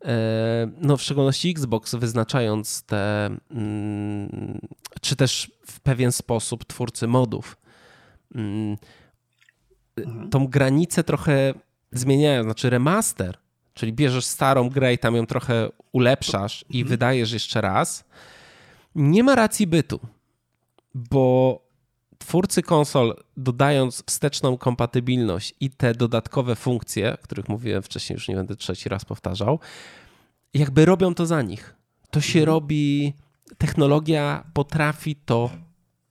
e, 0.06 0.72
no 0.82 0.98
w 0.98 1.02
szczególności 1.02 1.50
Xbox 1.50 1.96
wyznaczając 1.96 2.84
te, 2.84 3.30
mm, 3.52 4.60
czy 5.02 5.16
też 5.16 5.52
w 5.66 5.80
pewien 5.80 6.12
sposób 6.12 6.66
twórcy 6.66 7.08
modów, 7.08 7.58
mm, 8.36 8.78
mhm. 10.06 10.30
tą 10.30 10.48
granicę 10.48 11.04
trochę 11.04 11.54
zmieniają. 11.92 12.44
Znaczy 12.44 12.70
remaster, 12.70 13.38
czyli 13.74 13.94
bierzesz 13.94 14.26
starą 14.26 14.70
grę 14.70 14.94
i 14.94 14.98
tam 14.98 15.16
ją 15.16 15.26
trochę 15.26 15.70
ulepszasz 15.92 16.66
i 16.70 16.78
mhm. 16.78 16.90
wydajesz 16.90 17.32
jeszcze 17.32 17.62
raz, 17.62 18.04
nie 18.96 19.24
ma 19.24 19.36
racji 19.36 19.68
bytu, 19.68 20.00
bo 20.96 21.62
twórcy 22.18 22.62
konsol, 22.62 23.16
dodając 23.38 24.04
wsteczną 24.06 24.58
kompatybilność 24.58 25.54
i 25.60 25.70
te 25.70 25.94
dodatkowe 25.94 26.56
funkcje, 26.56 27.14
o 27.14 27.18
których 27.18 27.50
mówiłem 27.50 27.84
wcześniej, 27.84 28.16
już 28.16 28.28
nie 28.28 28.36
będę 28.36 28.56
trzeci 28.56 28.90
raz 28.90 29.06
powtarzał, 29.06 29.60
jakby 30.54 30.86
robią 30.86 31.16
to 31.16 31.26
za 31.26 31.42
nich. 31.42 31.76
To 32.12 32.22
się 32.22 32.40
mhm. 32.40 32.46
robi, 32.56 33.14
technologia 33.58 34.44
potrafi 34.54 35.16
to 35.16 35.50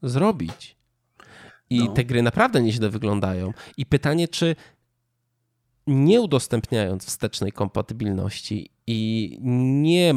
zrobić. 0.02 0.77
I 1.70 1.78
no. 1.78 1.92
te 1.92 2.04
gry 2.04 2.22
naprawdę 2.22 2.62
nieźle 2.62 2.90
wyglądają. 2.90 3.52
I 3.76 3.86
pytanie, 3.86 4.28
czy 4.28 4.56
nie 5.86 6.20
udostępniając 6.20 7.06
wstecznej 7.06 7.52
kompatybilności 7.52 8.70
i 8.86 9.36
nie, 9.72 10.14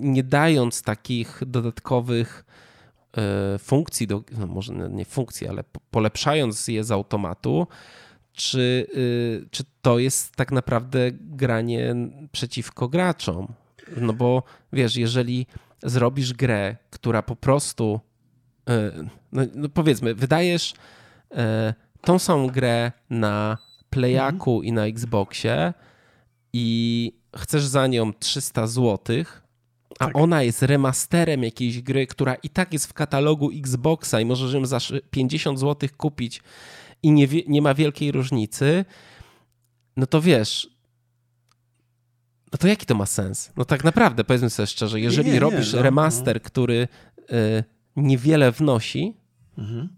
nie 0.00 0.22
dając 0.22 0.82
takich 0.82 1.40
dodatkowych 1.46 2.44
e, 3.16 3.58
funkcji, 3.58 4.06
do, 4.06 4.22
no 4.38 4.46
może 4.46 4.74
nie 4.74 5.04
funkcji, 5.04 5.48
ale 5.48 5.64
polepszając 5.90 6.68
je 6.68 6.84
z 6.84 6.90
automatu, 6.90 7.66
czy, 8.38 8.86
y, 8.96 9.48
czy 9.50 9.64
to 9.82 9.98
jest 9.98 10.36
tak 10.36 10.52
naprawdę 10.52 11.10
granie 11.12 11.94
przeciwko 12.32 12.88
graczom. 12.88 13.52
No 13.96 14.12
bo 14.12 14.42
wiesz, 14.72 14.96
jeżeli 14.96 15.46
zrobisz 15.82 16.32
grę, 16.32 16.76
która 16.90 17.22
po 17.22 17.36
prostu, 17.36 18.00
no, 19.32 19.42
no 19.54 19.68
powiedzmy, 19.68 20.14
wydajesz 20.14 20.72
y, 20.72 21.36
tą 22.00 22.18
samą 22.18 22.46
grę 22.46 22.92
na 23.10 23.58
Playaku 23.90 24.54
mhm. 24.54 24.64
i 24.64 24.72
na 24.72 24.86
Xboxie 24.86 25.74
i 26.52 27.12
chcesz 27.36 27.64
za 27.64 27.86
nią 27.86 28.12
300 28.12 28.66
złotych, 28.66 29.42
a 29.98 30.06
tak. 30.06 30.16
ona 30.16 30.42
jest 30.42 30.62
remasterem 30.62 31.42
jakiejś 31.42 31.82
gry, 31.82 32.06
która 32.06 32.34
i 32.34 32.48
tak 32.48 32.72
jest 32.72 32.86
w 32.86 32.92
katalogu 32.92 33.50
Xboxa 33.50 34.20
i 34.20 34.24
możesz 34.24 34.52
ją 34.52 34.66
za 34.66 34.78
50 35.10 35.60
zł 35.60 35.88
kupić 35.96 36.42
i 37.02 37.12
nie, 37.12 37.26
nie 37.48 37.62
ma 37.62 37.74
wielkiej 37.74 38.12
różnicy, 38.12 38.84
no 39.96 40.06
to 40.06 40.20
wiesz, 40.20 40.70
no 42.52 42.58
to 42.58 42.68
jaki 42.68 42.86
to 42.86 42.94
ma 42.94 43.06
sens? 43.06 43.52
No 43.56 43.64
tak 43.64 43.84
naprawdę, 43.84 44.24
powiedzmy 44.24 44.50
sobie 44.50 44.66
szczerze, 44.66 45.00
jeżeli 45.00 45.28
nie, 45.28 45.34
nie, 45.34 45.40
robisz 45.40 45.72
no, 45.72 45.82
remaster, 45.82 46.36
no. 46.36 46.40
który 46.46 46.88
y, 47.32 47.64
niewiele 48.02 48.50
wnosi, 48.50 49.14
mhm. 49.56 49.88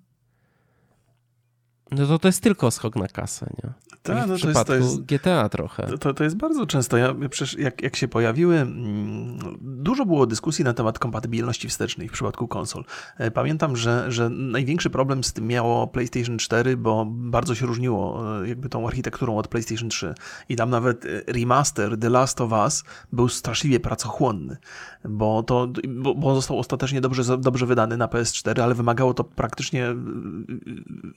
No 1.90 2.06
to 2.06 2.18
to 2.18 2.28
jest 2.28 2.42
tylko 2.42 2.70
skok 2.70 2.96
na 2.96 3.08
kasę, 3.08 3.46
nie? 3.64 3.72
Tak, 4.02 4.28
no 4.28 4.36
w 4.36 4.40
to 4.40 4.48
jest, 4.48 4.66
to 4.66 4.74
jest, 4.74 5.02
GTA 5.02 5.48
trochę. 5.48 5.98
To, 5.98 6.14
to 6.14 6.24
jest 6.24 6.36
bardzo 6.36 6.66
często. 6.66 6.96
Ja, 6.96 7.14
przecież 7.30 7.58
jak, 7.58 7.82
jak 7.82 7.96
się 7.96 8.08
pojawiły, 8.08 8.56
mm, 8.56 9.38
dużo 9.60 10.06
było 10.06 10.26
dyskusji 10.26 10.64
na 10.64 10.72
temat 10.72 10.98
kompatybilności 10.98 11.68
wstecznej 11.68 12.08
w 12.08 12.12
przypadku 12.12 12.48
konsol. 12.48 12.84
E, 13.18 13.30
pamiętam, 13.30 13.76
że, 13.76 14.12
że 14.12 14.30
największy 14.30 14.90
problem 14.90 15.24
z 15.24 15.32
tym 15.32 15.46
miało 15.46 15.86
PlayStation 15.86 16.38
4, 16.38 16.76
bo 16.76 17.06
bardzo 17.08 17.54
się 17.54 17.66
różniło 17.66 18.22
e, 18.42 18.48
jakby 18.48 18.68
tą 18.68 18.86
architekturą 18.86 19.36
od 19.36 19.48
PlayStation 19.48 19.88
3. 19.88 20.14
I 20.48 20.56
tam 20.56 20.70
nawet 20.70 21.04
e, 21.04 21.08
remaster 21.26 21.98
The 21.98 22.10
Last 22.10 22.40
of 22.40 22.52
Us 22.52 22.84
był 23.12 23.28
straszliwie 23.28 23.80
pracochłonny, 23.80 24.56
bo, 25.04 25.42
to, 25.42 25.68
bo, 25.88 26.14
bo 26.14 26.34
został 26.34 26.58
ostatecznie 26.58 27.00
dobrze, 27.00 27.38
dobrze 27.38 27.66
wydany 27.66 27.96
na 27.96 28.06
PS4, 28.06 28.60
ale 28.60 28.74
wymagało 28.74 29.14
to 29.14 29.24
praktycznie 29.24 29.86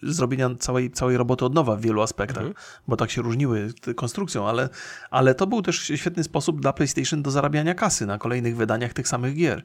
zrobienia 0.04 0.50
całej, 0.64 0.92
całej 0.92 1.18
roboty 1.18 1.46
od 1.46 1.54
nowa 1.54 1.76
w 1.76 1.82
wielu 1.82 2.02
aspektach. 2.02 2.44
Mhm 2.44 2.54
bo 2.88 2.98
tak 2.98 3.12
się 3.12 3.22
różniły 3.22 3.74
konstrukcją, 3.96 4.50
ale, 4.50 4.70
ale 5.10 5.36
to 5.36 5.48
był 5.48 5.62
też 5.62 5.92
świetny 5.96 6.24
sposób 6.24 6.62
dla 6.62 6.74
PlayStation 6.74 7.22
do 7.22 7.32
zarabiania 7.32 7.76
kasy 7.76 8.06
na 8.06 8.18
kolejnych 8.18 8.56
wydaniach 8.56 8.94
tych 8.94 9.08
samych 9.08 9.36
gier. 9.36 9.64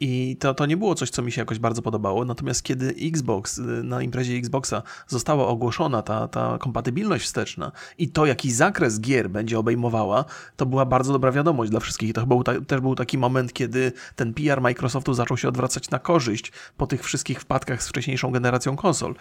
I 0.00 0.36
to, 0.40 0.54
to 0.54 0.66
nie 0.66 0.76
było 0.76 0.94
coś, 0.94 1.10
co 1.10 1.22
mi 1.22 1.32
się 1.32 1.40
jakoś 1.40 1.58
bardzo 1.58 1.82
podobało. 1.82 2.24
Natomiast 2.24 2.62
kiedy 2.62 2.94
Xbox, 3.02 3.60
na 3.82 4.02
imprezie 4.02 4.34
Xboxa 4.34 4.82
została 5.08 5.48
ogłoszona 5.48 6.02
ta, 6.02 6.28
ta 6.28 6.58
kompatybilność 6.58 7.24
wsteczna 7.24 7.72
i 7.98 8.08
to, 8.08 8.26
jaki 8.26 8.52
zakres 8.52 9.00
gier 9.00 9.30
będzie 9.30 9.58
obejmowała, 9.58 10.24
to 10.56 10.66
była 10.66 10.86
bardzo 10.86 11.12
dobra 11.12 11.32
wiadomość 11.32 11.70
dla 11.70 11.80
wszystkich. 11.80 12.12
To 12.12 12.26
był 12.26 12.42
ta, 12.42 12.60
też 12.60 12.80
był 12.80 12.94
taki 12.94 13.18
moment, 13.18 13.52
kiedy 13.52 13.92
ten 14.16 14.34
PR 14.34 14.60
Microsoftu 14.60 15.14
zaczął 15.14 15.36
się 15.36 15.48
odwracać 15.48 15.90
na 15.90 15.98
korzyść 15.98 16.52
po 16.76 16.86
tych 16.86 17.04
wszystkich 17.04 17.40
wpadkach 17.40 17.82
z 17.82 17.88
wcześniejszą 17.88 18.30
generacją 18.30 18.76
konsol. 18.76 19.14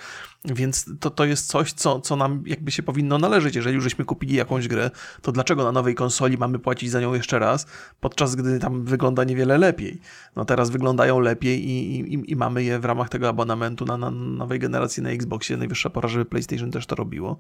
Więc 0.46 0.86
to, 1.00 1.10
to 1.10 1.26
jest 1.26 1.48
coś, 1.48 1.74
co, 1.74 2.00
co 2.00 2.16
nam 2.16 2.44
jakby 2.46 2.72
się 2.72 2.84
powinno 2.84 3.18
należeć. 3.18 3.56
Jeżeli 3.56 3.76
już 3.76 3.84
żeśmy 3.84 4.06
kupili 4.06 4.36
jakąś 4.36 4.68
grę, 4.68 4.92
to 5.22 5.32
dlaczego 5.32 5.64
na 5.64 5.72
nowej 5.72 5.96
konsoli 5.96 6.38
mamy 6.38 6.60
płacić 6.60 6.92
za 6.92 7.02
nią 7.02 7.14
jeszcze 7.14 7.40
raz, 7.40 7.66
podczas 8.00 8.36
gdy 8.36 8.60
tam 8.60 8.86
wygląda 8.86 9.24
niewiele 9.24 9.58
lepiej? 9.58 10.02
No 10.36 10.46
teraz 10.46 10.70
wyglądają 10.70 11.20
lepiej 11.20 11.70
i, 11.70 12.00
i, 12.00 12.32
i 12.32 12.36
mamy 12.36 12.64
je 12.64 12.80
w 12.80 12.86
ramach 12.86 13.10
tego 13.10 13.30
abonamentu 13.30 13.86
na, 13.86 13.98
na, 13.98 14.12
nowej 14.12 14.60
generacji 14.60 15.04
na 15.04 15.10
Xboxie. 15.10 15.58
Najwyższa 15.58 15.90
pora, 15.90 16.10
żeby 16.10 16.26
PlayStation 16.26 16.72
też 16.72 16.86
to 16.86 16.96
robiło. 16.96 17.38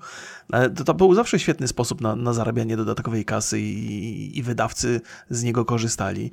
To, 0.76 0.84
to 0.84 0.94
był 0.94 1.14
zawsze 1.14 1.40
świetny 1.40 1.68
sposób 1.68 2.02
na, 2.02 2.16
na 2.16 2.34
zarabianie 2.34 2.78
dodatkowej 2.78 3.26
kasy 3.26 3.60
i, 3.60 4.38
i 4.38 4.44
wydawcy 4.44 5.02
z 5.30 5.44
niego 5.44 5.66
korzystali. 5.66 6.32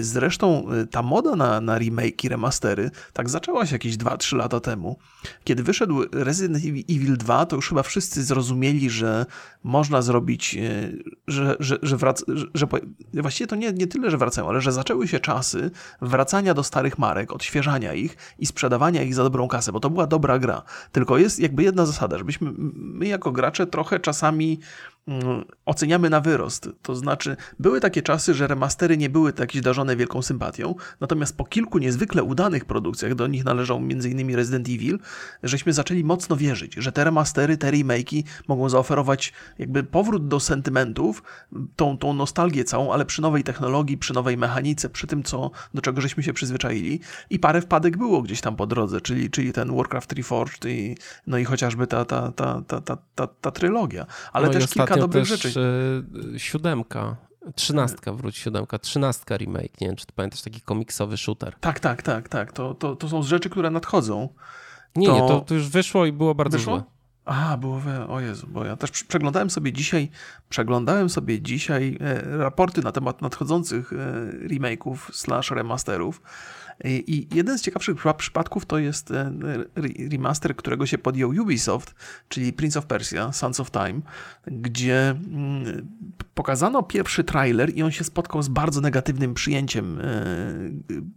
Zresztą 0.00 0.72
y, 0.72 0.86
ta 0.86 1.02
moda 1.02 1.36
na, 1.36 1.60
na 1.60 1.78
remake 1.78 2.24
i 2.24 2.28
remastery 2.28 2.90
tak 3.12 3.30
zaczęła 3.30 3.66
się 3.66 3.74
jakieś 3.74 3.96
2-3 3.96 4.36
lata 4.36 4.60
temu. 4.60 4.98
Kiedy 5.44 5.62
wyszedł 5.62 6.02
Resident 6.12 6.64
Evil 6.90 7.16
2, 7.16 7.46
to 7.46 7.56
już 7.56 7.68
chyba 7.68 7.82
wszyscy 7.82 8.24
zrozumieli, 8.24 8.90
że 8.90 9.26
można 9.64 10.02
zrobić, 10.02 10.56
y, 10.56 11.02
że, 11.26 11.56
że, 11.60 11.78
że, 11.82 11.96
wrac, 11.96 12.24
że, 12.28 12.46
że 12.54 12.66
właściwie 13.12 13.48
to 13.48 13.56
nie, 13.56 13.72
nie 13.72 13.86
tyle, 13.86 14.10
że 14.10 14.18
wracają, 14.18 14.48
ale 14.48 14.60
że 14.60 14.72
zaczęły 14.72 15.08
się 15.08 15.20
czasy, 15.20 15.70
wracania 16.02 16.54
do 16.54 16.62
starych 16.62 16.98
marek, 16.98 17.32
odświeżania 17.32 17.94
ich 17.94 18.16
i 18.38 18.46
sprzedawania 18.46 19.02
ich 19.02 19.14
za 19.14 19.22
dobrą 19.22 19.48
kasę, 19.48 19.72
bo 19.72 19.80
to 19.80 19.90
była 19.90 20.06
dobra 20.06 20.38
gra. 20.38 20.62
Tylko 20.92 21.18
jest 21.18 21.40
jakby 21.40 21.62
jedna 21.62 21.86
zasada, 21.86 22.18
żebyśmy 22.18 22.52
my 22.74 23.06
jako 23.06 23.32
gracze 23.32 23.66
trochę 23.66 24.00
czasami 24.00 24.60
oceniamy 25.66 26.10
na 26.10 26.20
wyrost. 26.20 26.68
To 26.82 26.96
znaczy, 26.96 27.36
były 27.58 27.80
takie 27.80 28.02
czasy, 28.02 28.34
że 28.34 28.46
remastery 28.46 28.96
nie 28.96 29.10
były 29.10 29.32
jakieś 29.38 29.62
darzone 29.62 29.96
wielką 29.96 30.22
sympatią, 30.22 30.74
natomiast 31.00 31.36
po 31.36 31.44
kilku 31.44 31.78
niezwykle 31.78 32.22
udanych 32.22 32.64
produkcjach, 32.64 33.14
do 33.14 33.26
nich 33.26 33.44
należą 33.44 33.76
m.in. 33.76 34.36
Resident 34.36 34.68
Evil, 34.68 34.98
żeśmy 35.42 35.72
zaczęli 35.72 36.04
mocno 36.04 36.36
wierzyć, 36.36 36.74
że 36.74 36.92
te 36.92 37.04
remastery, 37.04 37.56
te 37.56 37.70
remake'i 37.70 38.22
mogą 38.48 38.68
zaoferować 38.68 39.32
jakby 39.58 39.82
powrót 39.82 40.28
do 40.28 40.40
sentymentów, 40.40 41.22
tą, 41.76 41.98
tą 41.98 42.12
nostalgię 42.12 42.64
całą, 42.64 42.92
ale 42.92 43.04
przy 43.04 43.22
nowej 43.22 43.44
technologii, 43.44 43.98
przy 43.98 44.14
nowej 44.14 44.36
mechanice, 44.36 44.90
przy 44.90 45.06
tym, 45.06 45.22
co, 45.22 45.50
do 45.74 45.82
czego 45.82 46.00
żeśmy 46.00 46.22
się 46.22 46.32
przyzwyczaili. 46.32 47.00
I 47.30 47.38
parę 47.38 47.60
wpadek 47.60 47.96
było 47.96 48.22
gdzieś 48.22 48.40
tam 48.40 48.56
po 48.56 48.66
drodze, 48.66 49.00
czyli, 49.00 49.30
czyli 49.30 49.52
ten 49.52 49.76
Warcraft 49.76 50.12
Reforged 50.12 50.64
i, 50.70 50.96
no 51.26 51.38
i 51.38 51.44
chociażby 51.44 51.86
ta, 51.86 52.04
ta, 52.04 52.32
ta, 52.32 52.62
ta, 52.66 52.80
ta, 52.80 52.96
ta, 53.14 53.26
ta 53.26 53.50
trylogia. 53.50 54.06
Ale 54.32 54.46
no 54.46 54.52
też 54.52 54.66
kilka 54.66 54.89
dobrych 54.96 55.28
też 55.28 55.42
rzeczy. 55.42 55.60
E, 56.34 56.38
siódemka. 56.38 57.16
Trzynastka, 57.54 58.12
wróć 58.12 58.36
siódemka, 58.36 58.78
trzynastka 58.78 59.36
remake, 59.36 59.80
nie 59.80 59.86
wiem, 59.86 59.96
czy 59.96 60.06
to 60.06 60.12
pamiętasz, 60.12 60.42
taki 60.42 60.60
komiksowy 60.60 61.16
shooter. 61.16 61.54
Tak, 61.60 61.80
tak, 61.80 62.02
tak, 62.02 62.28
tak, 62.28 62.52
to, 62.52 62.74
to, 62.74 62.96
to 62.96 63.08
są 63.08 63.22
rzeczy, 63.22 63.50
które 63.50 63.70
nadchodzą. 63.70 64.28
Nie, 64.96 65.06
to... 65.06 65.14
nie, 65.14 65.20
to, 65.20 65.40
to 65.40 65.54
już 65.54 65.68
wyszło 65.68 66.06
i 66.06 66.12
było 66.12 66.34
bardzo 66.34 66.58
wyszło? 66.58 66.76
złe. 66.76 66.84
A, 67.24 67.56
było, 67.56 67.80
o 68.08 68.20
Jezu, 68.20 68.46
bo 68.50 68.64
ja 68.64 68.76
też 68.76 68.90
przeglądałem 68.90 69.50
sobie 69.50 69.72
dzisiaj, 69.72 70.10
przeglądałem 70.48 71.10
sobie 71.10 71.42
dzisiaj 71.42 71.98
e, 72.00 72.36
raporty 72.36 72.82
na 72.82 72.92
temat 72.92 73.22
nadchodzących 73.22 73.92
e, 73.92 73.96
remake'ów 74.48 74.96
slash 75.12 75.50
remasterów 75.50 76.22
i 76.84 77.28
jeden 77.34 77.58
z 77.58 77.62
ciekawszych 77.62 77.96
przypadków 78.16 78.66
to 78.66 78.78
jest 78.78 79.10
e, 79.10 79.32
remaster, 80.10 80.56
którego 80.56 80.86
się 80.86 80.98
podjął 80.98 81.30
Ubisoft, 81.30 81.94
czyli 82.28 82.52
Prince 82.52 82.76
of 82.76 82.86
Persia, 82.86 83.32
Sons 83.32 83.60
of 83.60 83.70
Time, 83.70 84.00
gdzie 84.46 85.10
mm, 85.10 85.88
pokazano 86.34 86.82
pierwszy 86.82 87.24
trailer 87.24 87.76
i 87.76 87.82
on 87.82 87.90
się 87.90 88.04
spotkał 88.04 88.42
z 88.42 88.48
bardzo 88.48 88.80
negatywnym 88.80 89.34
przyjęciem 89.34 90.00
e, 90.00 90.04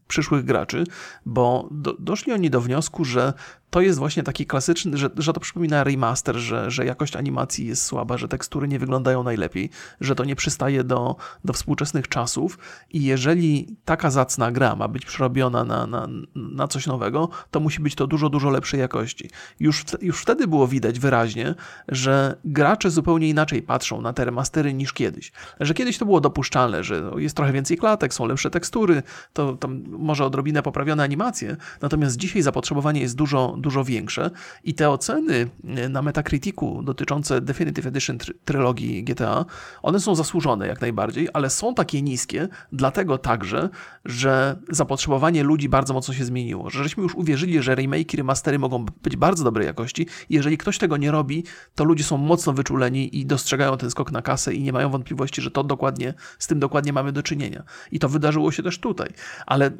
przyszłych 0.08 0.46
graczy, 0.46 0.84
bo 1.26 1.70
do, 1.72 1.94
doszli 2.00 2.34
oni 2.34 2.50
do 2.50 2.62
wniosku, 2.62 3.06
że 3.06 3.34
to 3.74 3.82
jest 3.82 4.00
właśnie 4.00 4.24
taki 4.24 4.46
klasyczny, 4.46 4.98
że, 4.98 5.10
że 5.18 5.34
to 5.34 5.40
przypomina 5.40 5.84
remaster, 5.84 6.36
że, 6.36 6.72
że 6.72 6.86
jakość 6.86 7.16
animacji 7.16 7.68
jest 7.68 7.84
słaba, 7.84 8.18
że 8.18 8.28
tekstury 8.28 8.68
nie 8.68 8.80
wyglądają 8.80 9.24
najlepiej, 9.24 9.70
że 10.02 10.16
to 10.16 10.26
nie 10.26 10.36
przystaje 10.36 10.84
do, 10.84 11.16
do 11.46 11.54
współczesnych 11.54 12.08
czasów 12.08 12.58
i 12.92 13.04
jeżeli 13.04 13.76
taka 13.86 14.12
zacna 14.12 14.52
gra 14.52 14.76
ma 14.76 14.88
być 14.88 15.06
przerobiona 15.06 15.64
na, 15.64 15.88
na, 15.88 16.08
na 16.36 16.68
coś 16.68 16.88
nowego, 16.88 17.30
to 17.52 17.60
musi 17.60 17.80
być 17.80 17.96
to 17.96 18.08
dużo, 18.08 18.30
dużo 18.30 18.50
lepszej 18.50 18.80
jakości. 18.80 19.30
Już, 19.60 19.86
już 20.02 20.22
wtedy 20.22 20.48
było 20.48 20.68
widać 20.68 21.00
wyraźnie, 21.00 21.56
że 21.88 22.38
gracze 22.46 22.92
zupełnie 22.92 23.30
inaczej 23.30 23.62
patrzą 23.62 24.02
na 24.02 24.14
te 24.14 24.26
remastery 24.26 24.74
niż 24.74 24.94
kiedyś. 24.94 25.32
Że 25.60 25.74
kiedyś 25.74 25.98
to 25.98 26.06
było 26.06 26.22
dopuszczalne, 26.22 26.84
że 26.84 27.12
jest 27.18 27.36
trochę 27.36 27.52
więcej 27.52 27.78
klatek, 27.78 28.14
są 28.14 28.26
lepsze 28.26 28.50
tekstury, 28.50 29.04
to 29.34 29.54
tam 29.54 29.84
może 29.88 30.26
odrobinę 30.26 30.64
poprawione 30.64 31.04
animacje, 31.04 31.58
natomiast 31.82 32.18
dzisiaj 32.18 32.42
zapotrzebowanie 32.42 33.02
jest 33.02 33.16
dużo, 33.16 33.56
dużo 33.64 33.84
większe 33.84 34.32
i 34.64 34.74
te 34.74 34.90
oceny 34.90 35.50
e, 35.64 35.90
na 35.90 36.02
Metacriticu 36.02 36.84
dotyczące 36.84 37.42
Definitive 37.42 37.86
Edition 37.86 38.18
trylogii 38.46 39.04
GTA, 39.04 39.46
one 39.82 40.00
są 40.00 40.16
zasłużone 40.16 40.68
jak 40.68 40.82
najbardziej, 40.82 41.30
ale 41.34 41.50
są 41.50 41.74
takie 41.74 42.02
niskie, 42.02 42.48
dlatego 42.72 43.18
także, 43.18 43.70
że 44.06 44.56
zapotrzebowanie 44.70 45.44
ludzi 45.44 45.70
bardzo 45.70 45.94
mocno 45.94 46.14
się 46.14 46.26
zmieniło, 46.26 46.70
że 46.70 46.84
żeśmy 46.84 47.04
już 47.04 47.16
uwierzyli, 47.16 47.62
że 47.62 47.76
remake 47.76 48.14
remastery 48.14 48.60
mogą 48.60 48.86
być 49.04 49.16
bardzo 49.16 49.44
dobrej 49.44 49.68
jakości 49.68 50.08
jeżeli 50.30 50.58
ktoś 50.58 50.78
tego 50.78 50.98
nie 50.98 51.12
robi, 51.12 51.44
to 51.76 51.84
ludzie 51.84 52.04
są 52.04 52.18
mocno 52.18 52.54
wyczuleni 52.54 53.20
i 53.20 53.26
dostrzegają 53.26 53.78
ten 53.78 53.92
skok 53.92 54.12
na 54.12 54.22
kasę 54.22 54.54
i 54.54 54.64
nie 54.64 54.74
mają 54.74 54.90
wątpliwości, 54.90 55.42
że 55.42 55.52
to 55.52 55.64
dokładnie, 55.64 56.14
z 56.40 56.48
tym 56.48 56.60
dokładnie 56.60 56.94
mamy 56.94 57.12
do 57.12 57.24
czynienia. 57.24 57.64
I 57.92 58.00
to 58.00 58.10
wydarzyło 58.10 58.52
się 58.52 58.64
też 58.64 58.80
tutaj. 58.80 59.10
Ale 59.46 59.72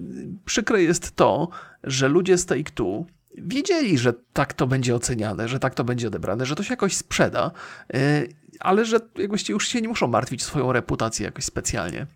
przykre 0.46 0.84
jest 0.84 1.16
to, 1.16 1.50
że 1.84 2.08
ludzie 2.08 2.38
z 2.38 2.46
Take-Two 2.46 3.04
wiedzieli, 3.38 3.98
że 3.98 4.14
tak 4.34 4.54
to 4.54 4.68
będzie 4.68 4.96
oceniane, 4.96 5.48
że 5.48 5.60
tak 5.60 5.76
to 5.76 5.84
będzie 5.84 6.08
odebrane, 6.08 6.46
że 6.46 6.56
to 6.56 6.64
się 6.64 6.74
jakoś 6.74 6.96
sprzeda, 6.96 7.52
y, 7.96 8.34
ale 8.60 8.86
że 8.86 9.00
właściwie 9.28 9.54
już 9.54 9.68
się 9.68 9.82
nie 9.82 9.88
muszą 9.88 10.08
martwić 10.08 10.44
swoją 10.44 10.72
reputację 10.72 11.26
jakoś 11.26 11.46
specjalnie. 11.46 12.08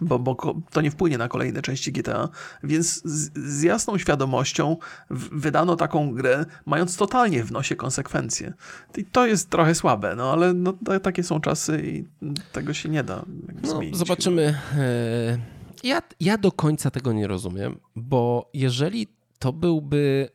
bo, 0.00 0.18
bo 0.18 0.54
to 0.70 0.80
nie 0.80 0.90
wpłynie 0.90 1.18
na 1.18 1.28
kolejne 1.28 1.62
części 1.62 1.92
GTA, 1.92 2.28
więc 2.62 3.02
z, 3.04 3.30
z, 3.34 3.62
jasną 3.62 3.98
świadomością 3.98 4.76
wydano 5.10 5.76
taką 5.76 6.14
grę, 6.14 6.44
mając 6.66 6.96
totalnie 6.96 7.44
w 7.44 7.52
nosie 7.52 7.76
konsekwencje. 7.76 8.52
I 8.96 9.04
to 9.04 9.26
jest 9.26 9.50
trochę 9.50 9.74
słabe, 9.74 10.14
no 10.16 10.32
ale 10.32 10.54
no, 10.54 10.74
takie 11.02 11.22
są 11.22 11.40
czasy 11.40 11.82
i 11.84 12.04
tego 12.52 12.74
się 12.74 12.88
nie 12.88 13.04
da 13.04 13.24
no, 13.62 13.70
zmienić. 13.70 13.96
Zobaczymy. 13.96 14.58
E, 14.78 15.38
ja, 15.84 16.02
ja 16.20 16.38
do 16.38 16.52
końca 16.52 16.90
tego 16.90 17.12
nie 17.12 17.26
rozumiem, 17.26 17.78
bo 17.96 18.50
jeżeli 18.54 19.08
to 19.38 19.52
byłby 19.52 20.28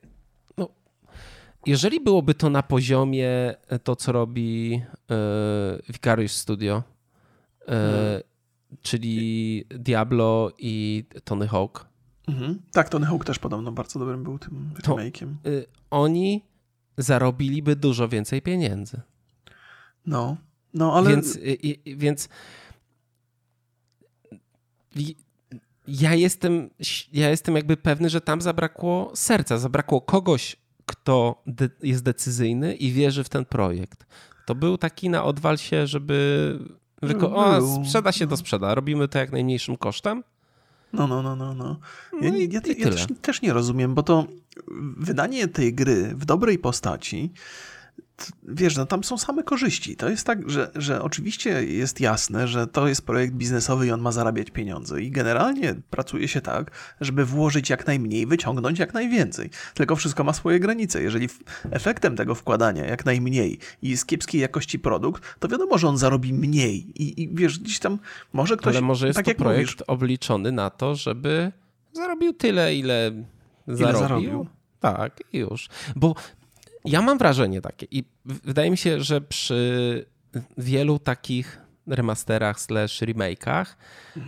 jeżeli 1.66 2.00
byłoby 2.00 2.34
to 2.34 2.50
na 2.50 2.62
poziomie 2.62 3.54
e, 3.68 3.78
to, 3.78 3.96
co 3.96 4.12
robi 4.12 4.82
e, 5.10 5.92
Vicarious 5.92 6.32
Studio, 6.32 6.82
hmm 7.66 8.22
czyli 8.82 9.64
Diablo 9.68 10.50
i 10.58 11.04
Tony 11.24 11.48
Hawk. 11.48 11.86
Mhm. 12.28 12.62
Tak, 12.72 12.88
Tony 12.88 13.06
Hawk 13.06 13.24
też 13.24 13.38
podobno 13.38 13.72
bardzo 13.72 13.98
dobrym 13.98 14.22
był 14.22 14.38
tym 14.38 14.70
remake'iem. 14.82 15.34
Y, 15.46 15.66
oni 15.90 16.44
zarobiliby 16.98 17.76
dużo 17.76 18.08
więcej 18.08 18.42
pieniędzy. 18.42 19.00
No, 20.06 20.36
no 20.74 20.94
ale... 20.94 21.10
Więc, 21.10 21.36
y, 21.36 21.40
y, 21.40 21.96
więc 21.96 22.28
ja 25.88 26.14
jestem, 26.14 26.70
ja 27.12 27.30
jestem 27.30 27.56
jakby 27.56 27.76
pewny, 27.76 28.10
że 28.10 28.20
tam 28.20 28.40
zabrakło 28.40 29.12
serca, 29.14 29.58
zabrakło 29.58 30.00
kogoś, 30.00 30.56
kto 30.92 31.42
de 31.46 31.68
jest 31.82 32.02
decyzyjny 32.02 32.74
i 32.74 32.92
wierzy 32.92 33.24
w 33.24 33.28
ten 33.28 33.44
projekt. 33.44 34.06
To 34.46 34.54
był 34.54 34.78
taki 34.78 35.10
na 35.10 35.24
odwal 35.24 35.58
się, 35.58 35.86
żeby 35.86 36.58
Wyko 37.02 37.34
o, 37.34 37.84
sprzeda 37.84 38.12
się, 38.12 38.26
to 38.26 38.36
sprzeda. 38.36 38.74
Robimy 38.74 39.08
to 39.08 39.18
jak 39.18 39.32
najmniejszym 39.32 39.76
kosztem. 39.76 40.22
No, 40.92 41.06
no, 41.06 41.22
no, 41.22 41.36
no. 41.36 41.54
no. 41.54 41.76
Ja, 42.20 42.30
no 42.30 42.36
ja, 42.36 42.44
ja, 42.50 42.60
ja 42.78 42.90
też, 42.90 43.06
też 43.22 43.42
nie 43.42 43.52
rozumiem, 43.52 43.94
bo 43.94 44.02
to 44.02 44.26
wydanie 44.96 45.48
tej 45.48 45.74
gry 45.74 46.14
w 46.14 46.24
dobrej 46.24 46.58
postaci 46.58 47.32
wiesz, 48.42 48.76
no 48.76 48.86
tam 48.86 49.04
są 49.04 49.18
same 49.18 49.42
korzyści. 49.42 49.96
To 49.96 50.08
jest 50.08 50.26
tak, 50.26 50.50
że, 50.50 50.70
że 50.74 51.02
oczywiście 51.02 51.64
jest 51.64 52.00
jasne, 52.00 52.48
że 52.48 52.66
to 52.66 52.88
jest 52.88 53.06
projekt 53.06 53.34
biznesowy 53.34 53.86
i 53.86 53.90
on 53.90 54.00
ma 54.00 54.12
zarabiać 54.12 54.50
pieniądze. 54.50 55.02
I 55.02 55.10
generalnie 55.10 55.74
pracuje 55.90 56.28
się 56.28 56.40
tak, 56.40 56.70
żeby 57.00 57.24
włożyć 57.24 57.70
jak 57.70 57.86
najmniej, 57.86 58.26
wyciągnąć 58.26 58.78
jak 58.78 58.94
najwięcej. 58.94 59.50
Tylko 59.74 59.96
wszystko 59.96 60.24
ma 60.24 60.32
swoje 60.32 60.60
granice. 60.60 61.02
Jeżeli 61.02 61.28
efektem 61.70 62.16
tego 62.16 62.34
wkładania 62.34 62.86
jak 62.86 63.04
najmniej 63.04 63.58
i 63.82 63.90
jest 63.90 64.06
kiepskiej 64.06 64.40
jakości 64.40 64.78
produkt, 64.78 65.38
to 65.38 65.48
wiadomo, 65.48 65.78
że 65.78 65.88
on 65.88 65.98
zarobi 65.98 66.32
mniej. 66.32 67.02
I, 67.02 67.22
i 67.22 67.34
wiesz, 67.34 67.58
gdzieś 67.58 67.78
tam 67.78 67.98
może 68.32 68.56
ktoś... 68.56 68.76
Ale 68.76 68.86
może 68.86 69.06
jest 69.06 69.16
tak 69.16 69.26
to 69.26 69.34
projekt 69.34 69.70
mówisz, 69.70 69.82
obliczony 69.86 70.52
na 70.52 70.70
to, 70.70 70.94
żeby 70.94 71.52
zarobił 71.92 72.32
tyle, 72.32 72.74
ile 72.74 73.12
zarobił. 73.66 73.88
Ile 73.88 73.98
zarobił. 73.98 74.46
Tak, 74.80 75.22
już. 75.32 75.68
Bo 75.96 76.14
ja 76.84 77.02
mam 77.02 77.18
wrażenie 77.18 77.60
takie 77.60 77.86
i 77.90 78.04
wydaje 78.24 78.70
mi 78.70 78.76
się, 78.76 79.00
że 79.00 79.20
przy 79.20 80.06
wielu 80.58 80.98
takich 80.98 81.60
remasterach 81.86 82.60
slash 82.60 83.02
remake'ach 83.02 83.66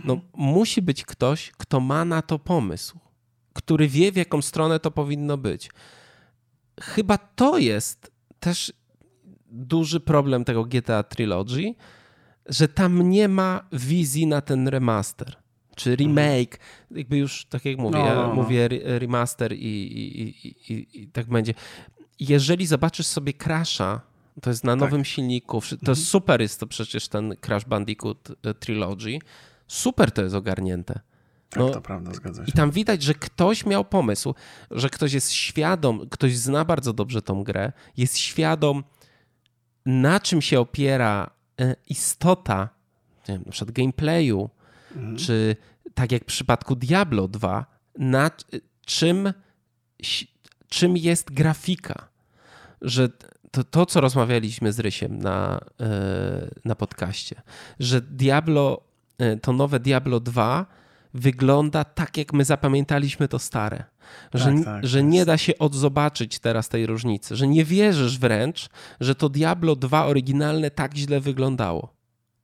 no, 0.03 0.21
musi 0.33 0.81
być 0.81 1.05
ktoś, 1.05 1.51
kto 1.57 1.79
ma 1.79 2.05
na 2.05 2.21
to 2.21 2.39
pomysł, 2.39 2.99
który 3.53 3.87
wie 3.87 4.11
w 4.11 4.15
jaką 4.15 4.41
stronę 4.41 4.79
to 4.79 4.91
powinno 4.91 5.37
być. 5.37 5.69
Chyba 6.81 7.17
to 7.17 7.57
jest 7.57 8.11
też 8.39 8.73
duży 9.45 9.99
problem 9.99 10.45
tego 10.45 10.65
GTA 10.65 11.03
Trilogy, 11.03 11.75
że 12.45 12.67
tam 12.67 13.09
nie 13.09 13.27
ma 13.27 13.67
wizji 13.71 14.27
na 14.27 14.41
ten 14.41 14.67
remaster 14.67 15.35
czy 15.75 15.91
mhm. 15.91 16.09
remake, 16.09 16.59
jakby 16.91 17.17
już 17.17 17.45
tak 17.45 17.65
jak 17.65 17.77
mówię, 17.77 17.97
no, 17.97 18.05
ja 18.05 18.15
no, 18.15 18.27
no. 18.27 18.33
mówię 18.33 18.69
remaster 18.83 19.53
i, 19.53 19.57
i, 19.57 20.47
i, 20.73 21.01
i, 21.01 21.07
tak 21.07 21.25
będzie 21.25 21.53
jeżeli 22.19 22.65
zobaczysz 22.65 23.07
sobie 23.07 23.33
Crasha, 23.33 24.01
to 24.41 24.49
jest 24.49 24.63
na 24.63 24.71
tak. 24.73 24.79
nowym 24.79 25.05
silniku, 25.05 25.61
to 25.61 25.75
mhm. 25.75 25.95
super 25.95 26.41
jest 26.41 26.59
to 26.59 26.67
przecież 26.67 27.07
ten 27.07 27.35
Crash 27.41 27.65
Bandicoot 27.65 28.29
e, 28.43 28.53
Trilogy, 28.53 29.19
super 29.67 30.11
to 30.11 30.21
jest 30.21 30.35
ogarnięte. 30.35 30.99
Tak, 31.49 31.59
no, 31.59 31.69
to 31.69 31.81
prawda, 31.81 32.13
zgadza 32.13 32.45
się. 32.45 32.49
I 32.49 32.51
tam 32.51 32.71
widać, 32.71 33.03
że 33.03 33.13
ktoś 33.13 33.65
miał 33.65 33.85
pomysł, 33.85 34.35
że 34.71 34.89
ktoś 34.89 35.13
jest 35.13 35.31
świadom, 35.31 36.09
ktoś 36.09 36.37
zna 36.37 36.65
bardzo 36.65 36.93
dobrze 36.93 37.21
tą 37.21 37.43
grę, 37.43 37.71
jest 37.97 38.17
świadom, 38.17 38.83
na 39.85 40.19
czym 40.19 40.41
się 40.41 40.59
opiera 40.59 41.29
e, 41.61 41.75
istota, 41.89 42.69
nie 43.29 43.35
wiem, 43.35 43.43
na 43.45 43.51
przykład 43.51 43.75
gameplayu, 43.75 44.49
mhm. 44.95 45.17
czy 45.17 45.55
tak 45.93 46.11
jak 46.11 46.23
w 46.23 46.25
przypadku 46.25 46.75
Diablo 46.75 47.27
2, 47.27 47.65
na 47.97 48.31
czym 48.85 49.33
czym 50.69 50.97
jest 50.97 51.31
grafika. 51.31 52.07
Że 52.81 53.09
to, 53.51 53.63
to 53.63 53.85
co 53.85 54.01
rozmawialiśmy 54.01 54.73
z 54.73 54.79
Rysiem 54.79 55.19
na, 55.19 55.59
e, 55.79 56.49
na 56.65 56.75
podcaście, 56.75 57.41
że 57.79 58.01
Diablo, 58.01 58.81
e, 59.17 59.37
to 59.37 59.53
nowe 59.53 59.79
Diablo 59.79 60.19
2 60.19 60.65
wygląda 61.13 61.83
tak, 61.83 62.17
jak 62.17 62.33
my 62.33 62.45
zapamiętaliśmy 62.45 63.27
to 63.27 63.39
stare. 63.39 63.83
Że, 64.33 64.53
tak, 64.53 64.65
tak, 64.65 64.87
że 64.87 65.03
nie 65.03 65.25
da 65.25 65.37
się 65.37 65.57
odzobaczyć 65.57 66.39
teraz 66.39 66.69
tej 66.69 66.85
różnicy, 66.85 67.35
że 67.35 67.47
nie 67.47 67.65
wierzysz 67.65 68.19
wręcz, 68.19 68.69
że 68.99 69.15
to 69.15 69.29
Diablo 69.29 69.75
2 69.75 70.05
oryginalne 70.05 70.71
tak 70.71 70.95
źle 70.95 71.19
wyglądało. 71.19 71.93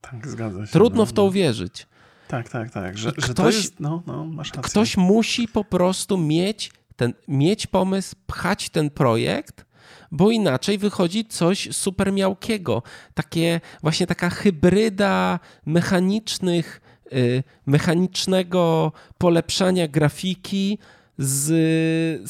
Tak, 0.00 0.28
zgadza 0.28 0.66
się. 0.66 0.72
Trudno 0.72 1.02
no, 1.02 1.06
w 1.06 1.12
to 1.12 1.22
no. 1.22 1.28
uwierzyć. 1.28 1.86
Tak, 2.28 2.48
tak, 2.48 2.70
tak. 2.70 2.98
Że, 2.98 3.12
ktoś, 3.12 3.54
że 3.54 3.60
jest, 3.60 3.80
no, 3.80 4.02
no. 4.06 4.26
Ktoś 4.62 4.96
musi 4.96 5.48
po 5.48 5.64
prostu 5.64 6.18
mieć 6.18 6.70
ten, 6.96 7.14
mieć 7.28 7.66
pomysł, 7.66 8.16
pchać 8.26 8.70
ten 8.70 8.90
projekt, 8.90 9.64
bo 10.10 10.30
inaczej 10.30 10.78
wychodzi 10.78 11.24
coś 11.24 11.68
super 11.72 12.12
miałkiego. 12.12 12.82
Takie, 13.14 13.60
właśnie 13.82 14.06
taka 14.06 14.30
hybryda 14.30 15.40
mechanicznych, 15.66 16.80
yy, 17.12 17.42
mechanicznego 17.66 18.92
polepszania 19.18 19.88
grafiki 19.88 20.78
z, 21.18 21.46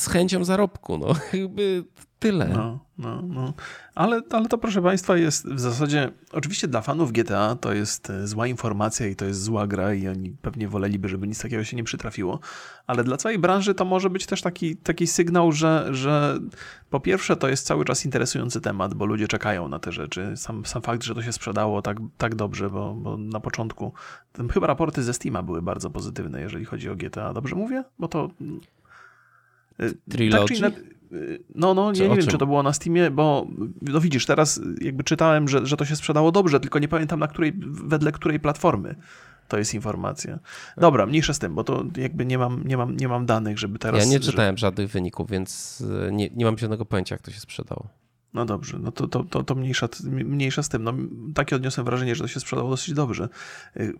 z 0.01 0.09
chęcią 0.09 0.45
zarobku. 0.45 0.99
No, 0.99 1.15
jakby 1.41 1.85
tyle. 2.23 2.49
No, 2.49 2.79
no, 2.99 3.23
no. 3.23 3.53
Ale, 3.95 4.20
ale 4.31 4.49
to, 4.49 4.59
proszę 4.59 4.83
Państwa, 4.83 5.16
jest 5.16 5.49
w 5.49 5.61
zasadzie, 5.61 6.11
oczywiście 6.33 6.68
dla 6.68 6.81
fanów 6.81 7.12
GTA 7.12 7.57
to 7.61 7.73
jest 7.73 8.11
e, 8.11 8.27
zła 8.27 8.47
informacja 8.47 9.07
i 9.07 9.16
to 9.16 9.25
jest 9.25 9.43
zła 9.43 9.66
gra 9.66 9.95
i 9.95 10.09
oni 10.09 10.31
pewnie 10.43 10.68
woleliby, 10.68 11.09
żeby 11.09 11.29
nic 11.29 11.43
takiego 11.43 11.64
się 11.64 11.77
nie 11.77 11.85
przytrafiło, 11.85 12.41
ale 12.87 13.05
dla 13.05 13.16
całej 13.16 13.39
branży 13.39 13.75
to 13.75 13.85
może 13.85 14.11
być 14.11 14.27
też 14.27 14.43
taki, 14.43 14.77
taki 14.77 15.07
sygnał, 15.07 15.53
że, 15.53 15.89
że 15.91 16.39
po 16.91 17.01
pierwsze 17.01 17.37
to 17.37 17.49
jest 17.49 17.66
cały 17.66 17.85
czas 17.85 18.05
interesujący 18.05 18.61
temat, 18.61 18.95
bo 18.95 19.07
ludzie 19.07 19.29
czekają 19.29 19.68
na 19.68 19.79
te 19.79 19.93
rzeczy. 19.93 20.33
Sam, 20.37 20.66
sam 20.66 20.83
fakt, 20.83 21.03
że 21.03 21.14
to 21.14 21.23
się 21.23 21.33
sprzedało 21.33 21.83
tak, 21.83 21.97
tak 22.18 22.35
dobrze, 22.35 22.70
bo, 22.70 22.95
bo 22.95 23.16
na 23.16 23.41
początku 23.41 23.93
chyba 24.53 24.66
raporty 24.66 25.03
ze 25.03 25.14
Steama 25.14 25.43
były 25.43 25.62
bardzo 25.62 25.91
pozytywne, 25.91 26.41
jeżeli 26.41 26.64
chodzi 26.64 26.89
o 26.91 26.97
GTA. 26.97 27.33
Dobrze 27.33 27.57
mówię? 27.57 27.85
Bo 27.99 28.09
to... 28.09 28.31
E, 29.81 29.91
Trilogy? 30.11 30.61
Tak, 30.61 30.75
no, 31.55 31.75
no, 31.75 31.93
nie, 31.93 32.09
nie 32.09 32.17
wiem, 32.17 32.27
czy 32.27 32.39
to 32.39 32.47
było 32.47 32.63
na 32.63 32.73
Steamie, 32.73 33.11
bo 33.11 33.47
no 33.83 34.01
widzisz, 34.01 34.27
teraz 34.27 34.61
jakby 34.81 35.05
czytałem, 35.05 35.49
że, 35.49 35.67
że 35.67 35.77
to 35.77 35.85
się 35.85 35.97
sprzedało 35.97 36.33
dobrze, 36.33 36.61
tylko 36.61 36.79
nie 36.79 36.89
pamiętam 36.89 37.21
na 37.21 37.29
której, 37.29 37.53
wedle 37.67 38.13
której 38.13 38.41
platformy 38.41 38.95
to 39.49 39.59
jest 39.59 39.75
informacja. 39.75 40.39
Dobra, 40.77 41.07
mniejsza 41.07 41.35
z 41.35 41.39
tym, 41.39 41.55
bo 41.55 41.65
to 41.65 41.85
jakby 41.97 42.27
nie 42.27 42.39
mam, 42.39 42.67
nie 42.67 42.77
mam, 42.77 42.97
nie 42.97 43.09
mam 43.09 43.27
danych, 43.27 43.59
żeby 43.59 43.79
teraz... 43.79 44.05
Ja 44.05 44.11
nie 44.11 44.21
czytałem 44.21 44.57
że... 44.57 44.61
żadnych 44.61 44.91
wyników, 44.91 45.31
więc 45.31 45.83
e, 46.09 46.13
nie, 46.13 46.31
nie 46.31 46.45
mam 46.45 46.59
żadnego 46.59 46.85
pojęcia, 46.85 47.15
jak 47.15 47.23
to 47.23 47.31
się 47.31 47.41
sprzedało. 47.41 47.89
No 48.35 48.45
dobrze, 48.45 48.79
no 48.79 48.93
to, 48.93 49.09
to, 49.09 49.25
to, 49.25 49.43
to 49.43 49.55
mniejsza, 49.55 49.89
mniejsza 50.11 50.63
z 50.63 50.69
tym. 50.69 50.85
No, 50.85 50.95
takie 51.35 51.57
odniosłem 51.57 51.85
wrażenie, 51.85 52.15
że 52.15 52.25
to 52.25 52.29
się 52.29 52.41
sprzedało 52.41 52.71
dosyć 52.71 52.95
dobrze. 52.95 53.29
Y, 53.77 53.95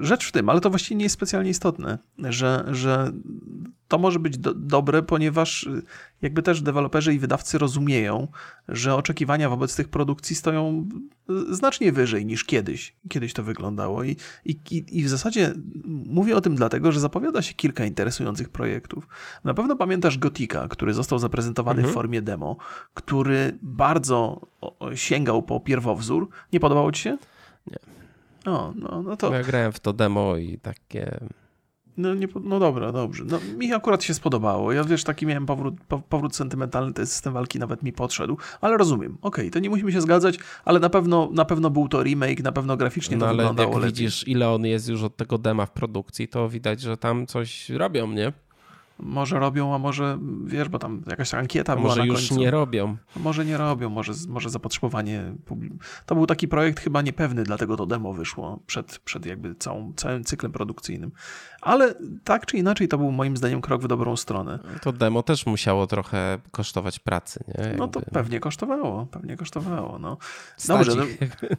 rzecz 0.00 0.28
w 0.28 0.32
tym, 0.32 0.48
ale 0.48 0.60
to 0.60 0.70
właściwie 0.70 0.96
nie 0.96 1.04
jest 1.04 1.14
specjalnie 1.14 1.50
istotne, 1.50 1.98
że, 2.18 2.64
że 2.70 3.12
to 3.88 3.98
może 3.98 4.18
być 4.18 4.38
do, 4.38 4.54
dobre, 4.54 5.02
ponieważ 5.02 5.68
jakby 6.22 6.42
też 6.42 6.62
deweloperzy 6.62 7.14
i 7.14 7.18
wydawcy 7.18 7.58
rozumieją, 7.58 8.28
że 8.68 8.94
oczekiwania 8.94 9.50
wobec 9.50 9.76
tych 9.76 9.88
produkcji 9.88 10.36
stoją 10.36 10.88
y, 11.30 11.54
znacznie 11.54 11.92
wyżej 11.92 12.26
niż 12.26 12.44
kiedyś. 12.44 12.94
Kiedyś 13.08 13.32
to 13.32 13.42
wyglądało 13.42 14.04
i, 14.04 14.16
i, 14.44 14.84
i 14.92 15.04
w 15.04 15.08
zasadzie 15.08 15.54
mówię 16.06 16.36
o 16.36 16.40
tym 16.40 16.54
dlatego, 16.54 16.92
że 16.92 17.00
zapowiada 17.00 17.42
się 17.42 17.54
kilka 17.54 17.84
interesujących 17.84 18.48
projektów. 18.48 19.08
Na 19.44 19.54
pewno 19.54 19.76
pamiętasz 19.76 20.18
Gotika, 20.18 20.68
który 20.68 20.94
został 20.94 21.18
zaprezentowany 21.18 21.78
mhm. 21.78 21.92
w 21.92 21.94
formie 21.94 22.22
demo, 22.22 22.56
który 22.94 23.58
bardzo 23.62 24.46
sięgał 24.94 25.42
po 25.42 25.60
pierwowzór. 25.60 26.28
Nie 26.52 26.60
podobało 26.60 26.92
ci 26.92 27.02
się? 27.02 27.18
Nie. 27.66 28.52
O, 28.52 28.72
no, 28.76 29.02
no 29.02 29.16
to... 29.16 29.34
Ja 29.34 29.42
grałem 29.42 29.72
w 29.72 29.80
to 29.80 29.92
demo 29.92 30.36
i 30.36 30.58
takie 30.58 31.20
No, 31.96 32.14
nie, 32.14 32.28
no 32.44 32.58
dobra, 32.58 32.92
dobrze. 32.92 33.24
No, 33.26 33.38
mi 33.58 33.72
akurat 33.72 34.04
się 34.04 34.14
spodobało. 34.14 34.72
Ja 34.72 34.84
wiesz, 34.84 35.04
taki 35.04 35.26
miałem 35.26 35.46
powrót, 35.46 35.74
powrót 36.08 36.36
sentymentalny, 36.36 36.92
ten 36.92 37.06
system 37.06 37.32
walki 37.32 37.58
nawet 37.58 37.82
mi 37.82 37.92
podszedł, 37.92 38.36
ale 38.60 38.76
rozumiem. 38.76 39.18
Okej, 39.22 39.44
okay, 39.44 39.50
to 39.50 39.58
nie 39.58 39.70
musimy 39.70 39.92
się 39.92 40.00
zgadzać, 40.00 40.38
ale 40.64 40.80
na 40.80 40.90
pewno, 40.90 41.28
na 41.32 41.44
pewno 41.44 41.70
był 41.70 41.88
to 41.88 42.02
remake, 42.02 42.42
na 42.42 42.52
pewno 42.52 42.76
graficznie 42.76 43.16
no, 43.16 43.20
to 43.20 43.28
ale 43.28 43.36
wyglądało 43.36 43.68
jak 43.68 43.82
lepiej. 43.82 43.92
widzisz, 43.92 44.28
ile 44.28 44.50
on 44.50 44.66
jest 44.66 44.88
już 44.88 45.02
od 45.02 45.16
tego 45.16 45.38
dema 45.38 45.66
w 45.66 45.70
produkcji, 45.70 46.28
to 46.28 46.48
widać, 46.48 46.80
że 46.80 46.96
tam 46.96 47.26
coś 47.26 47.70
robią, 47.70 48.12
nie? 48.12 48.32
może 48.98 49.38
robią, 49.38 49.74
a 49.74 49.78
może 49.78 50.18
wiesz, 50.44 50.68
bo 50.68 50.78
tam 50.78 51.02
jakaś 51.06 51.34
ankieta 51.34 51.72
a 51.72 51.76
była 51.76 51.88
może 51.88 52.00
na 52.00 52.06
już 52.06 52.30
nie 52.30 52.50
robią. 52.50 52.96
Może 53.16 53.44
nie 53.44 53.56
robią, 53.56 53.90
może, 53.90 54.12
może 54.28 54.50
zapotrzebowanie. 54.50 55.34
To 56.06 56.14
był 56.14 56.26
taki 56.26 56.48
projekt 56.48 56.80
chyba 56.80 57.02
niepewny, 57.02 57.42
dlatego 57.42 57.76
to 57.76 57.86
demo 57.86 58.12
wyszło 58.12 58.60
przed, 58.66 58.98
przed 58.98 59.26
jakby 59.26 59.54
całą, 59.54 59.92
całym 59.96 60.24
cyklem 60.24 60.52
produkcyjnym. 60.52 61.12
Ale 61.66 61.94
tak 62.24 62.46
czy 62.46 62.56
inaczej 62.56 62.88
to 62.88 62.98
był 62.98 63.12
moim 63.12 63.36
zdaniem 63.36 63.60
krok 63.60 63.82
w 63.82 63.88
dobrą 63.88 64.16
stronę. 64.16 64.58
To 64.82 64.92
demo 64.92 65.22
też 65.22 65.46
musiało 65.46 65.86
trochę 65.86 66.38
kosztować 66.50 66.98
pracy, 66.98 67.44
nie? 67.48 67.64
Jakby... 67.64 67.78
No 67.78 67.88
to 67.88 68.00
pewnie 68.00 68.40
kosztowało, 68.40 69.06
pewnie 69.06 69.36
kosztowało. 69.36 69.98
No. 69.98 70.16
Dobrze, 70.68 70.92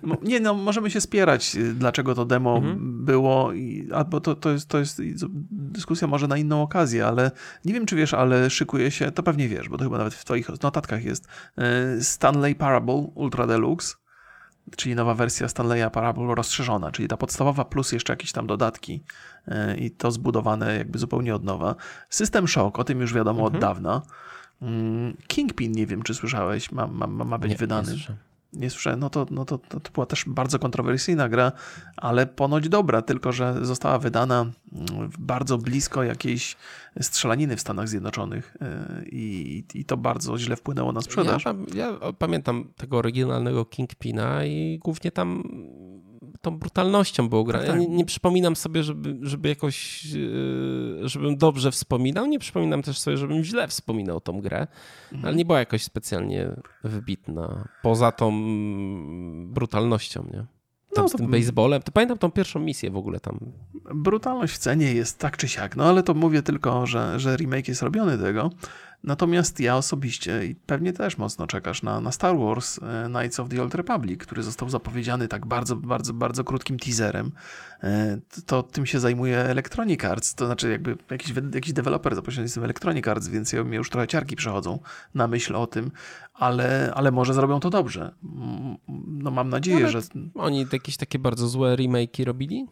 no, 0.04 0.18
nie 0.22 0.40
no, 0.40 0.54
możemy 0.54 0.92
się 0.92 1.02
spierać, 1.02 1.56
y, 1.56 1.74
dlaczego 1.74 2.16
to 2.16 2.26
demo 2.26 2.58
mhm. 2.58 3.06
było, 3.06 3.54
i, 3.54 3.90
albo 3.94 4.22
to, 4.22 4.36
to, 4.36 4.50
jest, 4.50 4.70
to 4.70 4.78
jest 4.78 5.02
dyskusja 5.52 6.08
może 6.08 6.28
na 6.28 6.38
inną 6.38 6.62
okazję, 6.62 7.08
ale 7.08 7.32
nie 7.66 7.74
wiem, 7.74 7.86
czy 7.86 7.96
wiesz, 7.96 8.14
ale 8.14 8.50
szykuje 8.50 8.92
się, 8.92 9.12
to 9.12 9.24
pewnie 9.24 9.48
wiesz, 9.48 9.70
bo 9.70 9.78
to 9.78 9.84
chyba 9.84 9.98
nawet 9.98 10.14
w 10.14 10.26
twoich 10.26 10.50
notatkach 10.64 11.04
jest, 11.04 11.28
e, 11.58 12.02
Stanley 12.02 12.56
Parable 12.56 13.08
Ultra 13.16 13.48
Deluxe, 13.48 13.96
czyli 14.76 14.96
nowa 14.96 15.14
wersja 15.14 15.48
Stanleya 15.48 15.90
Parable 15.90 16.36
rozszerzona, 16.36 16.92
czyli 16.92 17.08
ta 17.08 17.18
podstawowa 17.18 17.66
plus 17.66 17.92
jeszcze 17.92 18.14
jakieś 18.14 18.32
tam 18.32 18.48
dodatki 18.48 19.04
e, 19.48 19.78
i 19.78 19.92
to 19.92 20.12
zbudowane 20.12 20.78
jakby 20.78 21.00
zupełnie 21.00 21.36
od 21.36 21.44
nowa. 21.44 21.76
System 22.10 22.48
Shock, 22.48 22.80
o 22.80 22.84
tym 22.84 23.02
już 23.02 23.14
wiadomo 23.14 23.40
mhm. 23.40 23.56
od 23.56 23.62
dawna. 23.62 24.02
Mm, 24.62 25.18
Kingpin, 25.28 25.72
nie 25.72 25.88
wiem, 25.88 26.04
czy 26.04 26.14
słyszałeś, 26.14 26.72
ma, 26.72 26.88
ma, 26.88 27.08
ma 27.08 27.38
być 27.38 27.52
nie, 27.52 27.58
wydany. 27.58 27.92
Nie 27.92 28.27
nie 28.54 28.70
słyszałem, 28.70 29.00
no 29.00 29.10
to, 29.10 29.26
no 29.32 29.46
to, 29.46 29.58
to, 29.58 29.80
to 29.80 29.92
była 29.92 30.06
też 30.06 30.26
bardzo 30.28 30.60
kontrowersyjna 30.60 31.30
gra, 31.30 31.52
ale 31.98 32.28
ponoć 32.28 32.70
dobra, 32.70 33.02
tylko 33.02 33.32
że 33.32 33.66
została 33.66 34.00
wydana 34.00 34.46
mm, 34.74 35.10
bardzo 35.20 35.58
blisko 35.58 36.04
jakiejś 36.04 36.56
strzelaniny 37.02 37.56
w 37.56 37.62
Stanach 37.62 37.90
Zjednoczonych 37.90 38.58
e, 38.62 39.04
i, 39.06 39.64
i 39.74 39.86
to 39.86 39.98
bardzo 39.98 40.38
źle 40.38 40.56
wpłynęło 40.56 40.92
na 40.92 41.02
sprzedaż. 41.02 41.46
Ja, 41.46 41.54
ja 41.74 41.98
pamiętam 42.18 42.74
tego 42.78 42.98
oryginalnego 42.98 43.66
Kingpina 43.66 44.46
i 44.46 44.80
głównie 44.84 45.12
tam 45.12 45.44
tą 46.52 46.58
brutalnością 46.58 47.30
było 47.30 47.44
grane. 47.44 47.66
Tak, 47.66 47.74
tak. 47.74 47.82
Ja 47.82 47.88
nie, 47.88 47.96
nie, 47.96 48.06
przypominam 48.06 48.56
sobie, 48.56 48.84
żeby, 48.84 49.18
żeby 49.22 49.50
jakoś, 49.50 50.06
e, 50.06 51.08
żebym 51.08 51.38
dobrze 51.38 51.72
wspominał, 51.72 52.26
nie 52.26 52.40
przypominam 52.40 52.82
też 52.82 53.00
sobie, 53.00 53.18
żebym 53.18 53.44
źle 53.44 53.68
wspominał 53.68 54.22
tą 54.22 54.42
grę, 54.42 54.68
mhm. 55.12 55.26
ale 55.26 55.36
nie 55.36 55.46
była 55.46 55.60
jakoś 55.60 55.84
specjalnie 55.84 56.50
wybitna, 56.84 57.68
poza 57.82 58.12
tą 58.12 58.32
brutalnością, 59.46 60.26
nie? 60.34 60.46
Tam 60.94 61.06
no, 61.06 61.10
z 61.10 61.12
tym 61.12 61.32
baseballem. 61.32 61.82
To 61.82 61.92
pamiętam 61.92 62.18
tą 62.18 62.32
pierwszą 62.32 62.60
misję 62.60 62.92
w 62.92 62.98
ogóle 62.98 63.20
tam. 63.20 63.40
Brutalność 63.96 64.54
w 64.54 64.58
cenie 64.58 64.94
jest 64.94 65.20
tak 65.20 65.38
czy 65.38 65.48
siak, 65.48 65.76
no 65.76 65.84
ale 65.84 66.04
to 66.04 66.14
mówię 66.14 66.42
tylko, 66.42 66.86
że, 66.86 67.20
że 67.20 67.38
remake 67.38 67.68
jest 67.68 67.82
robiony 67.82 68.18
tego. 68.18 68.52
Natomiast 69.04 69.60
ja 69.60 69.78
osobiście 69.78 70.46
i 70.46 70.56
pewnie 70.56 70.94
też 70.94 71.18
mocno 71.18 71.48
czekasz 71.48 71.84
na, 71.84 72.02
na 72.02 72.12
Star 72.12 72.38
Wars 72.38 72.80
e, 72.84 73.10
Knights 73.10 73.40
of 73.40 73.50
the 73.50 73.62
Old 73.62 73.76
Republic, 73.76 74.20
który 74.20 74.44
został 74.44 74.70
zapowiedziany 74.70 75.28
tak 75.28 75.46
bardzo, 75.46 75.76
bardzo, 75.76 76.14
bardzo 76.14 76.44
krótkim 76.44 76.80
teaserem. 76.80 77.32
E, 77.84 78.20
to 78.46 78.64
tym 78.64 78.86
się 78.86 79.00
zajmuje 79.00 79.38
Electronic 79.38 80.04
Arts, 80.04 80.36
to 80.36 80.46
znaczy 80.46 80.70
jakby 80.70 80.98
jakiś, 81.12 81.34
jakiś 81.54 81.74
deweloper 81.74 82.16
zapowiedziany 82.16 82.48
z 82.48 82.58
Electronic 82.58 83.08
Arts, 83.08 83.28
więc 83.28 83.54
ja, 83.54 83.64
mnie 83.64 83.78
już 83.78 83.90
trochę 83.90 84.08
ciarki 84.08 84.36
przechodzą 84.36 84.80
na 85.16 85.28
myśl 85.28 85.56
o 85.56 85.68
tym, 85.68 85.92
ale, 86.34 86.92
ale 86.96 87.12
może 87.12 87.34
zrobią 87.34 87.60
to 87.60 87.70
dobrze. 87.70 88.14
No 89.08 89.32
mam 89.32 89.50
nadzieję, 89.50 89.80
no, 89.80 89.90
że... 89.90 90.02
Oni 90.36 90.66
jakieś 90.74 90.98
takie 90.98 91.20
bardzo 91.20 91.48
złe 91.48 91.76
remake'i 91.76 92.26
robili? 92.26 92.68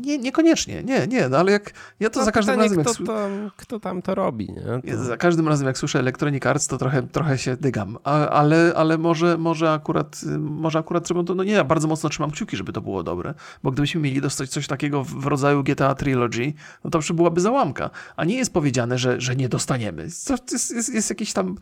Nie, 0.00 0.18
niekoniecznie, 0.18 0.82
nie, 0.82 1.06
nie, 1.06 1.28
no 1.28 1.38
ale 1.38 1.52
jak 1.52 1.72
ja 2.00 2.10
to 2.10 2.18
no 2.18 2.24
za 2.24 2.32
każdym 2.32 2.54
pytanie, 2.54 2.76
razem... 2.76 2.94
Kto, 2.94 3.12
jak... 3.12 3.20
tam, 3.20 3.50
kto 3.56 3.80
tam 3.80 4.02
to 4.02 4.14
robi, 4.14 4.48
nie? 4.52 4.92
To... 4.92 5.04
Za 5.04 5.16
każdym 5.16 5.48
razem 5.48 5.66
jak 5.66 5.78
słyszę 5.78 5.98
Electronic 5.98 6.46
Arts, 6.46 6.66
to 6.66 6.78
trochę, 6.78 7.02
trochę 7.02 7.38
się 7.38 7.56
dygam, 7.56 7.98
A, 8.04 8.28
ale, 8.28 8.72
ale 8.76 8.98
może, 8.98 9.38
może, 9.38 9.72
akurat, 9.72 10.20
może 10.38 10.78
akurat 10.78 11.06
zrobią 11.06 11.24
to, 11.24 11.34
no 11.34 11.44
nie, 11.44 11.52
ja 11.52 11.64
bardzo 11.64 11.88
mocno 11.88 12.08
trzymam 12.08 12.30
kciuki, 12.30 12.56
żeby 12.56 12.72
to 12.72 12.80
było 12.80 13.02
dobre, 13.02 13.34
bo 13.62 13.70
gdybyśmy 13.70 14.00
mieli 14.00 14.20
dostać 14.20 14.50
coś 14.50 14.66
takiego 14.66 15.04
w 15.04 15.26
rodzaju 15.26 15.62
GTA 15.62 15.94
Trilogy, 15.94 16.52
no 16.84 16.90
to 16.90 16.98
już 16.98 17.12
byłaby 17.12 17.40
załamka, 17.40 17.90
a 18.16 18.24
nie 18.24 18.36
jest 18.36 18.52
powiedziane, 18.52 18.98
że, 18.98 19.20
że 19.20 19.36
nie 19.36 19.48
dostaniemy. 19.48 20.02
Jest, 20.02 20.30
jest, 20.52 20.94
jest, 20.94 21.10
jakieś 21.10 21.32
tam, 21.32 21.56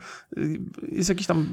jest 0.92 1.08
jakieś 1.08 1.26
tam 1.26 1.46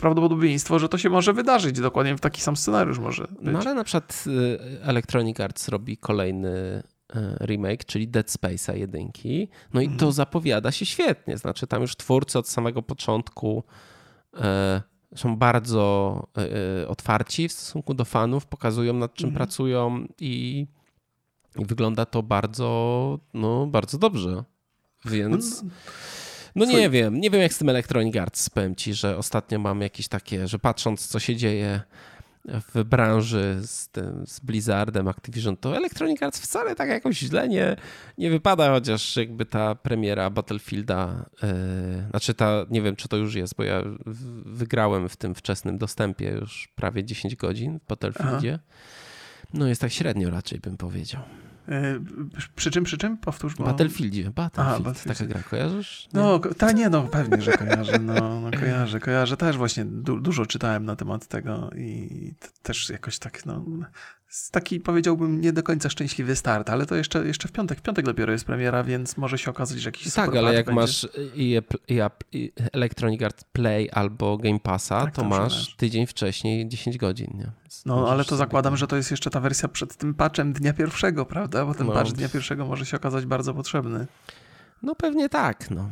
prawdopodobieństwo, 0.00 0.78
że 0.78 0.88
to 0.88 0.98
się 0.98 1.10
może 1.10 1.32
wydarzyć, 1.32 1.80
dokładnie 1.80 2.16
w 2.16 2.20
taki 2.20 2.40
sam 2.40 2.56
scenariusz 2.56 2.98
może 2.98 3.22
być. 3.22 3.52
No 3.52 3.58
ale 3.58 3.74
na 3.74 3.84
przykład 3.84 4.24
y, 4.26 4.58
Electronic 4.82 5.40
Arts 5.40 5.68
robi 5.72 5.96
kolejny 5.96 6.82
e, 7.14 7.36
remake, 7.46 7.84
czyli 7.84 8.08
Dead 8.08 8.26
Space'a 8.26 8.76
jedynki. 8.76 9.48
No 9.74 9.80
i 9.80 9.86
to 9.86 9.92
mhm. 9.92 10.12
zapowiada 10.12 10.72
się 10.72 10.86
świetnie. 10.86 11.38
Znaczy 11.38 11.66
tam 11.66 11.82
już 11.82 11.96
twórcy 11.96 12.38
od 12.38 12.48
samego 12.48 12.82
początku 12.82 13.64
e, 14.34 14.82
są 15.16 15.36
bardzo 15.36 16.26
e, 16.82 16.88
otwarci 16.88 17.48
w 17.48 17.52
stosunku 17.52 17.94
do 17.94 18.04
fanów, 18.04 18.46
pokazują 18.46 18.94
nad 18.94 19.14
czym 19.14 19.28
mhm. 19.28 19.36
pracują 19.36 20.06
i, 20.20 20.66
i, 21.58 21.64
wygląda 21.64 22.06
to 22.06 22.22
bardzo, 22.22 23.18
no, 23.34 23.66
bardzo 23.66 23.98
dobrze. 23.98 24.44
Więc... 25.04 25.62
No, 25.62 25.70
no 26.54 26.64
nie 26.64 26.90
wiem, 26.90 27.20
nie 27.20 27.30
wiem 27.30 27.40
jak 27.40 27.54
z 27.54 27.58
tym 27.58 27.68
Electronic 27.68 28.16
Arts, 28.16 28.50
powiem 28.50 28.74
ci, 28.74 28.94
że 28.94 29.16
ostatnio 29.16 29.58
mam 29.58 29.80
jakieś 29.80 30.08
takie, 30.08 30.48
że 30.48 30.58
patrząc 30.58 31.06
co 31.06 31.18
się 31.18 31.36
dzieje 31.36 31.80
w 32.44 32.84
branży 32.84 33.58
z, 33.66 33.88
tym, 33.88 34.26
z 34.26 34.40
Blizzardem, 34.40 35.08
Activision, 35.08 35.56
to 35.56 35.76
Electronic 35.76 36.22
Arts 36.22 36.40
wcale 36.40 36.74
tak 36.74 36.88
jakoś 36.88 37.18
źle 37.18 37.48
nie, 37.48 37.76
nie 38.18 38.30
wypada, 38.30 38.70
chociaż 38.70 39.16
jakby 39.16 39.46
ta 39.46 39.74
premiera 39.74 40.30
Battlefielda, 40.30 41.24
yy, 41.42 41.48
znaczy 42.10 42.34
ta, 42.34 42.66
nie 42.70 42.82
wiem 42.82 42.96
czy 42.96 43.08
to 43.08 43.16
już 43.16 43.34
jest, 43.34 43.54
bo 43.56 43.62
ja 43.62 43.82
wygrałem 44.46 45.08
w 45.08 45.16
tym 45.16 45.34
wczesnym 45.34 45.78
dostępie 45.78 46.30
już 46.30 46.68
prawie 46.74 47.04
10 47.04 47.36
godzin 47.36 47.78
w 47.78 47.86
Battlefieldzie. 47.86 48.58
Aha. 48.62 48.74
No 49.54 49.66
jest 49.66 49.80
tak 49.80 49.92
średnio 49.92 50.30
raczej 50.30 50.60
bym 50.60 50.76
powiedział. 50.76 51.22
E, 51.68 52.00
przy 52.56 52.70
czym, 52.70 52.84
przy 52.84 52.98
czym? 52.98 53.18
Powtórz. 53.18 53.54
Bo... 53.54 53.64
Battlefieldzie. 53.64 54.30
Battlefield. 54.30 54.74
Aha, 54.74 54.80
Battlefield. 54.80 55.18
Taka 55.18 55.30
gra, 55.30 55.42
kojarzysz? 55.50 56.08
Nie? 56.14 56.20
No, 56.20 56.38
ta 56.38 56.72
nie, 56.72 56.88
no 56.88 57.02
pewnie, 57.02 57.42
że 57.42 57.52
kojarzę. 57.52 57.98
No, 57.98 58.40
no 58.40 58.50
kojarzę, 58.50 59.00
kojarzę. 59.00 59.36
Też 59.36 59.56
właśnie 59.56 59.84
du 59.84 60.20
dużo 60.20 60.46
czytałem 60.46 60.84
na 60.84 60.96
temat 60.96 61.26
tego 61.26 61.70
i 61.76 62.34
też 62.62 62.90
jakoś 62.90 63.18
tak, 63.18 63.46
no 63.46 63.64
taki 64.50 64.80
powiedziałbym 64.80 65.40
nie 65.40 65.52
do 65.52 65.62
końca 65.62 65.90
szczęśliwy 65.90 66.36
start, 66.36 66.70
ale 66.70 66.86
to 66.86 66.94
jeszcze, 66.94 67.26
jeszcze 67.26 67.48
w 67.48 67.52
piątek. 67.52 67.78
W 67.78 67.82
piątek 67.82 68.04
dopiero 68.04 68.32
jest 68.32 68.44
premiera, 68.44 68.84
więc 68.84 69.16
może 69.16 69.38
się 69.38 69.50
okazać, 69.50 69.80
że 69.80 69.88
jakiś 69.88 70.14
Tak, 70.14 70.36
ale 70.36 70.54
jak 70.54 70.66
będzie. 70.66 70.80
masz 70.80 71.08
i, 71.34 71.60
i, 72.32 72.52
Electronic 72.72 73.22
Arts 73.22 73.44
Play 73.44 73.90
albo 73.90 74.38
Game 74.38 74.60
Passa, 74.60 75.04
tak, 75.04 75.14
to 75.14 75.24
masz 75.24 75.76
tydzień 75.76 76.06
wcześniej 76.06 76.68
10 76.68 76.98
godzin. 76.98 77.30
Nie? 77.34 77.50
No, 77.86 78.10
ale 78.10 78.24
to 78.24 78.36
zakładam, 78.36 78.76
że 78.76 78.86
to 78.86 78.96
jest 78.96 79.10
jeszcze 79.10 79.30
ta 79.30 79.40
wersja 79.40 79.68
przed 79.68 79.96
tym 79.96 80.14
patchem 80.14 80.52
dnia 80.52 80.72
pierwszego, 80.72 81.26
prawda? 81.26 81.66
Bo 81.66 81.74
ten 81.74 81.86
no. 81.86 81.92
patch 81.92 82.12
dnia 82.12 82.28
pierwszego 82.28 82.66
może 82.66 82.86
się 82.86 82.96
okazać 82.96 83.26
bardzo 83.26 83.54
potrzebny. 83.54 84.06
No 84.82 84.94
pewnie 84.94 85.28
tak, 85.28 85.70
no. 85.70 85.88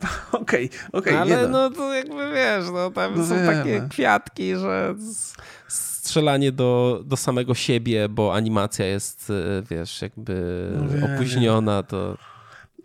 Okej, 0.32 0.70
okej. 0.92 1.16
Okay, 1.16 1.18
ale 1.18 1.48
no 1.48 1.70
to 1.70 1.94
jakby 1.94 2.32
wiesz, 2.32 2.64
no 2.72 2.90
tam 2.90 3.16
no 3.16 3.26
są 3.26 3.34
wiemy. 3.34 3.46
takie 3.46 3.88
kwiatki, 3.90 4.56
że 4.56 4.94
strzelanie 6.06 6.52
do, 6.52 7.02
do 7.04 7.16
samego 7.16 7.54
siebie, 7.54 8.08
bo 8.08 8.34
animacja 8.34 8.86
jest, 8.86 9.30
e, 9.30 9.62
wiesz, 9.70 10.02
jakby 10.02 10.68
no 11.00 11.06
opóźniona, 11.14 11.82
to... 11.82 12.16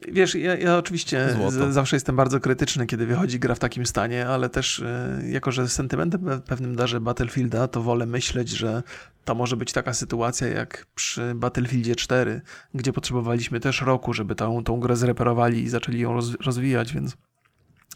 Wiesz, 0.08 0.36
ja, 0.36 0.56
ja 0.56 0.78
oczywiście 0.78 1.36
z, 1.50 1.74
zawsze 1.74 1.96
jestem 1.96 2.16
bardzo 2.16 2.40
krytyczny, 2.40 2.86
kiedy 2.88 3.06
wychodzi 3.06 3.40
gra 3.40 3.56
w 3.56 3.60
takim 3.60 3.86
stanie, 3.86 4.28
ale 4.28 4.50
też 4.50 4.80
y, 4.80 4.86
jako, 5.30 5.52
że 5.52 5.70
sentymentem 5.70 6.42
pewnym 6.48 6.76
darze 6.76 7.02
Battlefielda, 7.02 7.68
to 7.68 7.82
wolę 7.82 8.06
myśleć, 8.06 8.50
że 8.50 8.84
to 9.26 9.36
może 9.36 9.58
być 9.58 9.74
taka 9.74 9.94
sytuacja 9.94 10.48
jak 10.48 10.86
przy 10.96 11.36
Battlefieldzie 11.36 11.96
4, 11.96 12.42
gdzie 12.74 12.94
potrzebowaliśmy 12.94 13.60
też 13.60 13.82
roku, 13.82 14.14
żeby 14.14 14.36
tą, 14.36 14.64
tą 14.64 14.80
grę 14.80 14.96
zreperowali 14.96 15.64
i 15.64 15.70
zaczęli 15.70 16.00
ją 16.00 16.14
roz, 16.14 16.36
rozwijać, 16.46 16.94
więc 16.94 17.18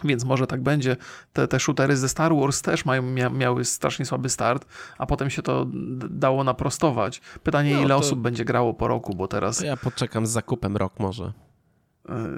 więc 0.04 0.24
może 0.24 0.48
tak 0.48 0.64
będzie. 0.64 0.98
Te, 1.34 1.48
te 1.48 1.60
shootery 1.60 1.98
ze 1.98 2.10
Star 2.10 2.36
Wars 2.36 2.62
też 2.62 2.86
mają, 2.86 3.02
mia, 3.02 3.30
miały 3.30 3.66
strasznie 3.66 4.06
słaby 4.06 4.30
start, 4.30 4.66
a 4.98 5.06
potem 5.06 5.30
się 5.30 5.42
to 5.42 5.66
dało 6.10 6.44
naprostować. 6.44 7.22
Pytanie, 7.44 7.76
no, 7.76 7.82
ile 7.82 7.96
osób 7.96 8.20
będzie 8.20 8.46
grało 8.46 8.74
po 8.74 8.88
roku, 8.88 9.16
bo 9.16 9.28
teraz. 9.28 9.62
ja 9.62 9.78
poczekam 9.78 10.28
z 10.28 10.30
zakupem 10.30 10.78
rok 10.78 11.00
może. 11.00 11.34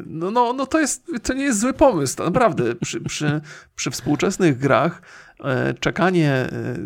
No, 0.05 0.31
no, 0.31 0.53
no 0.53 0.65
to, 0.65 0.79
jest, 0.79 1.05
to 1.23 1.33
nie 1.33 1.43
jest 1.43 1.59
zły 1.59 1.73
pomysł, 1.73 2.23
naprawdę. 2.23 2.75
Przy, 2.75 3.01
przy, 3.01 3.41
przy 3.75 3.91
współczesnych 3.91 4.57
grach 4.57 5.01
e, 5.01 5.26
czekanie, 5.79 6.31
e, 6.31 6.77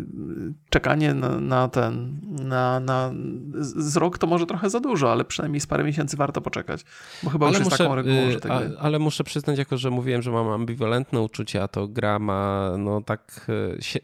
czekanie 0.70 1.14
na, 1.14 1.40
na, 1.40 1.68
ten, 1.68 2.20
na, 2.22 2.80
na 2.80 3.12
z 3.60 3.96
rok 3.96 4.18
to 4.18 4.26
może 4.26 4.46
trochę 4.46 4.70
za 4.70 4.80
dużo, 4.80 5.12
ale 5.12 5.24
przynajmniej 5.24 5.60
z 5.60 5.66
parę 5.66 5.84
miesięcy 5.84 6.16
warto 6.16 6.40
poczekać, 6.40 6.84
bo 7.22 7.30
chyba 7.30 7.46
ale 7.46 7.58
już 7.58 7.64
muszę, 7.64 7.74
jest 7.74 7.82
taką 7.82 7.94
regułą, 7.94 8.30
że 8.30 8.40
tak 8.40 8.62
Ale 8.78 8.98
muszę 8.98 9.24
przyznać, 9.24 9.58
jako 9.58 9.76
że 9.76 9.90
mówiłem, 9.90 10.22
że 10.22 10.30
mam 10.30 10.48
ambiwalentne 10.48 11.20
uczucia, 11.20 11.68
to 11.68 11.88
gra 11.88 12.18
ma 12.18 12.72
no 12.78 13.00
tak 13.00 13.50
się, 13.80 14.00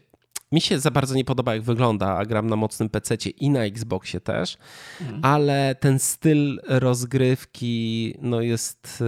mi 0.51 0.61
się 0.61 0.79
za 0.79 0.91
bardzo 0.91 1.15
nie 1.15 1.25
podoba, 1.25 1.53
jak 1.53 1.63
wygląda, 1.63 2.17
a 2.17 2.25
gram 2.25 2.47
na 2.47 2.55
mocnym 2.55 2.89
PC 2.89 3.15
i 3.15 3.49
na 3.49 3.63
Xboxie 3.63 4.19
też, 4.19 4.57
mhm. 5.01 5.19
ale 5.25 5.75
ten 5.79 5.99
styl 5.99 6.61
rozgrywki 6.67 8.15
no 8.21 8.41
jest 8.41 9.03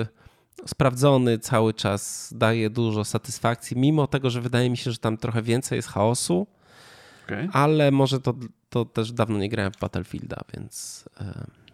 yy, 0.00 0.15
sprawdzony 0.66 1.38
cały 1.38 1.74
czas, 1.74 2.32
daje 2.36 2.70
dużo 2.70 3.04
satysfakcji, 3.04 3.76
mimo 3.76 4.06
tego, 4.06 4.30
że 4.30 4.40
wydaje 4.40 4.70
mi 4.70 4.76
się, 4.76 4.92
że 4.92 4.98
tam 4.98 5.16
trochę 5.16 5.42
więcej 5.42 5.76
jest 5.76 5.88
chaosu, 5.88 6.46
okay. 7.24 7.48
ale 7.52 7.90
może 7.90 8.20
to, 8.20 8.34
to 8.70 8.84
też 8.84 9.12
dawno 9.12 9.38
nie 9.38 9.48
grałem 9.48 9.72
w 9.72 9.78
Battlefielda, 9.78 10.40
więc... 10.54 11.04
Yy. 11.20 11.65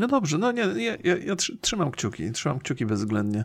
No 0.00 0.08
dobrze, 0.08 0.38
no 0.38 0.52
nie, 0.52 0.62
ja, 0.62 0.96
ja, 1.04 1.16
ja 1.16 1.36
trzymam 1.60 1.90
kciuki, 1.90 2.32
trzymam 2.32 2.58
kciuki 2.58 2.86
bezwzględnie. 2.86 3.44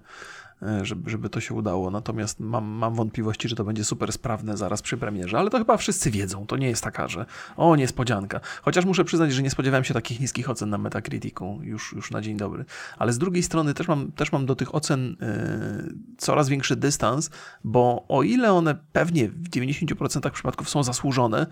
E, 0.61 0.85
żeby, 0.85 1.09
żeby 1.09 1.29
to 1.29 1.39
się 1.39 1.53
udało. 1.53 1.91
Natomiast 1.91 2.39
mam, 2.39 2.65
mam 2.65 2.95
wątpliwości, 2.95 3.49
że 3.49 3.55
to 3.55 3.63
będzie 3.63 3.83
super 3.83 4.11
sprawne 4.11 4.57
zaraz 4.57 4.81
przy 4.81 4.97
premierze, 4.97 5.39
ale 5.39 5.49
to 5.49 5.57
chyba 5.57 5.77
wszyscy 5.77 6.11
wiedzą. 6.11 6.47
To 6.47 6.57
nie 6.57 6.67
jest 6.67 6.83
taka, 6.83 7.07
że 7.07 7.25
o, 7.57 7.75
niespodzianka. 7.75 8.39
Chociaż 8.61 8.85
muszę 8.85 9.03
przyznać, 9.03 9.33
że 9.33 9.43
nie 9.43 9.49
spodziewałem 9.49 9.83
się 9.83 9.93
takich 9.93 10.19
niskich 10.19 10.49
ocen 10.49 10.69
na 10.69 10.77
Metacriticu 10.77 11.59
już, 11.63 11.93
już 11.93 12.11
na 12.11 12.21
dzień 12.21 12.37
dobry. 12.37 12.65
Ale 12.97 13.13
z 13.13 13.17
drugiej 13.17 13.43
strony 13.43 13.73
też 13.73 13.87
mam, 13.87 14.11
też 14.11 14.31
mam 14.31 14.45
do 14.45 14.55
tych 14.55 14.75
ocen 14.75 15.15
yy, 15.21 15.95
coraz 16.17 16.49
większy 16.49 16.75
dystans, 16.75 17.29
bo 17.63 18.05
o 18.07 18.23
ile 18.23 18.53
one 18.53 18.75
pewnie 18.91 19.29
w 19.29 19.49
90% 19.49 20.31
przypadków 20.31 20.69
są 20.69 20.83
zasłużone, 20.83 21.47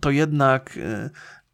to 0.00 0.10
jednak 0.10 0.76
yy, 0.76 1.10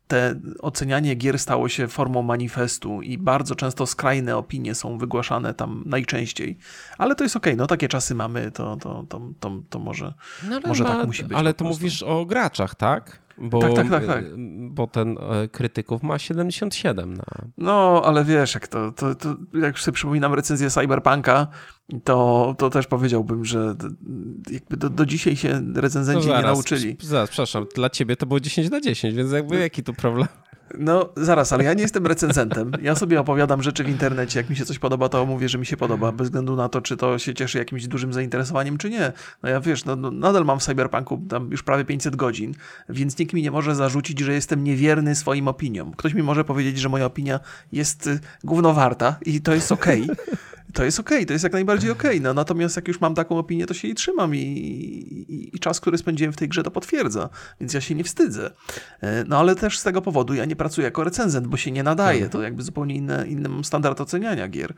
te 0.08 0.34
ocenianie 0.60 1.14
gier 1.14 1.38
stało 1.38 1.68
się 1.68 1.88
formą 1.88 2.22
manifestu 2.22 3.02
i 3.02 3.18
bardzo 3.18 3.54
często 3.54 3.86
skrajne 3.86 4.36
opinie 4.36 4.74
są 4.74 4.98
wygłaszane 4.98 5.54
tam 5.54 5.82
najczęściej. 5.86 6.58
Ale 6.98 7.14
to 7.14 7.24
jest 7.24 7.36
okej, 7.36 7.52
okay. 7.52 7.58
no 7.58 7.66
takie 7.66 7.88
czasy 7.88 8.14
mamy, 8.14 8.50
to, 8.50 8.76
to, 8.76 9.04
to, 9.08 9.20
to, 9.40 9.52
to 9.70 9.78
może, 9.78 10.14
no 10.48 10.60
może 10.66 10.84
ma, 10.84 10.90
tak 10.90 11.06
musi 11.06 11.24
być. 11.24 11.38
Ale 11.38 11.54
to 11.54 11.64
mówisz 11.64 12.02
o 12.02 12.26
graczach, 12.26 12.74
tak? 12.74 13.25
Bo, 13.38 13.60
tak, 13.60 13.74
tak, 13.74 13.90
tak, 13.90 14.06
tak. 14.06 14.24
Bo 14.70 14.86
ten 14.86 15.18
e, 15.18 15.48
krytyków 15.48 16.02
ma 16.02 16.18
77 16.18 17.14
na... 17.14 17.24
No, 17.58 18.02
ale 18.04 18.24
wiesz, 18.24 18.54
jak 18.54 18.68
to, 18.68 18.92
to, 18.92 19.14
to 19.14 19.36
jak 19.54 19.78
sobie 19.78 19.94
przypominam 19.94 20.34
recenzję 20.34 20.70
Cyberpunka, 20.70 21.46
to, 22.04 22.54
to 22.58 22.70
też 22.70 22.86
powiedziałbym, 22.86 23.44
że 23.44 23.74
jakby 24.50 24.76
do, 24.76 24.90
do 24.90 25.06
dzisiaj 25.06 25.36
się 25.36 25.62
recenzenci 25.74 26.26
no 26.26 26.34
zaraz, 26.34 26.42
nie 26.42 26.46
nauczyli. 26.46 26.96
Zaraz, 27.00 27.30
przepraszam, 27.30 27.66
dla 27.74 27.90
ciebie 27.90 28.16
to 28.16 28.26
było 28.26 28.40
10 28.40 28.70
na 28.70 28.80
10, 28.80 29.14
więc 29.14 29.32
jakby 29.32 29.58
jaki 29.58 29.82
tu 29.82 29.94
problem? 29.94 30.28
No 30.78 31.08
zaraz, 31.16 31.52
ale 31.52 31.64
ja 31.64 31.74
nie 31.74 31.82
jestem 31.82 32.06
recenzentem. 32.06 32.72
Ja 32.82 32.94
sobie 32.94 33.20
opowiadam 33.20 33.62
rzeczy 33.62 33.84
w 33.84 33.88
internecie. 33.88 34.38
Jak 34.38 34.50
mi 34.50 34.56
się 34.56 34.64
coś 34.64 34.78
podoba, 34.78 35.08
to 35.08 35.26
mówię, 35.26 35.48
że 35.48 35.58
mi 35.58 35.66
się 35.66 35.76
podoba, 35.76 36.12
bez 36.12 36.26
względu 36.26 36.56
na 36.56 36.68
to, 36.68 36.80
czy 36.80 36.96
to 36.96 37.18
się 37.18 37.34
cieszy 37.34 37.58
jakimś 37.58 37.86
dużym 37.86 38.12
zainteresowaniem, 38.12 38.78
czy 38.78 38.90
nie. 38.90 39.12
No 39.42 39.48
ja 39.48 39.60
wiesz, 39.60 39.84
no, 39.84 39.96
no, 39.96 40.10
nadal 40.10 40.44
mam 40.44 40.60
w 40.60 40.62
Cyberpunku 40.62 41.22
tam 41.28 41.50
już 41.50 41.62
prawie 41.62 41.84
500 41.84 42.16
godzin, 42.16 42.54
więc 42.88 43.18
nikt 43.18 43.32
mi 43.32 43.42
nie 43.42 43.50
może 43.50 43.74
zarzucić, 43.74 44.20
że 44.20 44.32
jestem 44.32 44.64
niewierny 44.64 45.14
swoim 45.14 45.48
opiniom. 45.48 45.92
Ktoś 45.96 46.14
mi 46.14 46.22
może 46.22 46.44
powiedzieć, 46.44 46.78
że 46.78 46.88
moja 46.88 47.04
opinia 47.04 47.40
jest 47.72 48.06
y, 48.06 48.20
głównowarta 48.44 49.16
i 49.26 49.40
to 49.40 49.54
jest 49.54 49.72
okej. 49.72 50.02
Okay 50.02 50.16
to 50.76 50.84
jest 50.84 51.00
okej, 51.00 51.18
okay, 51.18 51.26
to 51.26 51.32
jest 51.32 51.42
jak 51.42 51.52
najbardziej 51.52 51.90
okej. 51.90 52.10
Okay. 52.10 52.20
No, 52.20 52.34
natomiast 52.34 52.76
jak 52.76 52.88
już 52.88 53.00
mam 53.00 53.14
taką 53.14 53.38
opinię, 53.38 53.66
to 53.66 53.74
się 53.74 53.88
jej 53.88 53.94
trzymam 53.94 54.34
i, 54.34 54.38
i, 54.38 55.56
i, 55.56 55.58
czas, 55.58 55.80
który 55.80 55.98
spędziłem 55.98 56.32
w 56.32 56.36
tej 56.36 56.48
grze 56.48 56.62
to 56.62 56.70
potwierdza, 56.70 57.28
więc 57.60 57.74
ja 57.74 57.80
się 57.80 57.94
nie 57.94 58.04
wstydzę. 58.04 58.50
E, 59.00 59.24
no 59.24 59.38
ale 59.38 59.54
też 59.54 59.78
z 59.78 59.82
tego 59.82 60.02
powodu 60.02 60.34
ja 60.34 60.44
nie 60.44 60.55
pracuję 60.56 60.84
jako 60.84 61.04
recenzent, 61.04 61.46
bo 61.46 61.56
się 61.56 61.70
nie 61.70 61.82
nadaje. 61.82 62.24
Mhm. 62.24 62.30
To 62.30 62.42
jakby 62.42 62.62
zupełnie 62.62 62.94
inny, 62.94 63.26
inny 63.28 63.64
standard 63.64 64.00
oceniania 64.00 64.48
gier. 64.48 64.74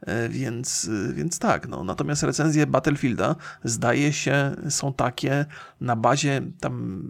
E, 0.00 0.28
więc, 0.28 0.90
więc 1.12 1.38
tak, 1.38 1.68
no. 1.68 1.84
Natomiast 1.84 2.22
recenzje 2.22 2.66
Battlefielda 2.66 3.36
zdaje 3.64 4.12
się 4.12 4.56
są 4.68 4.92
takie 4.92 5.46
na 5.80 5.96
bazie 5.96 6.42
tam 6.60 7.02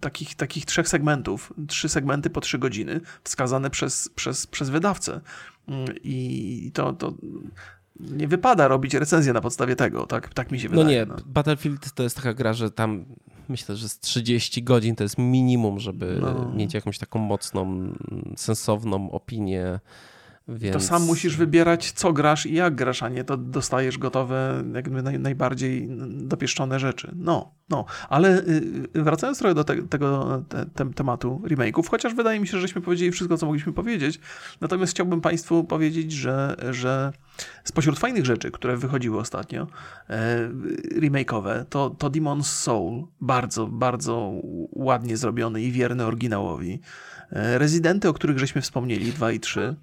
takich, 0.00 0.34
takich 0.34 0.64
trzech 0.64 0.88
segmentów, 0.88 1.52
trzy 1.68 1.88
segmenty 1.88 2.30
po 2.30 2.40
trzy 2.40 2.58
godziny, 2.58 3.00
wskazane 3.24 3.70
przez, 3.70 4.08
przez, 4.14 4.46
przez 4.46 4.70
wydawcę. 4.70 5.20
Mm, 5.68 5.86
I 6.04 6.70
to, 6.74 6.92
to 6.92 7.14
nie 8.00 8.28
wypada 8.28 8.68
robić 8.68 8.94
recenzję 8.94 9.32
na 9.32 9.40
podstawie 9.40 9.76
tego, 9.76 10.06
tak, 10.06 10.34
tak 10.34 10.52
mi 10.52 10.60
się 10.60 10.68
no 10.68 10.76
wydaje. 10.76 11.06
No 11.06 11.14
nie, 11.14 11.22
no. 11.22 11.32
Battlefield 11.32 11.92
to 11.92 12.02
jest 12.02 12.16
taka 12.16 12.34
gra, 12.34 12.52
że 12.52 12.70
tam 12.70 13.04
myślę, 13.52 13.76
że 13.76 13.88
z 13.88 13.98
30 13.98 14.62
godzin 14.62 14.96
to 14.96 15.02
jest 15.02 15.18
minimum, 15.18 15.80
żeby 15.80 16.18
no. 16.20 16.52
mieć 16.54 16.74
jakąś 16.74 16.98
taką 16.98 17.18
mocną, 17.18 17.92
sensowną 18.36 19.10
opinię 19.10 19.80
więc... 20.48 20.72
To 20.72 20.80
sam 20.80 21.02
musisz 21.02 21.36
wybierać, 21.36 21.92
co 21.92 22.12
grasz 22.12 22.46
i 22.46 22.54
jak 22.54 22.74
grasz, 22.74 23.02
a 23.02 23.08
nie 23.08 23.24
to 23.24 23.36
dostajesz 23.36 23.98
gotowe, 23.98 24.64
jakby 24.74 25.02
naj, 25.02 25.18
najbardziej 25.18 25.88
dopieszczone 26.08 26.80
rzeczy. 26.80 27.12
No, 27.16 27.54
no. 27.68 27.84
Ale 28.08 28.38
y, 28.38 28.62
y, 28.96 29.02
wracając 29.02 29.38
trochę 29.38 29.54
do 29.54 29.64
te, 29.64 29.82
tego 29.82 30.42
te, 30.48 30.66
te, 30.66 30.92
tematu 30.92 31.42
remake'ów, 31.44 31.88
chociaż 31.90 32.14
wydaje 32.14 32.40
mi 32.40 32.46
się, 32.46 32.52
że 32.52 32.60
żeśmy 32.60 32.80
powiedzieli 32.80 33.10
wszystko, 33.10 33.36
co 33.36 33.46
mogliśmy 33.46 33.72
powiedzieć, 33.72 34.20
natomiast 34.60 34.92
chciałbym 34.92 35.20
Państwu 35.20 35.64
powiedzieć, 35.64 36.12
że, 36.12 36.56
że 36.70 37.12
spośród 37.64 37.98
fajnych 37.98 38.26
rzeczy, 38.26 38.50
które 38.50 38.76
wychodziły 38.76 39.18
ostatnio, 39.18 39.66
e, 40.08 40.48
remake'owe, 41.00 41.64
to, 41.68 41.90
to 41.90 42.10
Demon's 42.10 42.44
Soul, 42.44 43.06
bardzo, 43.20 43.66
bardzo 43.66 44.32
ładnie 44.72 45.16
zrobiony 45.16 45.62
i 45.62 45.72
wierny 45.72 46.04
oryginałowi. 46.04 46.80
E, 47.30 47.58
Rezydenty, 47.58 48.08
o 48.08 48.12
których 48.12 48.38
żeśmy 48.38 48.60
wspomnieli, 48.60 49.12
2 49.12 49.32
i 49.32 49.40
3, 49.40 49.76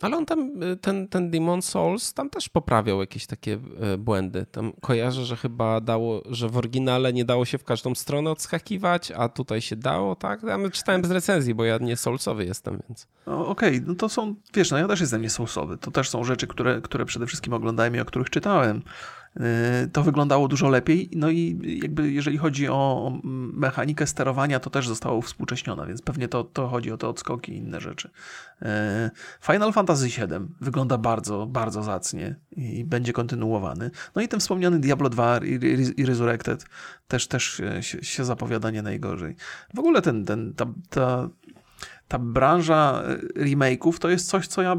ale 0.00 0.16
on 0.16 0.26
tam, 0.26 0.62
y, 0.62 0.76
ten, 0.76 1.08
ten 1.08 1.30
Demon 1.30 1.62
Souls, 1.62 2.14
tam 2.14 2.30
też 2.30 2.48
poprawiał 2.48 3.00
jakieś 3.00 3.26
takie 3.26 3.58
y, 3.94 3.98
błędy. 3.98 4.46
Tam 4.52 4.72
kojarzę, 4.80 5.24
że 5.24 5.36
chyba 5.36 5.80
dało, 5.80 6.22
że 6.30 6.48
w 6.48 6.56
oryginale 6.56 7.12
nie 7.12 7.24
dało 7.24 7.44
się 7.44 7.58
w 7.58 7.64
każdą 7.64 7.94
stronę 7.94 8.30
odskakiwać, 8.30 9.12
a 9.16 9.28
tutaj 9.28 9.60
się 9.60 9.76
dało, 9.76 10.16
tak? 10.16 10.42
Ja 10.42 10.70
czytałem 10.70 11.04
z 11.04 11.10
recenzji, 11.10 11.54
bo 11.54 11.64
ja 11.64 11.78
nie 11.78 11.96
Soulsowy 11.96 12.44
jestem, 12.44 12.78
więc... 12.88 13.06
No, 13.26 13.46
Okej, 13.46 13.76
okay. 13.76 13.84
no 13.86 13.94
to 13.94 14.08
są, 14.08 14.34
wiesz, 14.54 14.70
no 14.70 14.78
ja 14.78 14.88
też 14.88 15.00
jestem 15.00 15.22
nie 15.22 15.30
Soulsowy. 15.30 15.78
To 15.78 15.90
też 15.90 16.08
są 16.08 16.24
rzeczy, 16.24 16.46
które, 16.46 16.80
które 16.80 17.04
przede 17.04 17.26
wszystkim 17.26 17.52
oglądałem 17.52 17.96
i 17.96 18.00
o 18.00 18.04
których 18.04 18.30
czytałem. 18.30 18.82
Y, 19.36 19.88
to 19.88 20.02
wyglądało 20.02 20.48
dużo 20.48 20.68
lepiej. 20.68 21.10
No 21.12 21.30
i 21.30 21.58
jakby 21.82 22.12
jeżeli 22.12 22.38
chodzi 22.38 22.68
o 22.68 23.12
mechanikę 23.52 24.06
sterowania, 24.06 24.60
to 24.60 24.70
też 24.70 24.88
zostało 24.88 25.22
współcześnione, 25.22 25.86
więc 25.86 26.02
pewnie 26.02 26.28
to, 26.28 26.44
to 26.44 26.68
chodzi 26.68 26.92
o 26.92 26.96
te 26.96 27.08
odskoki 27.08 27.52
i 27.52 27.56
inne 27.56 27.80
rzeczy. 27.80 28.10
Y, 28.62 28.66
Final 29.40 29.72
Fantasy 29.72 30.06
VII 30.06 30.48
wygląda 30.60 30.98
bardzo, 30.98 31.46
bardzo 31.46 31.82
zacnie 31.82 32.36
i 32.56 32.84
będzie 32.84 33.12
kontynuowany. 33.12 33.90
No 34.14 34.22
i 34.22 34.28
ten 34.28 34.40
wspomniany 34.40 34.80
Diablo 34.80 35.08
2 35.08 35.40
i 35.96 36.04
Resurrected 36.04 36.66
też, 37.08 37.26
też 37.26 37.62
się, 38.02 38.24
zapowiada 38.24 38.70
nie 38.70 38.82
najgorzej. 38.82 39.36
W 39.74 39.78
ogóle 39.78 40.02
ten, 40.02 40.24
ten, 40.24 40.54
ta, 40.54 40.66
ta 40.90 41.28
ta 42.10 42.18
branża 42.18 43.02
e, 43.02 43.16
remake'ów 43.44 43.98
to 43.98 44.08
jest 44.08 44.28
coś, 44.28 44.46
co 44.46 44.62
ja 44.62 44.76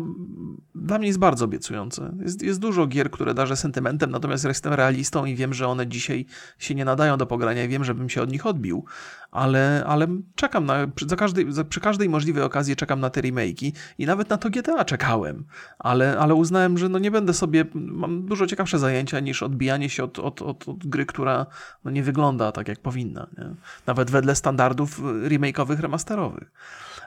dla 0.76 0.98
mnie 0.98 1.08
jest 1.08 1.20
bardzo 1.20 1.46
obiecujące. 1.46 2.16
Jest, 2.20 2.42
jest 2.44 2.60
dużo 2.60 2.88
gier, 2.88 3.12
które 3.12 3.34
darzę 3.34 3.56
sentymentem, 3.56 4.12
natomiast 4.12 4.46
jestem 4.46 4.74
realistą 4.74 5.26
i 5.26 5.36
wiem, 5.36 5.54
że 5.54 5.68
one 5.68 5.88
dzisiaj 5.88 6.26
się 6.60 6.76
nie 6.76 6.86
nadają 6.86 7.18
do 7.18 7.26
pogrania 7.26 7.64
i 7.64 7.68
wiem, 7.68 7.84
żebym 7.84 8.10
się 8.10 8.22
od 8.22 8.32
nich 8.32 8.46
odbił, 8.46 8.86
ale, 9.32 9.84
ale 9.88 10.08
czekam 10.36 10.66
na, 10.66 10.88
za 11.08 11.16
każdej, 11.16 11.54
za, 11.54 11.64
przy 11.64 11.80
każdej 11.80 12.10
możliwej 12.10 12.44
okazji 12.44 12.76
czekam 12.76 13.00
na 13.00 13.10
te 13.10 13.22
remake'i 13.22 13.72
i 13.98 14.06
nawet 14.06 14.30
na 14.30 14.38
to 14.38 14.50
GTA 14.50 14.86
czekałem, 14.86 15.46
ale, 15.80 16.20
ale 16.20 16.36
uznałem, 16.36 16.78
że 16.78 16.90
no 16.90 17.00
nie 17.00 17.12
będę 17.12 17.34
sobie, 17.34 17.66
mam 17.74 18.26
dużo 18.26 18.48
ciekawsze 18.48 18.80
zajęcia 18.80 19.20
niż 19.20 19.44
odbijanie 19.44 19.90
się 19.90 20.04
od, 20.04 20.20
od, 20.20 20.42
od, 20.42 20.68
od 20.70 20.88
gry, 20.88 21.06
która 21.06 21.46
no 21.86 21.92
nie 21.92 22.04
wygląda 22.04 22.52
tak, 22.52 22.68
jak 22.68 22.80
powinna. 22.80 23.28
Nie? 23.38 23.56
Nawet 23.86 24.12
wedle 24.12 24.36
standardów 24.36 25.02
remake'owych, 25.02 25.80
remasterowych. 25.80 26.52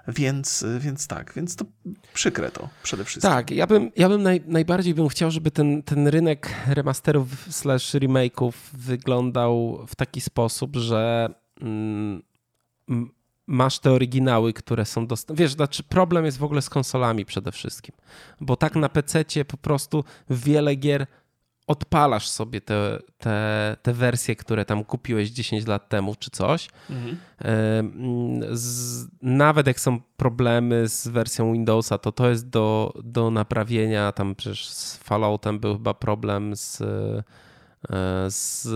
Więc, 0.08 0.64
więc 0.78 1.06
tak, 1.06 1.32
więc 1.36 1.56
to 1.56 1.64
przykre 2.14 2.50
to 2.50 2.68
przede 2.82 3.04
wszystkim. 3.04 3.30
Tak, 3.30 3.50
ja 3.50 3.66
bym, 3.66 3.90
ja 3.96 4.08
bym 4.08 4.22
naj, 4.22 4.42
najbardziej 4.46 4.94
bym 4.94 5.08
chciał, 5.08 5.30
żeby 5.30 5.50
ten, 5.50 5.82
ten 5.82 6.08
rynek 6.08 6.50
remasterów 6.66 7.28
slash 7.50 7.94
remake'ów 7.94 8.52
wyglądał 8.72 9.84
w 9.88 9.94
taki 9.94 10.20
sposób, 10.20 10.76
że 10.76 11.28
masz 13.46 13.78
te 13.78 13.92
oryginały, 13.92 14.52
które 14.52 14.84
są 14.84 15.06
dostępne. 15.06 15.42
Wiesz, 15.42 15.52
znaczy 15.52 15.82
problem 15.82 16.24
jest 16.24 16.38
w 16.38 16.44
ogóle 16.44 16.62
z 16.62 16.70
konsolami 16.70 17.24
przede 17.24 17.52
wszystkim, 17.52 17.94
bo 18.40 18.56
tak 18.56 18.76
na 18.76 18.88
PC 18.88 19.24
po 19.48 19.56
prostu 19.56 20.04
wiele 20.30 20.74
gier 20.74 21.06
odpalasz 21.66 22.28
sobie 22.28 22.60
te, 22.60 22.98
te, 23.18 23.76
te 23.82 23.92
wersje, 23.92 24.36
które 24.36 24.64
tam 24.64 24.84
kupiłeś 24.84 25.30
10 25.30 25.66
lat 25.66 25.88
temu 25.88 26.14
czy 26.18 26.30
coś. 26.30 26.68
Mhm. 26.90 27.16
Z, 28.56 29.06
nawet 29.22 29.66
jak 29.66 29.80
są 29.80 30.00
problemy 30.16 30.88
z 30.88 31.08
wersją 31.08 31.52
Windowsa, 31.52 31.98
to 31.98 32.12
to 32.12 32.30
jest 32.30 32.48
do, 32.48 32.92
do 33.04 33.30
naprawienia. 33.30 34.12
Tam 34.12 34.34
przecież 34.34 34.68
z 34.68 34.96
Falloutem 34.96 35.58
był 35.58 35.72
chyba 35.72 35.94
problem 35.94 36.56
z, 36.56 36.80
e, 36.80 37.22
z 38.30 38.68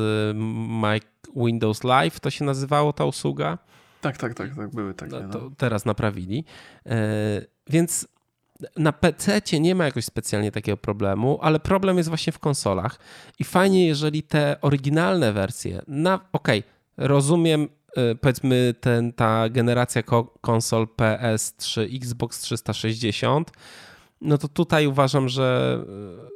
Windows 1.46 1.84
Live, 1.84 2.20
to 2.20 2.30
się 2.30 2.44
nazywało 2.44 2.92
ta 2.92 3.04
usługa. 3.04 3.58
Tak, 4.00 4.16
tak, 4.16 4.34
tak, 4.34 4.56
tak 4.56 4.70
były 4.70 4.94
takie. 4.94 5.20
No. 5.20 5.28
To 5.28 5.50
teraz 5.56 5.84
naprawili. 5.84 6.44
E, 6.86 6.96
więc 7.70 8.08
na 8.76 8.92
PC 8.92 9.40
nie 9.60 9.74
ma 9.74 9.84
jakoś 9.84 10.04
specjalnie 10.04 10.52
takiego 10.52 10.76
problemu, 10.76 11.38
ale 11.42 11.60
problem 11.60 11.96
jest 11.96 12.08
właśnie 12.08 12.32
w 12.32 12.38
konsolach. 12.38 12.98
I 13.38 13.44
fajnie, 13.44 13.86
jeżeli 13.86 14.22
te 14.22 14.56
oryginalne 14.60 15.32
wersje, 15.32 15.82
na 15.86 16.14
okej, 16.32 16.58
okay, 16.58 17.08
rozumiem, 17.08 17.68
y, 18.12 18.16
powiedzmy, 18.20 18.74
ten, 18.80 19.12
ta 19.12 19.48
generacja 19.48 20.02
konsol 20.40 20.86
PS3, 20.96 21.96
Xbox 21.96 22.40
360, 22.40 23.50
no 24.20 24.38
to 24.38 24.48
tutaj 24.48 24.86
uważam, 24.86 25.28
że, 25.28 25.78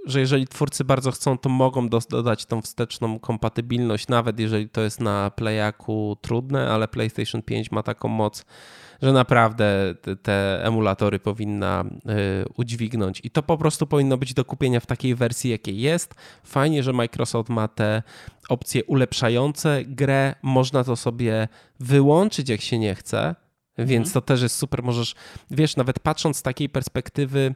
że 0.06 0.20
jeżeli 0.20 0.46
twórcy 0.46 0.84
bardzo 0.84 1.10
chcą, 1.10 1.38
to 1.38 1.48
mogą 1.48 1.88
dodać 1.88 2.46
tą 2.46 2.62
wsteczną 2.62 3.18
kompatybilność, 3.18 4.08
nawet 4.08 4.40
jeżeli 4.40 4.68
to 4.68 4.80
jest 4.80 5.00
na 5.00 5.30
Playaku 5.30 6.16
trudne, 6.20 6.70
ale 6.70 6.88
PlayStation 6.88 7.42
5 7.42 7.70
ma 7.70 7.82
taką 7.82 8.08
moc, 8.08 8.44
że 9.02 9.12
naprawdę 9.12 9.94
te 10.22 10.64
emulatory 10.64 11.18
powinna 11.18 11.84
y, 11.84 12.44
udźwignąć. 12.56 13.20
I 13.24 13.30
to 13.30 13.42
po 13.42 13.58
prostu 13.58 13.86
powinno 13.86 14.16
być 14.16 14.34
do 14.34 14.44
kupienia 14.44 14.80
w 14.80 14.86
takiej 14.86 15.14
wersji, 15.14 15.50
jakiej 15.50 15.80
jest. 15.80 16.14
Fajnie, 16.44 16.82
że 16.82 16.92
Microsoft 16.92 17.48
ma 17.48 17.68
te 17.68 18.02
opcje 18.48 18.84
ulepszające 18.84 19.84
grę. 19.84 20.34
Można 20.42 20.84
to 20.84 20.96
sobie 20.96 21.48
wyłączyć, 21.80 22.48
jak 22.48 22.60
się 22.60 22.78
nie 22.78 22.94
chce. 22.94 23.34
Więc 23.78 24.08
mhm. 24.08 24.12
to 24.12 24.20
też 24.20 24.42
jest 24.42 24.56
super. 24.56 24.82
Możesz, 24.82 25.14
wiesz, 25.50 25.76
nawet 25.76 25.98
patrząc 25.98 26.36
z 26.36 26.42
takiej 26.42 26.68
perspektywy 26.68 27.54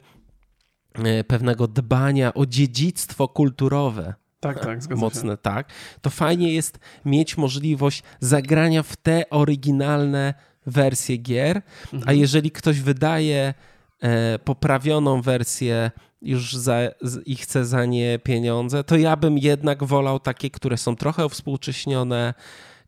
y, 0.99 1.25
pewnego 1.25 1.69
dbania 1.69 2.35
o 2.35 2.47
dziedzictwo 2.47 3.29
kulturowe, 3.29 4.15
tak, 4.41 4.61
tak, 4.61 4.97
mocne, 4.97 5.33
się. 5.33 5.37
tak, 5.37 5.73
to 6.01 6.11
fajnie 6.11 6.53
jest 6.53 6.79
mieć 7.05 7.37
możliwość 7.37 8.03
zagrania 8.21 8.83
w 8.83 8.97
te 8.97 9.31
oryginalne 9.31 10.35
wersję 10.67 11.17
gier, 11.17 11.63
mhm. 11.85 12.03
a 12.07 12.13
jeżeli 12.13 12.51
ktoś 12.51 12.81
wydaje 12.81 13.55
e, 14.01 14.39
poprawioną 14.39 15.23
wersję 15.23 15.91
już 16.23 16.57
za, 16.57 16.79
i 17.27 17.37
chce 17.37 17.67
za 17.67 17.85
nie 17.85 18.19
pieniądze, 18.19 18.85
to 18.85 18.97
ja 18.97 19.17
bym 19.17 19.39
jednak 19.39 19.85
wolał 19.85 20.21
takie, 20.21 20.51
które 20.51 20.77
są 20.77 20.97
trochę 20.97 21.29
współcześnione, 21.29 22.35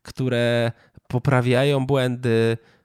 które 0.01 0.71
poprawiają 1.07 1.85
błędy, 1.85 2.57
e, 2.61 2.78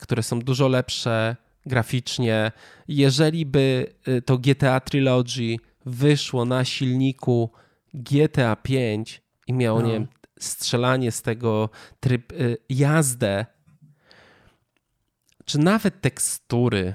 które 0.00 0.22
są 0.22 0.40
dużo 0.40 0.68
lepsze 0.68 1.36
graficznie. 1.66 2.52
Jeżeli 2.88 3.46
by 3.46 3.94
e, 4.06 4.22
to 4.22 4.38
GTA 4.38 4.80
Trilogy 4.80 5.56
wyszło 5.86 6.44
na 6.44 6.64
silniku 6.64 7.50
GTA 7.94 8.56
5 8.56 9.22
i 9.46 9.52
miało, 9.52 9.80
no. 9.80 9.86
nie 9.86 9.92
wiem, 9.92 10.06
strzelanie 10.38 11.12
z 11.12 11.22
tego 11.22 11.70
tryb, 12.00 12.32
jazdę 12.68 13.46
czy 15.44 15.58
nawet 15.58 16.00
tekstury, 16.00 16.94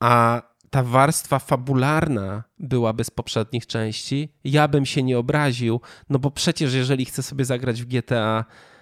a 0.00 0.42
ta 0.70 0.82
warstwa 0.82 1.38
fabularna 1.38 2.44
byłaby 2.58 3.04
z 3.04 3.10
poprzednich 3.10 3.66
części, 3.66 4.28
ja 4.44 4.68
bym 4.68 4.86
się 4.86 5.02
nie 5.02 5.18
obraził, 5.18 5.80
no 6.10 6.18
bo 6.18 6.30
przecież 6.30 6.74
jeżeli 6.74 7.04
chcę 7.04 7.22
sobie 7.22 7.44
zagrać 7.44 7.82
w 7.82 7.86
GTA 7.86 8.38
e, 8.40 8.73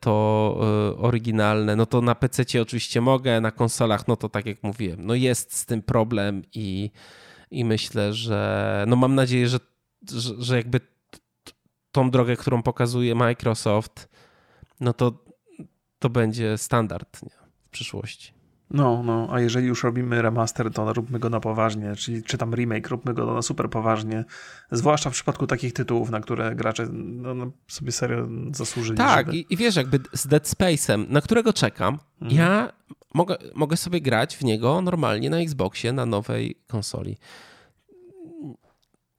to 0.00 0.56
e, 0.60 0.98
oryginalne, 0.98 1.76
no 1.76 1.86
to 1.86 2.00
na 2.00 2.14
PC 2.14 2.62
oczywiście 2.62 3.00
mogę, 3.00 3.40
na 3.40 3.50
konsolach, 3.50 4.08
no 4.08 4.16
to 4.16 4.28
tak 4.28 4.46
jak 4.46 4.62
mówiłem, 4.62 5.06
no 5.06 5.14
jest 5.14 5.56
z 5.56 5.66
tym 5.66 5.82
problem 5.82 6.42
i, 6.54 6.90
i 7.50 7.64
myślę, 7.64 8.12
że 8.12 8.84
no 8.88 8.96
mam 8.96 9.14
nadzieję, 9.14 9.48
że, 9.48 9.58
że, 10.10 10.34
że 10.38 10.56
jakby 10.56 10.80
tą 11.92 12.10
drogę, 12.10 12.36
którą 12.36 12.62
pokazuje 12.62 13.14
Microsoft, 13.14 14.08
no 14.80 14.92
to 14.92 15.24
to 15.98 16.10
będzie 16.10 16.58
standard 16.58 17.22
nie? 17.22 17.30
w 17.66 17.68
przyszłości. 17.68 18.43
No, 18.74 19.02
no, 19.02 19.28
a 19.30 19.40
jeżeli 19.40 19.66
już 19.66 19.84
robimy 19.84 20.22
remaster, 20.22 20.72
to 20.72 20.92
róbmy 20.92 21.18
go 21.18 21.30
na 21.30 21.40
poważnie, 21.40 21.96
czyli 21.96 22.22
czy 22.22 22.38
tam 22.38 22.54
remake, 22.54 22.88
róbmy 22.88 23.14
go 23.14 23.34
na 23.34 23.42
super 23.42 23.70
poważnie, 23.70 24.24
zwłaszcza 24.70 25.10
w 25.10 25.12
przypadku 25.12 25.46
takich 25.46 25.72
tytułów, 25.72 26.10
na 26.10 26.20
które 26.20 26.54
gracze 26.54 26.86
no, 26.92 27.34
no, 27.34 27.50
sobie 27.68 27.92
serio 27.92 28.28
zasłużyli. 28.52 28.98
Tak, 28.98 29.26
żeby... 29.26 29.38
i, 29.38 29.46
i, 29.50 29.56
wiesz, 29.56 29.76
jakby 29.76 30.00
z 30.12 30.26
Dead 30.26 30.44
Space'em, 30.44 31.08
na 31.08 31.20
którego 31.20 31.52
czekam, 31.52 31.98
mhm. 32.20 32.40
ja 32.40 32.72
mogę, 33.14 33.36
mogę 33.54 33.76
sobie 33.76 34.00
grać 34.00 34.36
w 34.36 34.44
niego 34.44 34.80
normalnie 34.80 35.30
na 35.30 35.38
Xboxie, 35.38 35.92
na 35.92 36.06
nowej 36.06 36.54
konsoli. 36.66 37.16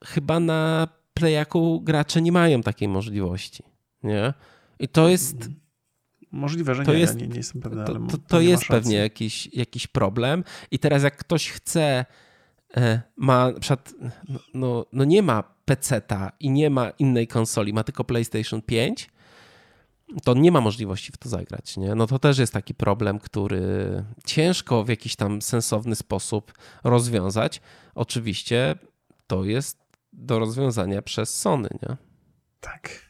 Chyba 0.06 0.40
na 0.40 0.88
Playaku 1.14 1.82
gracze 1.82 2.22
nie 2.22 2.32
mają 2.32 2.62
takiej 2.62 2.88
możliwości, 2.88 3.64
nie? 4.04 4.34
I 4.80 4.88
to 4.88 5.10
jest... 5.10 5.36
Mhm 5.36 5.65
Możliwe, 6.36 6.76
że 6.76 6.84
to 6.84 6.94
nie, 6.94 7.00
jest, 7.00 7.14
ja 7.14 7.22
nie, 7.22 7.28
nie 7.28 7.38
jestem 7.38 7.62
pewny, 7.62 7.86
to, 7.86 7.94
to, 7.94 8.18
to 8.28 8.42
jest 8.42 8.66
pewnie 8.66 8.96
jakiś, 8.96 9.50
jakiś 9.54 9.88
problem. 9.88 10.44
I 10.72 10.80
teraz 10.80 11.04
jak 11.04 11.18
ktoś 11.18 11.50
chce, 11.52 12.06
e, 12.78 13.02
ma 13.18 13.52
na 13.52 13.60
przykład, 13.60 13.94
no, 14.30 14.40
no, 14.54 14.86
no 14.94 15.04
nie 15.04 15.22
ma 15.22 15.44
PC-ta 15.66 16.32
i 16.40 16.50
nie 16.50 16.70
ma 16.70 16.90
innej 16.90 17.28
konsoli, 17.28 17.74
ma 17.74 17.84
tylko 17.84 18.04
PlayStation 18.04 18.62
5, 18.62 19.10
to 20.24 20.34
nie 20.34 20.52
ma 20.52 20.62
możliwości 20.62 21.12
w 21.12 21.18
to 21.18 21.30
zagrać. 21.30 21.78
Nie? 21.78 21.96
No 21.96 22.08
to 22.08 22.20
też 22.20 22.38
jest 22.38 22.54
taki 22.54 22.74
problem, 22.74 23.20
który 23.20 23.64
ciężko 24.26 24.84
w 24.84 24.90
jakiś 24.90 25.16
tam 25.16 25.42
sensowny 25.42 25.96
sposób 25.96 26.54
rozwiązać. 26.84 27.62
Oczywiście 27.96 28.76
to 29.28 29.44
jest 29.44 29.80
do 30.14 30.40
rozwiązania 30.40 31.02
przez 31.02 31.38
Sony, 31.38 31.70
nie? 31.84 31.98
Tak. 32.60 33.05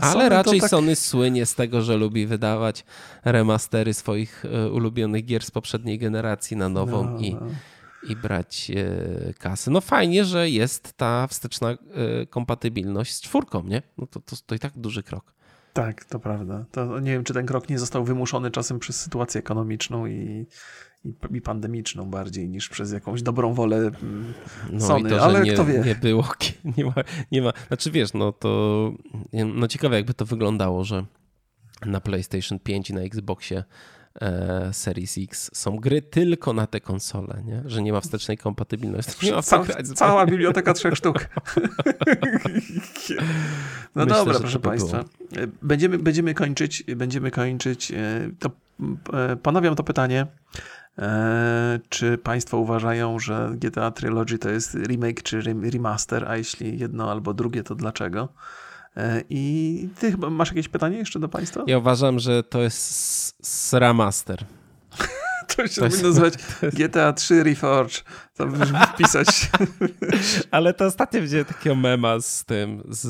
Ale 0.00 0.28
raczej 0.28 0.60
tak... 0.60 0.70
Sony 0.70 0.96
słynie 0.96 1.46
z 1.46 1.54
tego, 1.54 1.82
że 1.82 1.96
lubi 1.96 2.26
wydawać 2.26 2.84
remastery 3.24 3.94
swoich 3.94 4.44
e, 4.44 4.70
ulubionych 4.70 5.24
gier 5.24 5.44
z 5.44 5.50
poprzedniej 5.50 5.98
generacji 5.98 6.56
na 6.56 6.68
nową 6.68 7.10
no, 7.10 7.18
i, 7.18 7.34
no. 7.34 7.46
i 8.08 8.16
brać 8.16 8.70
e, 8.70 9.34
kasy. 9.34 9.70
No 9.70 9.80
fajnie, 9.80 10.24
że 10.24 10.50
jest 10.50 10.92
ta 10.92 11.26
wsteczna 11.26 11.70
e, 11.70 11.76
kompatybilność 12.26 13.14
z 13.14 13.20
czwórką, 13.20 13.62
nie? 13.62 13.82
No 13.98 14.06
to, 14.06 14.20
to, 14.20 14.36
to 14.46 14.54
i 14.54 14.58
tak 14.58 14.72
duży 14.76 15.02
krok. 15.02 15.38
Tak, 15.72 16.04
to 16.04 16.18
prawda. 16.18 16.64
To 16.70 17.00
nie 17.00 17.12
wiem, 17.12 17.24
czy 17.24 17.34
ten 17.34 17.46
krok 17.46 17.68
nie 17.68 17.78
został 17.78 18.04
wymuszony 18.04 18.50
czasem 18.50 18.78
przez 18.78 19.00
sytuację 19.00 19.38
ekonomiczną 19.38 20.06
i 20.06 20.46
i, 21.30 21.40
pandemiczną 21.40 22.10
bardziej 22.10 22.48
niż 22.48 22.68
przez 22.68 22.92
jakąś 22.92 23.22
dobrą 23.22 23.54
wolę 23.54 23.76
mm, 23.76 24.34
no 24.72 24.80
Sony, 24.80 25.10
to, 25.10 25.22
ale 25.22 25.40
nie, 25.40 25.52
kto 25.52 25.64
wie. 25.64 25.82
Nie 25.86 25.94
było, 25.94 26.28
nie 26.76 26.84
ma, 26.84 26.94
nie 27.32 27.42
ma, 27.42 27.52
znaczy 27.68 27.90
wiesz, 27.90 28.14
no 28.14 28.32
to 28.32 28.92
no 29.54 29.68
ciekawe 29.68 29.96
jakby 29.96 30.14
to 30.14 30.24
wyglądało, 30.24 30.84
że 30.84 31.04
na 31.86 32.00
PlayStation 32.00 32.58
5 32.58 32.90
i 32.90 32.94
na 32.94 33.00
Xboxie 33.00 33.64
e, 34.20 34.70
Series 34.72 35.18
X 35.18 35.50
są 35.54 35.76
gry 35.76 36.02
tylko 36.02 36.52
na 36.52 36.66
te 36.66 36.80
konsole, 36.80 37.42
nie? 37.44 37.62
że 37.66 37.82
nie 37.82 37.92
ma 37.92 38.00
wstecznej 38.00 38.38
kompatybilności. 38.38 39.26
Nie 39.26 39.32
ma 39.32 39.42
Ca 39.42 39.64
cała 39.94 40.26
biblioteka 40.26 40.74
trzech 40.74 40.94
sztuk. 40.94 41.16
no 43.94 44.04
Myślę, 44.04 44.06
dobra, 44.06 44.38
proszę 44.40 44.60
Państwa. 44.60 45.04
Było. 45.32 45.46
Będziemy, 45.62 45.98
będziemy 45.98 46.34
kończyć, 46.34 46.84
będziemy 46.96 47.30
kończyć. 47.30 47.92
E, 47.92 48.30
to, 48.38 48.50
e, 49.12 49.36
ponawiam 49.36 49.74
to 49.76 49.84
pytanie. 49.84 50.26
E, 50.98 51.80
czy 51.88 52.18
Państwo 52.18 52.58
uważają, 52.58 53.18
że 53.18 53.50
GTA 53.54 53.90
Trilogy 53.90 54.38
to 54.38 54.50
jest 54.50 54.74
remake 54.74 55.22
czy 55.22 55.40
remaster, 55.72 56.28
a 56.28 56.36
jeśli 56.36 56.78
jedno 56.78 57.10
albo 57.10 57.34
drugie, 57.34 57.62
to 57.62 57.74
dlaczego? 57.74 58.28
E, 58.96 59.22
I 59.30 59.88
ty 60.00 60.10
chyba 60.10 60.30
masz 60.30 60.48
jakieś 60.48 60.68
pytanie 60.68 60.98
jeszcze 60.98 61.18
do 61.20 61.28
Państwa? 61.28 61.64
Ja 61.66 61.78
uważam, 61.78 62.18
że 62.18 62.42
to 62.42 62.62
jest 62.62 63.72
remaster. 63.72 64.44
To 65.56 65.66
się 65.66 65.80
powinno 65.80 66.08
nazywać 66.08 66.34
GTA 66.72 67.12
3 67.12 67.42
Reforge. 67.44 67.94
To 68.38 68.46
wpisać. 68.94 69.50
Ale 70.50 70.74
to 70.74 70.84
ostatnio 70.84 71.20
widziałem 71.20 71.44
takiego 71.46 71.76
mema 71.76 72.20
z 72.20 72.44
tym, 72.44 72.82
z, 72.88 73.00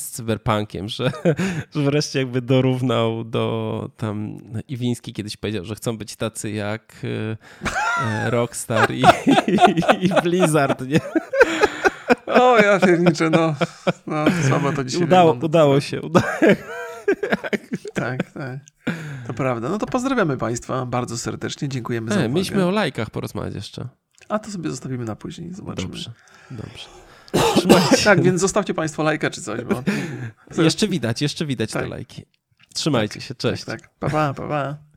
z 0.00 0.10
cyberpunkiem, 0.10 0.88
że, 0.88 1.12
że 1.74 1.82
wreszcie 1.82 2.18
jakby 2.18 2.42
dorównał 2.42 3.24
do 3.24 3.90
tam 3.96 4.38
Iwiński 4.68 5.12
kiedyś 5.12 5.36
powiedział, 5.36 5.64
że 5.64 5.74
chcą 5.74 5.98
być 5.98 6.16
tacy 6.16 6.50
jak 6.50 6.96
e, 7.04 8.30
Rockstar 8.30 8.90
i, 8.90 9.02
i, 9.46 10.06
i 10.06 10.22
Blizzard, 10.22 10.86
nie? 10.86 11.00
O, 12.26 12.58
ja 12.58 12.80
pierniczę, 12.80 13.30
no. 13.30 13.54
no 14.06 14.24
słabo 14.48 14.72
to 14.72 14.84
dzisiaj 14.84 15.02
Udało, 15.02 15.32
udało 15.42 15.80
się. 15.80 16.02
Udało. 16.02 16.26
tak, 17.94 18.32
tak. 18.32 18.58
To 19.26 19.34
prawda. 19.34 19.68
No 19.68 19.78
to 19.78 19.86
pozdrawiamy 19.86 20.36
Państwa 20.36 20.86
bardzo 20.86 21.18
serdecznie. 21.18 21.68
Dziękujemy 21.68 22.10
e, 22.10 22.14
za 22.14 22.20
uwagę. 22.20 22.34
Mieliśmy 22.34 22.66
o 22.66 22.70
lajkach 22.70 23.10
porozmawiać 23.10 23.54
jeszcze. 23.54 23.88
A 24.28 24.38
to 24.38 24.50
sobie 24.50 24.70
zostawimy 24.70 25.04
na 25.04 25.16
później. 25.16 25.54
Zobaczymy. 25.54 25.88
Dobrze, 25.88 26.12
dobrze. 26.50 26.88
Trzymajcie. 27.56 28.04
Tak, 28.04 28.22
więc 28.22 28.40
zostawcie 28.40 28.74
Państwo 28.74 29.02
lajka 29.02 29.30
czy 29.30 29.42
coś. 29.42 29.60
Bo... 29.64 29.82
Jeszcze 30.62 30.88
widać, 30.88 31.22
jeszcze 31.22 31.46
widać 31.46 31.72
tak. 31.72 31.82
te 31.82 31.88
lajki. 31.88 32.24
Trzymajcie 32.74 33.14
tak, 33.14 33.22
się, 33.22 33.34
cześć. 33.34 33.64
Tak, 33.64 33.80
tak. 33.80 33.90
Pa, 33.98 34.10
pa, 34.10 34.34
pa, 34.34 34.48
pa. 34.48 34.87